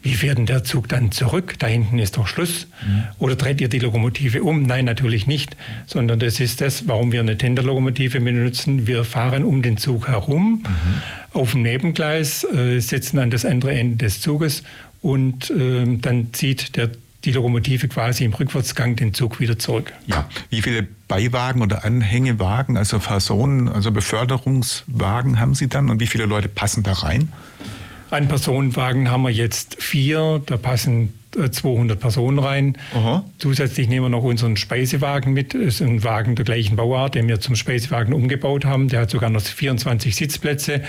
[0.00, 1.56] wie fährt denn der Zug dann zurück?
[1.58, 2.66] Da hinten ist doch Schluss.
[2.82, 3.02] Mhm.
[3.18, 4.62] Oder dreht ihr die Lokomotive um?
[4.62, 5.54] Nein, natürlich nicht,
[5.84, 8.86] sondern das ist das, warum wir eine Tenderlokomotive benutzen.
[8.86, 11.38] Wir fahren um den Zug herum mhm.
[11.38, 14.62] auf dem Nebengleis, äh, sitzen an das andere Ende des Zuges
[15.02, 16.88] und äh, dann zieht der
[17.24, 19.92] die Lokomotive quasi im Rückwärtsgang den Zug wieder zurück.
[20.06, 26.06] Ja, wie viele Beiwagen oder Anhängewagen, also Personen, also Beförderungswagen haben Sie dann und wie
[26.06, 27.32] viele Leute passen da rein?
[28.10, 31.14] An Personenwagen haben wir jetzt vier, da passen
[31.50, 32.78] 200 äh, Personen rein.
[32.94, 33.24] Aha.
[33.38, 35.54] Zusätzlich nehmen wir noch unseren Speisewagen mit.
[35.54, 38.88] Das ist ein Wagen der gleichen Bauart, den wir zum Speisewagen umgebaut haben.
[38.88, 40.82] Der hat sogar noch 24 Sitzplätze.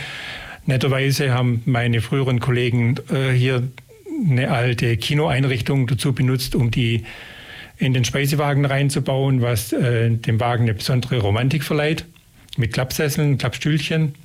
[0.67, 3.63] Netterweise haben meine früheren Kollegen äh, hier
[4.29, 7.05] eine alte Kinoeinrichtung dazu benutzt, um die
[7.77, 12.05] in den Speisewagen reinzubauen, was äh, dem Wagen eine besondere Romantik verleiht,
[12.57, 14.15] mit Klappsesseln, Klappstühlchen.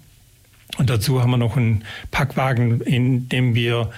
[0.78, 3.90] Und dazu haben wir noch einen Packwagen, in dem wir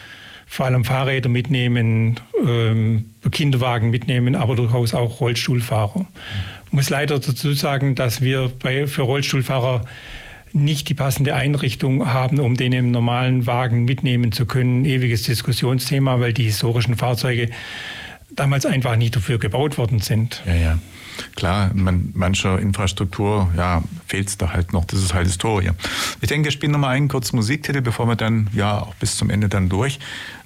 [0.47, 6.07] vor allem Fahrräder mitnehmen, ähm, Kinderwagen mitnehmen, aber durchaus auch Rollstuhlfahrer.
[6.67, 9.85] Ich muss leider dazu sagen, dass wir bei, für Rollstuhlfahrer
[10.55, 14.85] nicht die passende Einrichtung haben, um den im normalen Wagen mitnehmen zu können.
[14.85, 17.49] Ewiges Diskussionsthema, weil die historischen Fahrzeuge
[18.31, 20.43] damals einfach nicht dafür gebaut worden sind.
[20.47, 20.79] Ja, ja.
[21.37, 24.87] Klar, man, mancher Infrastruktur ja, fehlt es da halt noch.
[24.87, 25.71] Das ist halt Historie.
[26.23, 29.29] Ich denke, wir spielen nochmal einen kurzen Musiktitel, bevor wir dann ja auch bis zum
[29.29, 29.99] Ende dann durch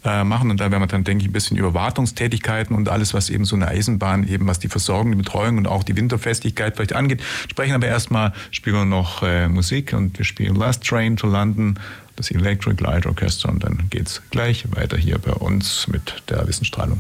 [0.06, 0.50] äh, machen.
[0.50, 3.44] Und da werden wir dann, denke ich, ein bisschen über Wartungstätigkeiten und alles, was eben
[3.44, 7.22] so eine Eisenbahn, eben was die Versorgung, die Betreuung und auch die Winterfestigkeit vielleicht angeht,
[7.50, 7.74] sprechen.
[7.74, 11.78] Aber erstmal spielen wir noch äh, Musik und wir spielen Last Train to London
[12.14, 16.48] das Electric Light Orchestra und dann geht es gleich weiter hier bei uns mit der
[16.48, 16.98] Wissensstrahlung.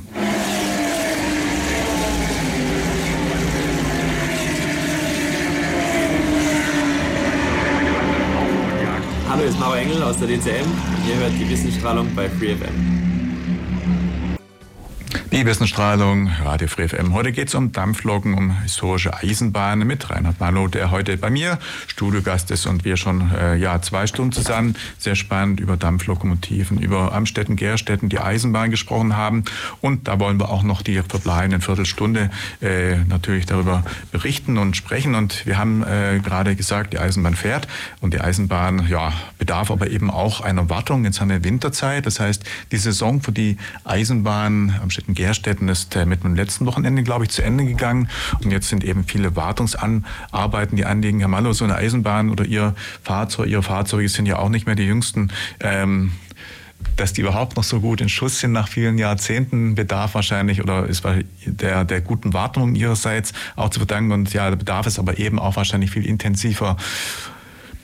[9.28, 10.66] Hallo, ist Maro Engel aus der DCM
[11.08, 12.95] ihr hört die Wissensstrahlung bei FreeFM.
[15.36, 17.12] Die Wissensstrahlung, Radio Free FM.
[17.12, 21.58] Heute geht es um Dampfloken, um historische Eisenbahnen mit Reinhard Mallow, der heute bei mir
[21.88, 27.12] Studiogast ist und wir schon äh, ja, zwei Stunden zusammen sehr spannend über Dampflokomotiven, über
[27.12, 29.44] Amstetten, Gerstetten, die Eisenbahn gesprochen haben.
[29.82, 32.30] Und da wollen wir auch noch die verbleibenden Viertelstunde
[32.62, 35.14] äh, natürlich darüber berichten und sprechen.
[35.14, 37.68] Und wir haben äh, gerade gesagt, die Eisenbahn fährt
[38.00, 41.04] und die Eisenbahn ja, bedarf aber eben auch einer Wartung.
[41.04, 42.42] Jetzt haben wir Winterzeit, das heißt,
[42.72, 45.25] die Saison für die Eisenbahn Amstetten, Gerstetten
[45.68, 48.08] ist äh, mit dem letzten Wochenende, glaube ich, zu Ende gegangen.
[48.42, 51.20] Und jetzt sind eben viele Wartungsarbeiten, die anliegen.
[51.20, 54.76] Herr Mallow, so eine Eisenbahn oder Ihr Fahrzeug, Ihre Fahrzeuge sind ja auch nicht mehr
[54.76, 55.30] die jüngsten.
[55.60, 56.12] Ähm,
[56.96, 60.86] dass die überhaupt noch so gut in Schuss sind nach vielen Jahrzehnten, bedarf wahrscheinlich oder
[60.86, 61.04] ist
[61.44, 64.12] der, der guten Wartung ihrerseits auch zu verdanken.
[64.12, 66.76] Und ja, der Bedarf ist aber eben auch wahrscheinlich viel intensiver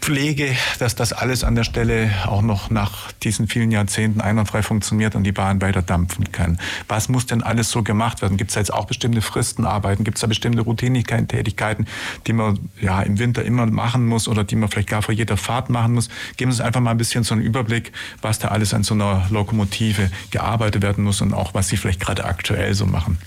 [0.03, 5.15] Pflege, dass das alles an der Stelle auch noch nach diesen vielen Jahrzehnten einwandfrei funktioniert
[5.15, 6.59] und die Bahn weiter dampfen kann.
[6.89, 8.37] Was muss denn alles so gemacht werden?
[8.37, 10.05] Gibt es da jetzt auch bestimmte Fristenarbeiten?
[10.05, 11.87] Gibt es da bestimmte Routinigkeiten,
[12.27, 15.37] die man ja im Winter immer machen muss oder die man vielleicht gar vor jeder
[15.37, 16.09] Fahrt machen muss?
[16.37, 17.93] Geben Sie uns einfach mal ein bisschen so einen Überblick,
[18.23, 22.01] was da alles an so einer Lokomotive gearbeitet werden muss und auch was Sie vielleicht
[22.01, 23.19] gerade aktuell so machen.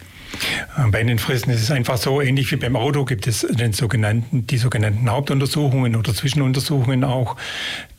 [0.92, 4.46] Bei den Fristen ist es einfach so, ähnlich wie beim Auto gibt es den sogenannten,
[4.48, 7.38] die sogenannten Hauptuntersuchungen oder Zwischenuntersuchungen auch.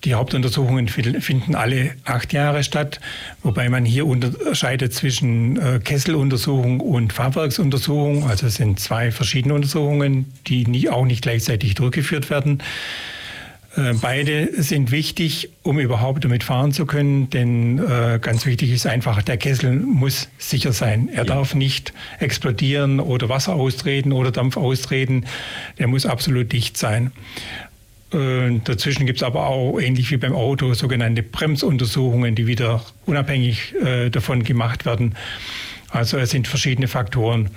[0.05, 3.01] Die Hauptuntersuchungen finden alle acht Jahre statt,
[3.43, 8.28] wobei man hier unterscheidet zwischen äh, Kesseluntersuchung und Fahrwerksuntersuchung.
[8.28, 12.62] Also es sind zwei verschiedene Untersuchungen, die auch nicht gleichzeitig durchgeführt werden.
[13.77, 18.86] Äh, beide sind wichtig, um überhaupt damit fahren zu können, denn äh, ganz wichtig ist
[18.86, 21.09] einfach, der Kessel muss sicher sein.
[21.09, 21.24] Er ja.
[21.24, 25.27] darf nicht explodieren oder Wasser austreten oder Dampf austreten.
[25.78, 27.12] Der muss absolut dicht sein.
[28.12, 33.74] Äh, dazwischen gibt es aber auch, ähnlich wie beim Auto, sogenannte Bremsuntersuchungen, die wieder unabhängig
[33.74, 35.16] äh, davon gemacht werden.
[35.97, 37.48] Also es sind verschiedene Faktoren.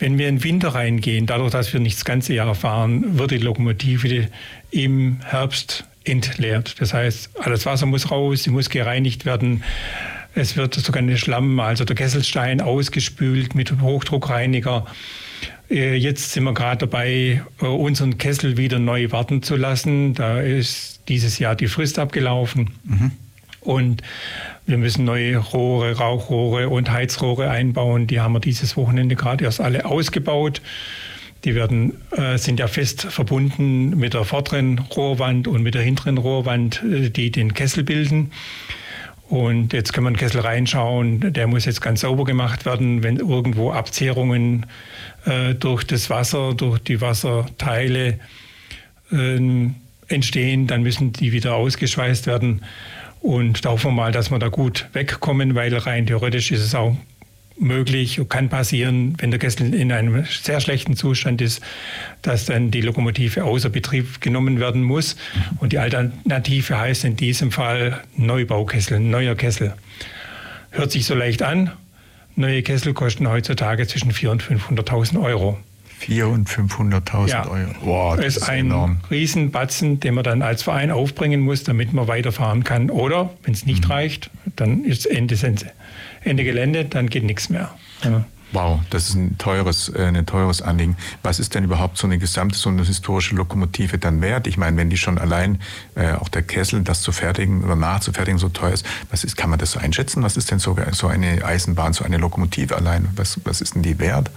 [0.00, 3.30] Wenn wir in den Winter reingehen, dadurch, dass wir nicht das ganze Jahr fahren, wird
[3.30, 4.28] die Lokomotive
[4.72, 6.80] im Herbst entleert.
[6.80, 9.62] Das heißt, alles Wasser muss raus, sie muss gereinigt werden.
[10.34, 14.84] Es wird sogar eine Schlamm, also der Kesselstein, ausgespült mit Hochdruckreiniger.
[15.70, 20.14] Äh, jetzt sind wir gerade dabei, äh, unseren Kessel wieder neu warten zu lassen.
[20.14, 22.70] Da ist dieses Jahr die Frist abgelaufen.
[22.82, 23.12] Mhm.
[23.66, 24.02] Und
[24.64, 28.06] wir müssen neue Rohre, Rauchrohre und Heizrohre einbauen.
[28.06, 30.62] Die haben wir dieses Wochenende gerade erst alle ausgebaut.
[31.44, 36.16] Die werden, äh, sind ja fest verbunden mit der vorderen Rohrwand und mit der hinteren
[36.16, 38.30] Rohrwand, äh, die den Kessel bilden.
[39.28, 41.32] Und jetzt können wir in den Kessel reinschauen.
[41.32, 43.02] Der muss jetzt ganz sauber gemacht werden.
[43.02, 44.66] Wenn irgendwo Abzehrungen
[45.24, 48.20] äh, durch das Wasser, durch die Wasserteile
[49.10, 49.70] äh,
[50.06, 52.62] entstehen, dann müssen die wieder ausgeschweißt werden.
[53.26, 56.76] Und da hoffen wir mal, dass wir da gut wegkommen, weil rein theoretisch ist es
[56.76, 56.96] auch
[57.58, 61.60] möglich, kann passieren, wenn der Kessel in einem sehr schlechten Zustand ist,
[62.22, 65.16] dass dann die Lokomotive außer Betrieb genommen werden muss.
[65.58, 69.74] Und die Alternative heißt in diesem Fall Neubaukessel, neuer Kessel.
[70.70, 71.72] Hört sich so leicht an.
[72.36, 74.42] Neue Kessel kosten heutzutage zwischen 400.000 und
[74.86, 75.58] 500.000 Euro.
[76.00, 77.48] 400.000 und 500.000 ja.
[77.48, 77.70] Euro.
[77.82, 79.00] Wow, das ist ein enorm.
[79.10, 82.90] Riesenbatzen, den man dann als Verein aufbringen muss, damit man weiterfahren kann.
[82.90, 83.92] Oder, wenn es nicht mhm.
[83.92, 85.66] reicht, dann ist Ende Sense.
[86.22, 87.74] Ende Gelände, dann geht nichts mehr.
[88.04, 88.24] Ja.
[88.52, 90.96] Wow, das ist ein teures, äh, ein teures Anliegen.
[91.22, 94.46] Was ist denn überhaupt so eine gesamte, so eine historische Lokomotive dann wert?
[94.46, 95.60] Ich meine, wenn die schon allein,
[95.96, 99.50] äh, auch der Kessel, das zu fertigen oder nachzufertigen so teuer ist, was ist, kann
[99.50, 100.22] man das so einschätzen?
[100.22, 103.08] Was ist denn so, so eine Eisenbahn, so eine Lokomotive allein?
[103.16, 104.30] Was, was ist denn die wert?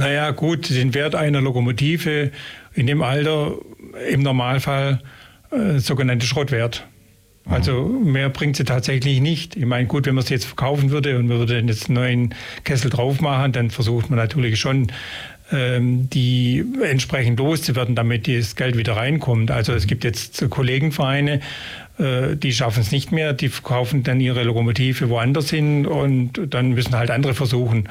[0.00, 2.30] Naja, gut, den Wert einer Lokomotive
[2.72, 3.56] in dem Alter
[4.10, 5.02] im Normalfall
[5.50, 6.86] äh, sogenannte Schrottwert.
[7.44, 9.56] Also mehr bringt sie tatsächlich nicht.
[9.56, 12.34] Ich meine, gut, wenn man es jetzt verkaufen würde und man würde jetzt einen neuen
[12.64, 14.90] Kessel drauf machen, dann versucht man natürlich schon,
[15.52, 19.50] ähm, die entsprechend loszuwerden, damit das Geld wieder reinkommt.
[19.50, 21.40] Also es gibt jetzt Kollegenvereine,
[21.98, 26.70] äh, die schaffen es nicht mehr, die verkaufen dann ihre Lokomotive woanders hin und dann
[26.70, 27.88] müssen halt andere versuchen,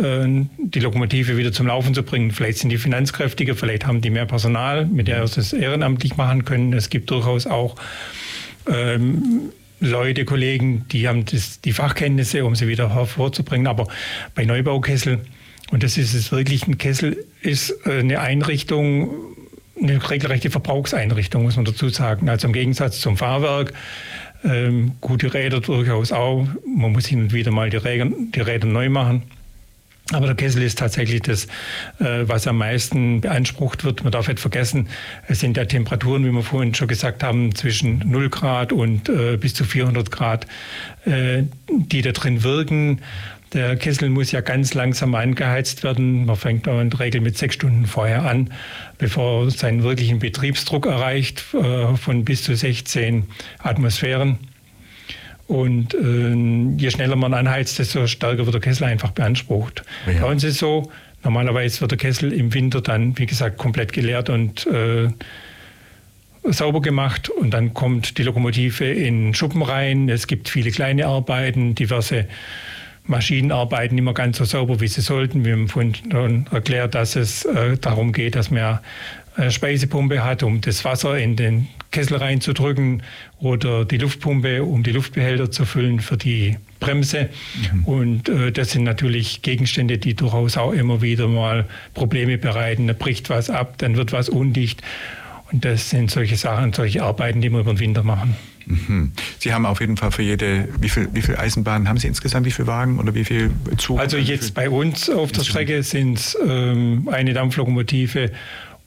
[0.00, 2.30] die Lokomotive wieder zum Laufen zu bringen.
[2.30, 6.44] Vielleicht sind die finanzkräftiger, vielleicht haben die mehr Personal, mit der sie es ehrenamtlich machen
[6.44, 6.72] können.
[6.72, 7.76] Es gibt durchaus auch
[8.66, 9.50] ähm,
[9.80, 13.66] Leute, Kollegen, die haben das, die Fachkenntnisse, um sie wieder hervorzubringen.
[13.66, 13.88] Aber
[14.34, 15.20] bei Neubaukessel,
[15.70, 19.10] und das ist es wirklich, ein Kessel ist äh, eine Einrichtung,
[19.80, 22.28] eine regelrechte Verbrauchseinrichtung, muss man dazu sagen.
[22.28, 23.72] Also im Gegensatz zum Fahrwerk,
[24.44, 26.46] ähm, gute Räder durchaus auch.
[26.66, 29.22] Man muss hin und wieder mal die Räder, die Räder neu machen.
[30.12, 31.44] Aber der Kessel ist tatsächlich das,
[32.00, 34.02] äh, was am meisten beansprucht wird.
[34.02, 34.88] Man darf nicht vergessen,
[35.28, 39.36] es sind ja Temperaturen, wie wir vorhin schon gesagt haben, zwischen 0 Grad und äh,
[39.36, 40.46] bis zu 400 Grad,
[41.04, 43.00] äh, die da drin wirken.
[43.52, 46.24] Der Kessel muss ja ganz langsam angeheizt werden.
[46.26, 48.50] Man fängt in der Regel mit sechs Stunden vorher an,
[48.98, 53.24] bevor er seinen wirklichen Betriebsdruck erreicht von bis zu 16
[53.58, 54.38] Atmosphären.
[55.50, 59.82] Und äh, je schneller man anheizt, desto stärker wird der Kessel einfach beansprucht.
[60.06, 60.20] Ja.
[60.20, 60.92] Bei uns ist es so,
[61.24, 65.08] normalerweise wird der Kessel im Winter dann, wie gesagt, komplett geleert und äh,
[66.44, 70.08] sauber gemacht und dann kommt die Lokomotive in Schuppen rein.
[70.08, 72.26] Es gibt viele kleine Arbeiten, diverse
[73.10, 75.44] Maschinen arbeiten immer ganz so sauber, wie sie sollten.
[75.44, 78.78] Wir haben vorhin erklärt, dass es äh, darum geht, dass man
[79.36, 83.02] äh, Speisepumpe hat, um das Wasser in den Kessel reinzudrücken
[83.38, 87.28] oder die Luftpumpe, um die Luftbehälter zu füllen für die Bremse.
[87.72, 87.84] Mhm.
[87.84, 92.86] Und äh, das sind natürlich Gegenstände, die durchaus auch immer wieder mal Probleme bereiten.
[92.86, 94.82] Da bricht was ab, dann wird was undicht.
[95.52, 98.36] Und das sind solche Sachen, solche Arbeiten, die wir über den Winter machen.
[98.66, 99.12] Mhm.
[99.38, 102.46] Sie haben auf jeden Fall für jede, wie viel, wie viel Eisenbahnen haben Sie insgesamt,
[102.46, 103.98] wie viele Wagen oder wie viel Zug?
[103.98, 108.30] Also jetzt bei uns auf der Strecke sind es ähm, eine Dampflokomotive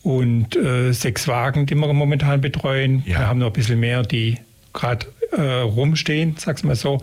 [0.03, 3.03] und äh, sechs Wagen, die wir momentan betreuen.
[3.06, 3.19] Ja.
[3.19, 4.38] Wir haben noch ein bisschen mehr, die
[4.73, 7.01] gerade äh, rumstehen, sag's mal so, mhm.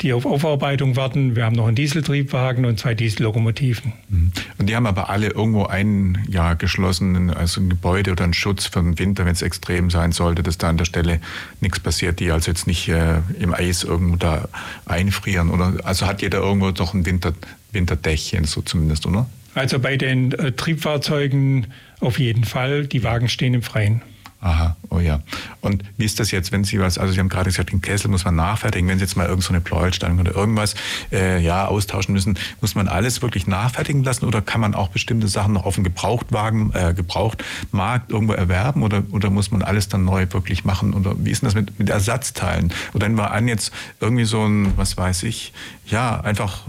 [0.00, 1.36] die auf Aufarbeitung warten.
[1.36, 3.92] Wir haben noch einen Dieseltriebwagen und zwei Diesellokomotiven.
[4.08, 4.32] Mhm.
[4.58, 8.66] Und die haben aber alle irgendwo einen ja, geschlossenen, also ein Gebäude oder einen Schutz
[8.66, 11.20] für den Winter, wenn es extrem sein sollte, dass da an der Stelle
[11.60, 14.48] nichts passiert, die also jetzt nicht äh, im Eis irgendwo da
[14.86, 15.50] einfrieren.
[15.50, 17.32] Oder also hat jeder irgendwo doch ein Winter,
[17.72, 19.26] Winterdächchen, so zumindest, oder?
[19.54, 21.66] Also bei den äh, Triebfahrzeugen
[22.00, 22.86] auf jeden Fall.
[22.86, 24.02] Die Wagen stehen im Freien.
[24.42, 25.20] Aha, oh ja.
[25.60, 28.08] Und wie ist das jetzt, wenn Sie was, also Sie haben gerade gesagt, den Kessel
[28.08, 30.74] muss man nachfertigen, wenn Sie jetzt mal irgendeine so Pleuelstange oder irgendwas
[31.12, 35.28] äh, ja, austauschen müssen, muss man alles wirklich nachfertigen lassen oder kann man auch bestimmte
[35.28, 40.06] Sachen noch auf dem Gebrauchtwagen, äh, Gebrauchtmarkt irgendwo erwerben oder, oder muss man alles dann
[40.06, 40.94] neu wirklich machen?
[40.94, 42.72] Oder wie ist denn das mit, mit Ersatzteilen?
[42.94, 45.52] Oder dann war an jetzt irgendwie so ein, was weiß ich,
[45.84, 46.62] ja, einfach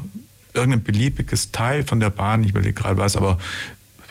[0.53, 3.37] irgendein beliebiges Teil von der Bahn, ich überlege gerade was, aber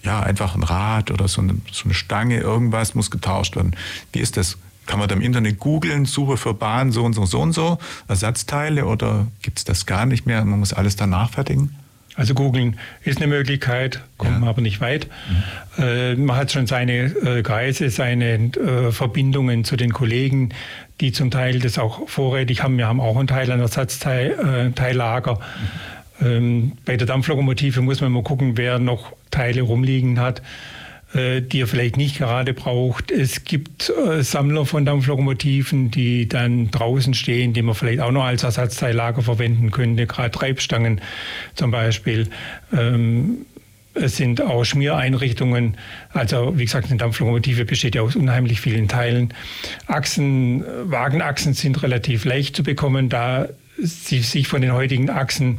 [0.02, 3.76] ja, einfach ein Rad oder so eine, so eine Stange, irgendwas muss getauscht werden.
[4.12, 4.58] Wie ist das?
[4.86, 7.78] kann man da im Internet googeln, Suche für Bahn so und so, so und so,
[8.08, 10.44] Ersatzteile oder gibt es das gar nicht mehr?
[10.44, 11.76] Man muss alles dann nachfertigen?
[12.16, 14.48] Also googeln ist eine Möglichkeit, kommen ja.
[14.50, 15.06] aber nicht weit.
[15.76, 15.82] Mhm.
[15.82, 20.50] Äh, man hat schon seine äh, Kreise, seine äh, Verbindungen zu den Kollegen,
[21.00, 22.76] die zum Teil das auch vorrätig haben.
[22.76, 25.34] Wir haben auch einen Teil an Ersatzteillager.
[25.34, 25.40] Mhm.
[26.22, 30.42] Ähm, bei der Dampflokomotive muss man mal gucken, wer noch Teile rumliegen hat.
[31.12, 33.10] Äh, die er vielleicht nicht gerade braucht.
[33.10, 38.22] Es gibt äh, Sammler von Dampflokomotiven, die dann draußen stehen, die man vielleicht auch noch
[38.22, 41.00] als Ersatzteillager verwenden könnte, gerade Treibstangen
[41.56, 42.28] zum Beispiel.
[42.72, 43.38] Ähm,
[43.94, 45.76] es sind auch Schmiereinrichtungen.
[46.12, 49.34] Also wie gesagt, eine Dampflokomotive besteht ja aus unheimlich vielen Teilen.
[49.88, 53.48] Achsen, Wagenachsen sind relativ leicht zu bekommen, da
[53.82, 55.58] sie sich von den heutigen Achsen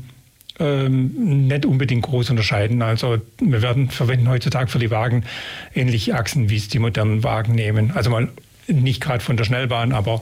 [0.62, 2.82] ähm, nicht unbedingt groß unterscheiden.
[2.82, 5.24] Also wir werden verwenden heutzutage für die Wagen
[5.74, 7.92] ähnliche Achsen, wie es die modernen Wagen nehmen.
[7.92, 8.30] Also mal
[8.74, 10.22] nicht gerade von der Schnellbahn, aber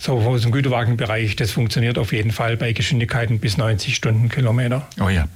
[0.00, 4.88] so aus dem Güterwagenbereich, das funktioniert auf jeden Fall bei Geschwindigkeiten bis 90 Stundenkilometer.
[4.98, 5.26] Oh ja.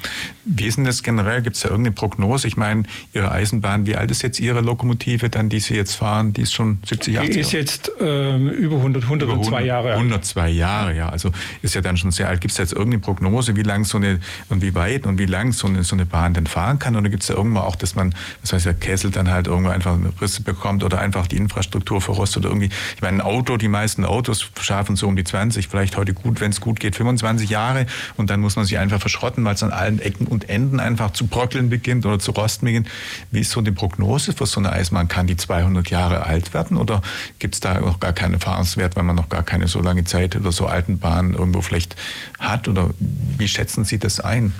[0.46, 1.42] Wie ist denn das generell?
[1.42, 2.48] Gibt es da irgendeine Prognose?
[2.48, 6.32] Ich meine, Ihre Eisenbahn, wie alt ist jetzt Ihre Lokomotive, dann, die Sie jetzt fahren?
[6.32, 9.88] Die ist schon 70, 80 Die ist jetzt ähm, über 100, 102 über 100, Jahre
[9.90, 9.98] alt.
[9.98, 11.08] 102 Jahre, ja.
[11.10, 11.30] Also
[11.60, 12.40] ist ja dann schon sehr alt.
[12.40, 15.52] Gibt es jetzt irgendeine Prognose, wie lang so eine und wie weit und wie lang
[15.52, 16.96] so eine, so eine Bahn denn fahren kann?
[16.96, 19.70] Oder gibt es da irgendwann auch, dass man, das heißt, der Kessel dann halt irgendwo
[19.70, 22.70] einfach Risse bekommt oder einfach die Infrastruktur verrostet oder irgendwie?
[22.96, 26.40] Ich meine, ein Auto, die meisten Autos schaffen so um die 20, vielleicht heute gut,
[26.40, 27.86] wenn es gut geht, 25 Jahre
[28.16, 31.12] und dann muss man sie einfach verschrotten, weil es an allen Ecken und Enden einfach
[31.12, 32.88] zu bröckeln beginnt oder zu rosten beginnt.
[33.30, 35.08] Wie ist so die Prognose für so eine Eisbahn?
[35.08, 37.02] Kann die 200 Jahre alt werden oder
[37.38, 40.36] gibt es da noch gar keinen Erfahrungswert, weil man noch gar keine so lange Zeit
[40.36, 41.96] oder so alten Bahnen irgendwo vielleicht
[42.38, 42.68] hat?
[42.68, 42.90] Oder
[43.38, 44.52] wie schätzen Sie das ein?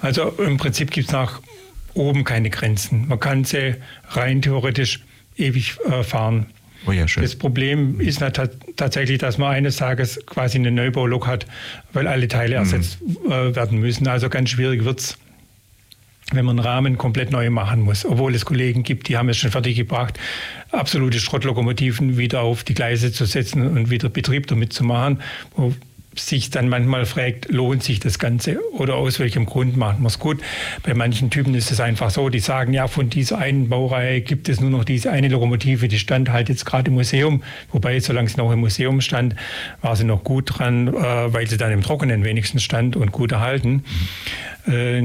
[0.00, 1.40] Also im Prinzip gibt es nach
[1.94, 3.08] oben keine Grenzen.
[3.08, 3.76] Man kann sie
[4.08, 5.00] rein theoretisch
[5.36, 6.46] ewig äh, fahren.
[6.86, 8.22] Oh ja, das Problem ist
[8.76, 11.46] tatsächlich, dass man eines Tages quasi eine Neubaulok hat,
[11.92, 12.62] weil alle Teile mhm.
[12.62, 14.08] ersetzt äh, werden müssen.
[14.08, 15.18] Also ganz schwierig wird es,
[16.32, 18.04] wenn man einen Rahmen komplett neu machen muss.
[18.04, 20.18] Obwohl es Kollegen gibt, die haben es schon fertig gebracht,
[20.70, 25.20] absolute Schrottlokomotiven wieder auf die Gleise zu setzen und wieder Betrieb damit zu machen,
[26.16, 30.18] sich dann manchmal fragt, lohnt sich das Ganze oder aus welchem Grund macht man es
[30.18, 30.40] gut.
[30.82, 34.48] Bei manchen Typen ist es einfach so, die sagen, ja, von dieser einen Baureihe gibt
[34.48, 37.42] es nur noch diese eine Lokomotive, die stand halt jetzt gerade im Museum.
[37.70, 39.36] Wobei, solange sie noch im Museum stand,
[39.82, 40.92] war sie noch gut dran, äh,
[41.32, 43.84] weil sie dann im Trockenen wenigstens stand und gut erhalten.
[44.70, 45.02] Äh,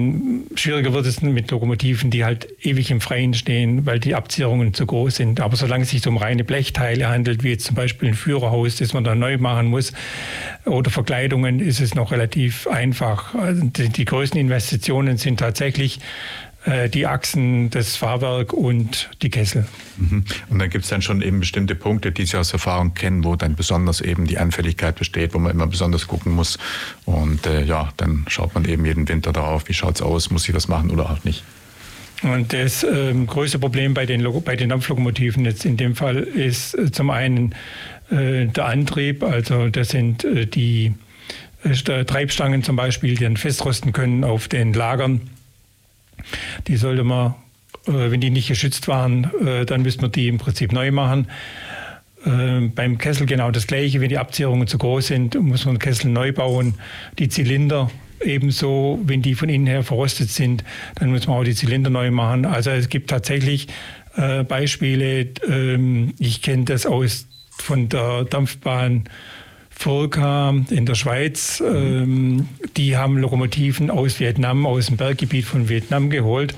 [0.55, 4.85] schwieriger wird es mit Lokomotiven, die halt ewig im Freien stehen, weil die Abzierungen zu
[4.85, 5.39] groß sind.
[5.39, 8.93] Aber solange es sich um reine Blechteile handelt, wie jetzt zum Beispiel ein Führerhaus, das
[8.93, 9.93] man dann neu machen muss,
[10.65, 13.35] oder Verkleidungen, ist es noch relativ einfach.
[13.35, 15.99] Also die, die größten Investitionen sind tatsächlich
[16.65, 19.67] äh, die Achsen, das Fahrwerk und die Kessel.
[19.97, 20.25] Mhm.
[20.49, 23.35] Und dann gibt es dann schon eben bestimmte Punkte, die Sie aus Erfahrung kennen, wo
[23.35, 26.57] dann besonders eben die Anfälligkeit besteht, wo man immer besonders gucken muss.
[27.05, 30.47] Und äh, ja, dann schaut man eben jeden Winter darauf, wie schaut es aus, muss
[30.49, 31.43] ich was machen oder auch nicht.
[32.23, 36.73] Und das äh, größte Problem bei den, bei den Dampflokomotiven jetzt in dem Fall ist
[36.73, 37.53] äh, zum einen
[38.09, 40.93] äh, der Antrieb, also das sind äh, die
[41.63, 45.21] Treibstangen zum Beispiel, die dann festrosten können auf den Lagern
[46.67, 47.35] die sollte man,
[47.87, 51.27] äh, wenn die nicht geschützt waren, äh, dann müsste man die im Prinzip neu machen.
[52.25, 54.01] Äh, beim Kessel genau das Gleiche.
[54.01, 56.75] Wenn die Abzierungen zu groß sind, muss man den Kessel neu bauen.
[57.19, 57.89] Die Zylinder
[58.21, 60.63] ebenso, wenn die von innen her verrostet sind,
[60.95, 62.45] dann muss man auch die Zylinder neu machen.
[62.45, 63.67] Also es gibt tatsächlich
[64.47, 65.27] Beispiele.
[65.45, 67.27] Ähm, ich kenne das aus
[67.57, 69.03] von der Dampfbahn
[69.77, 72.47] Furka in der Schweiz, ähm,
[72.77, 76.55] die haben Lokomotiven aus Vietnam, aus dem Berggebiet von Vietnam geholt,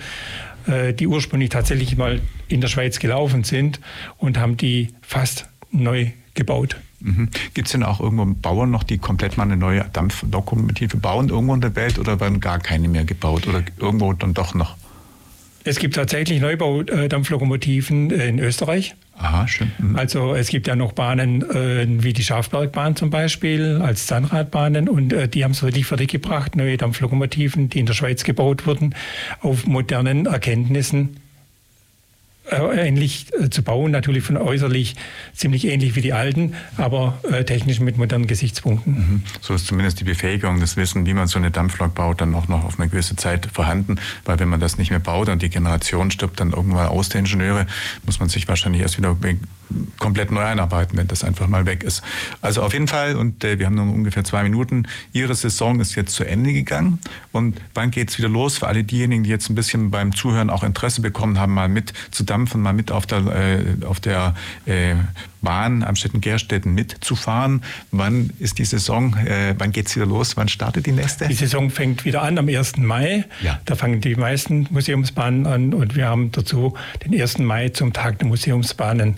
[0.67, 3.79] äh, die ursprünglich tatsächlich mal in der Schweiz gelaufen sind
[4.17, 6.77] und haben die fast neu gebaut.
[6.99, 7.29] Mhm.
[7.53, 11.53] Gibt es denn auch irgendwo Bauern noch, die komplett mal eine neue Dampflokomotive bauen, irgendwo
[11.53, 14.75] in der Welt, oder werden gar keine mehr gebaut oder irgendwo dann doch noch?
[15.67, 18.95] Es gibt tatsächlich Neubaudampflokomotiven in Österreich.
[19.17, 19.69] Aha, schön.
[19.79, 19.97] Mhm.
[19.97, 25.11] Also es gibt ja noch Bahnen äh, wie die Schafbergbahn zum Beispiel als Zahnradbahnen und
[25.11, 28.95] äh, die haben es wirklich fertiggebracht, neue Dampflokomotiven, die in der Schweiz gebaut wurden,
[29.41, 31.26] auf modernen Erkenntnissen äh,
[32.51, 34.95] ähnlich äh, zu bauen, natürlich von äußerlich
[35.33, 38.93] ziemlich ähnlich wie die alten, aber äh, technisch mit modernen Gesichtspunkten.
[38.93, 39.23] Mhm.
[39.41, 42.47] So ist zumindest die Befähigung, das Wissen, wie man so eine Dampflok baut, dann auch
[42.47, 45.49] noch auf eine gewisse Zeit vorhanden, weil wenn man das nicht mehr baut und die
[45.49, 47.67] Generation stirbt dann irgendwann aus der Ingenieure,
[48.05, 49.17] muss man sich wahrscheinlich erst wieder
[49.99, 52.01] komplett neu einarbeiten, wenn das einfach mal weg ist.
[52.41, 55.95] Also auf jeden Fall, und äh, wir haben noch ungefähr zwei Minuten, Ihre Saison ist
[55.95, 56.99] jetzt zu Ende gegangen.
[57.31, 58.57] Und wann geht es wieder los?
[58.57, 61.93] Für alle diejenigen, die jetzt ein bisschen beim Zuhören auch Interesse bekommen haben, mal mit
[62.11, 64.35] zu Dampf Dampfen mal mit auf der, äh, auf der
[64.65, 64.95] äh,
[65.41, 67.63] Bahn Amstetten-Gerstetten mitzufahren.
[67.91, 70.37] Wann ist die Saison, äh, wann geht es wieder los?
[70.37, 71.27] Wann startet die nächste?
[71.27, 72.77] Die Saison fängt wieder an am 1.
[72.77, 73.25] Mai.
[73.41, 73.59] Ja.
[73.65, 77.39] Da fangen die meisten Museumsbahnen an und wir haben dazu den 1.
[77.39, 79.17] Mai zum Tag der Museumsbahnen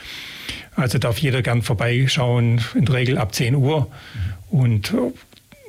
[0.81, 3.91] Also darf jeder gern vorbeischauen, in der Regel ab 10 Uhr.
[4.51, 5.13] Und äh,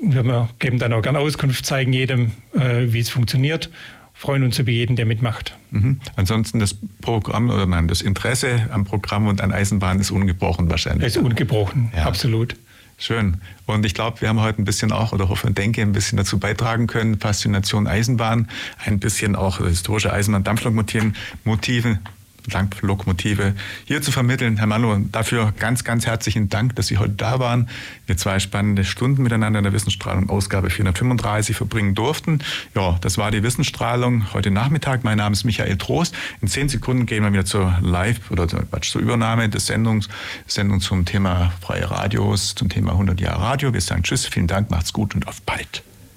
[0.02, 3.70] wir geben dann auch gerne Auskunft, zeigen jedem, äh, wie es funktioniert.
[4.14, 5.56] Freuen uns über jeden, der mitmacht.
[5.72, 6.00] Mhm.
[6.16, 11.08] Ansonsten das Programm oder nein, das Interesse am Programm und an Eisenbahn ist ungebrochen wahrscheinlich.
[11.08, 12.06] Ist ungebrochen, ja.
[12.06, 12.56] absolut.
[12.98, 13.38] Schön.
[13.66, 16.18] Und ich glaube, wir haben heute ein bisschen auch, oder hoffe und denke, ein bisschen
[16.18, 17.20] dazu beitragen können.
[17.20, 18.48] Faszination Eisenbahn,
[18.86, 21.98] ein bisschen auch historische Eisenbahn-Dampflokomotiven, Motive,
[22.48, 23.56] Dampflokomotive
[23.86, 24.58] hier zu vermitteln.
[24.58, 27.70] Herr Manno, dafür ganz, ganz herzlichen Dank, dass Sie heute da waren.
[28.06, 32.40] Wir zwei spannende Stunden miteinander in der Wissensstrahlung Ausgabe 435 verbringen durften.
[32.76, 35.04] Ja, das war die Wissensstrahlung heute Nachmittag.
[35.04, 36.16] Mein Name ist Michael Trost.
[36.42, 40.10] In zehn Sekunden gehen wir wieder zur Live- oder zur Übernahme des Sendungs,
[40.48, 43.74] Sendung zum Thema freie Radios, zum Thema 100 Jahre Radio.
[43.74, 45.84] Wir sagen Tschüss, vielen Dank, macht's gut und auf bald.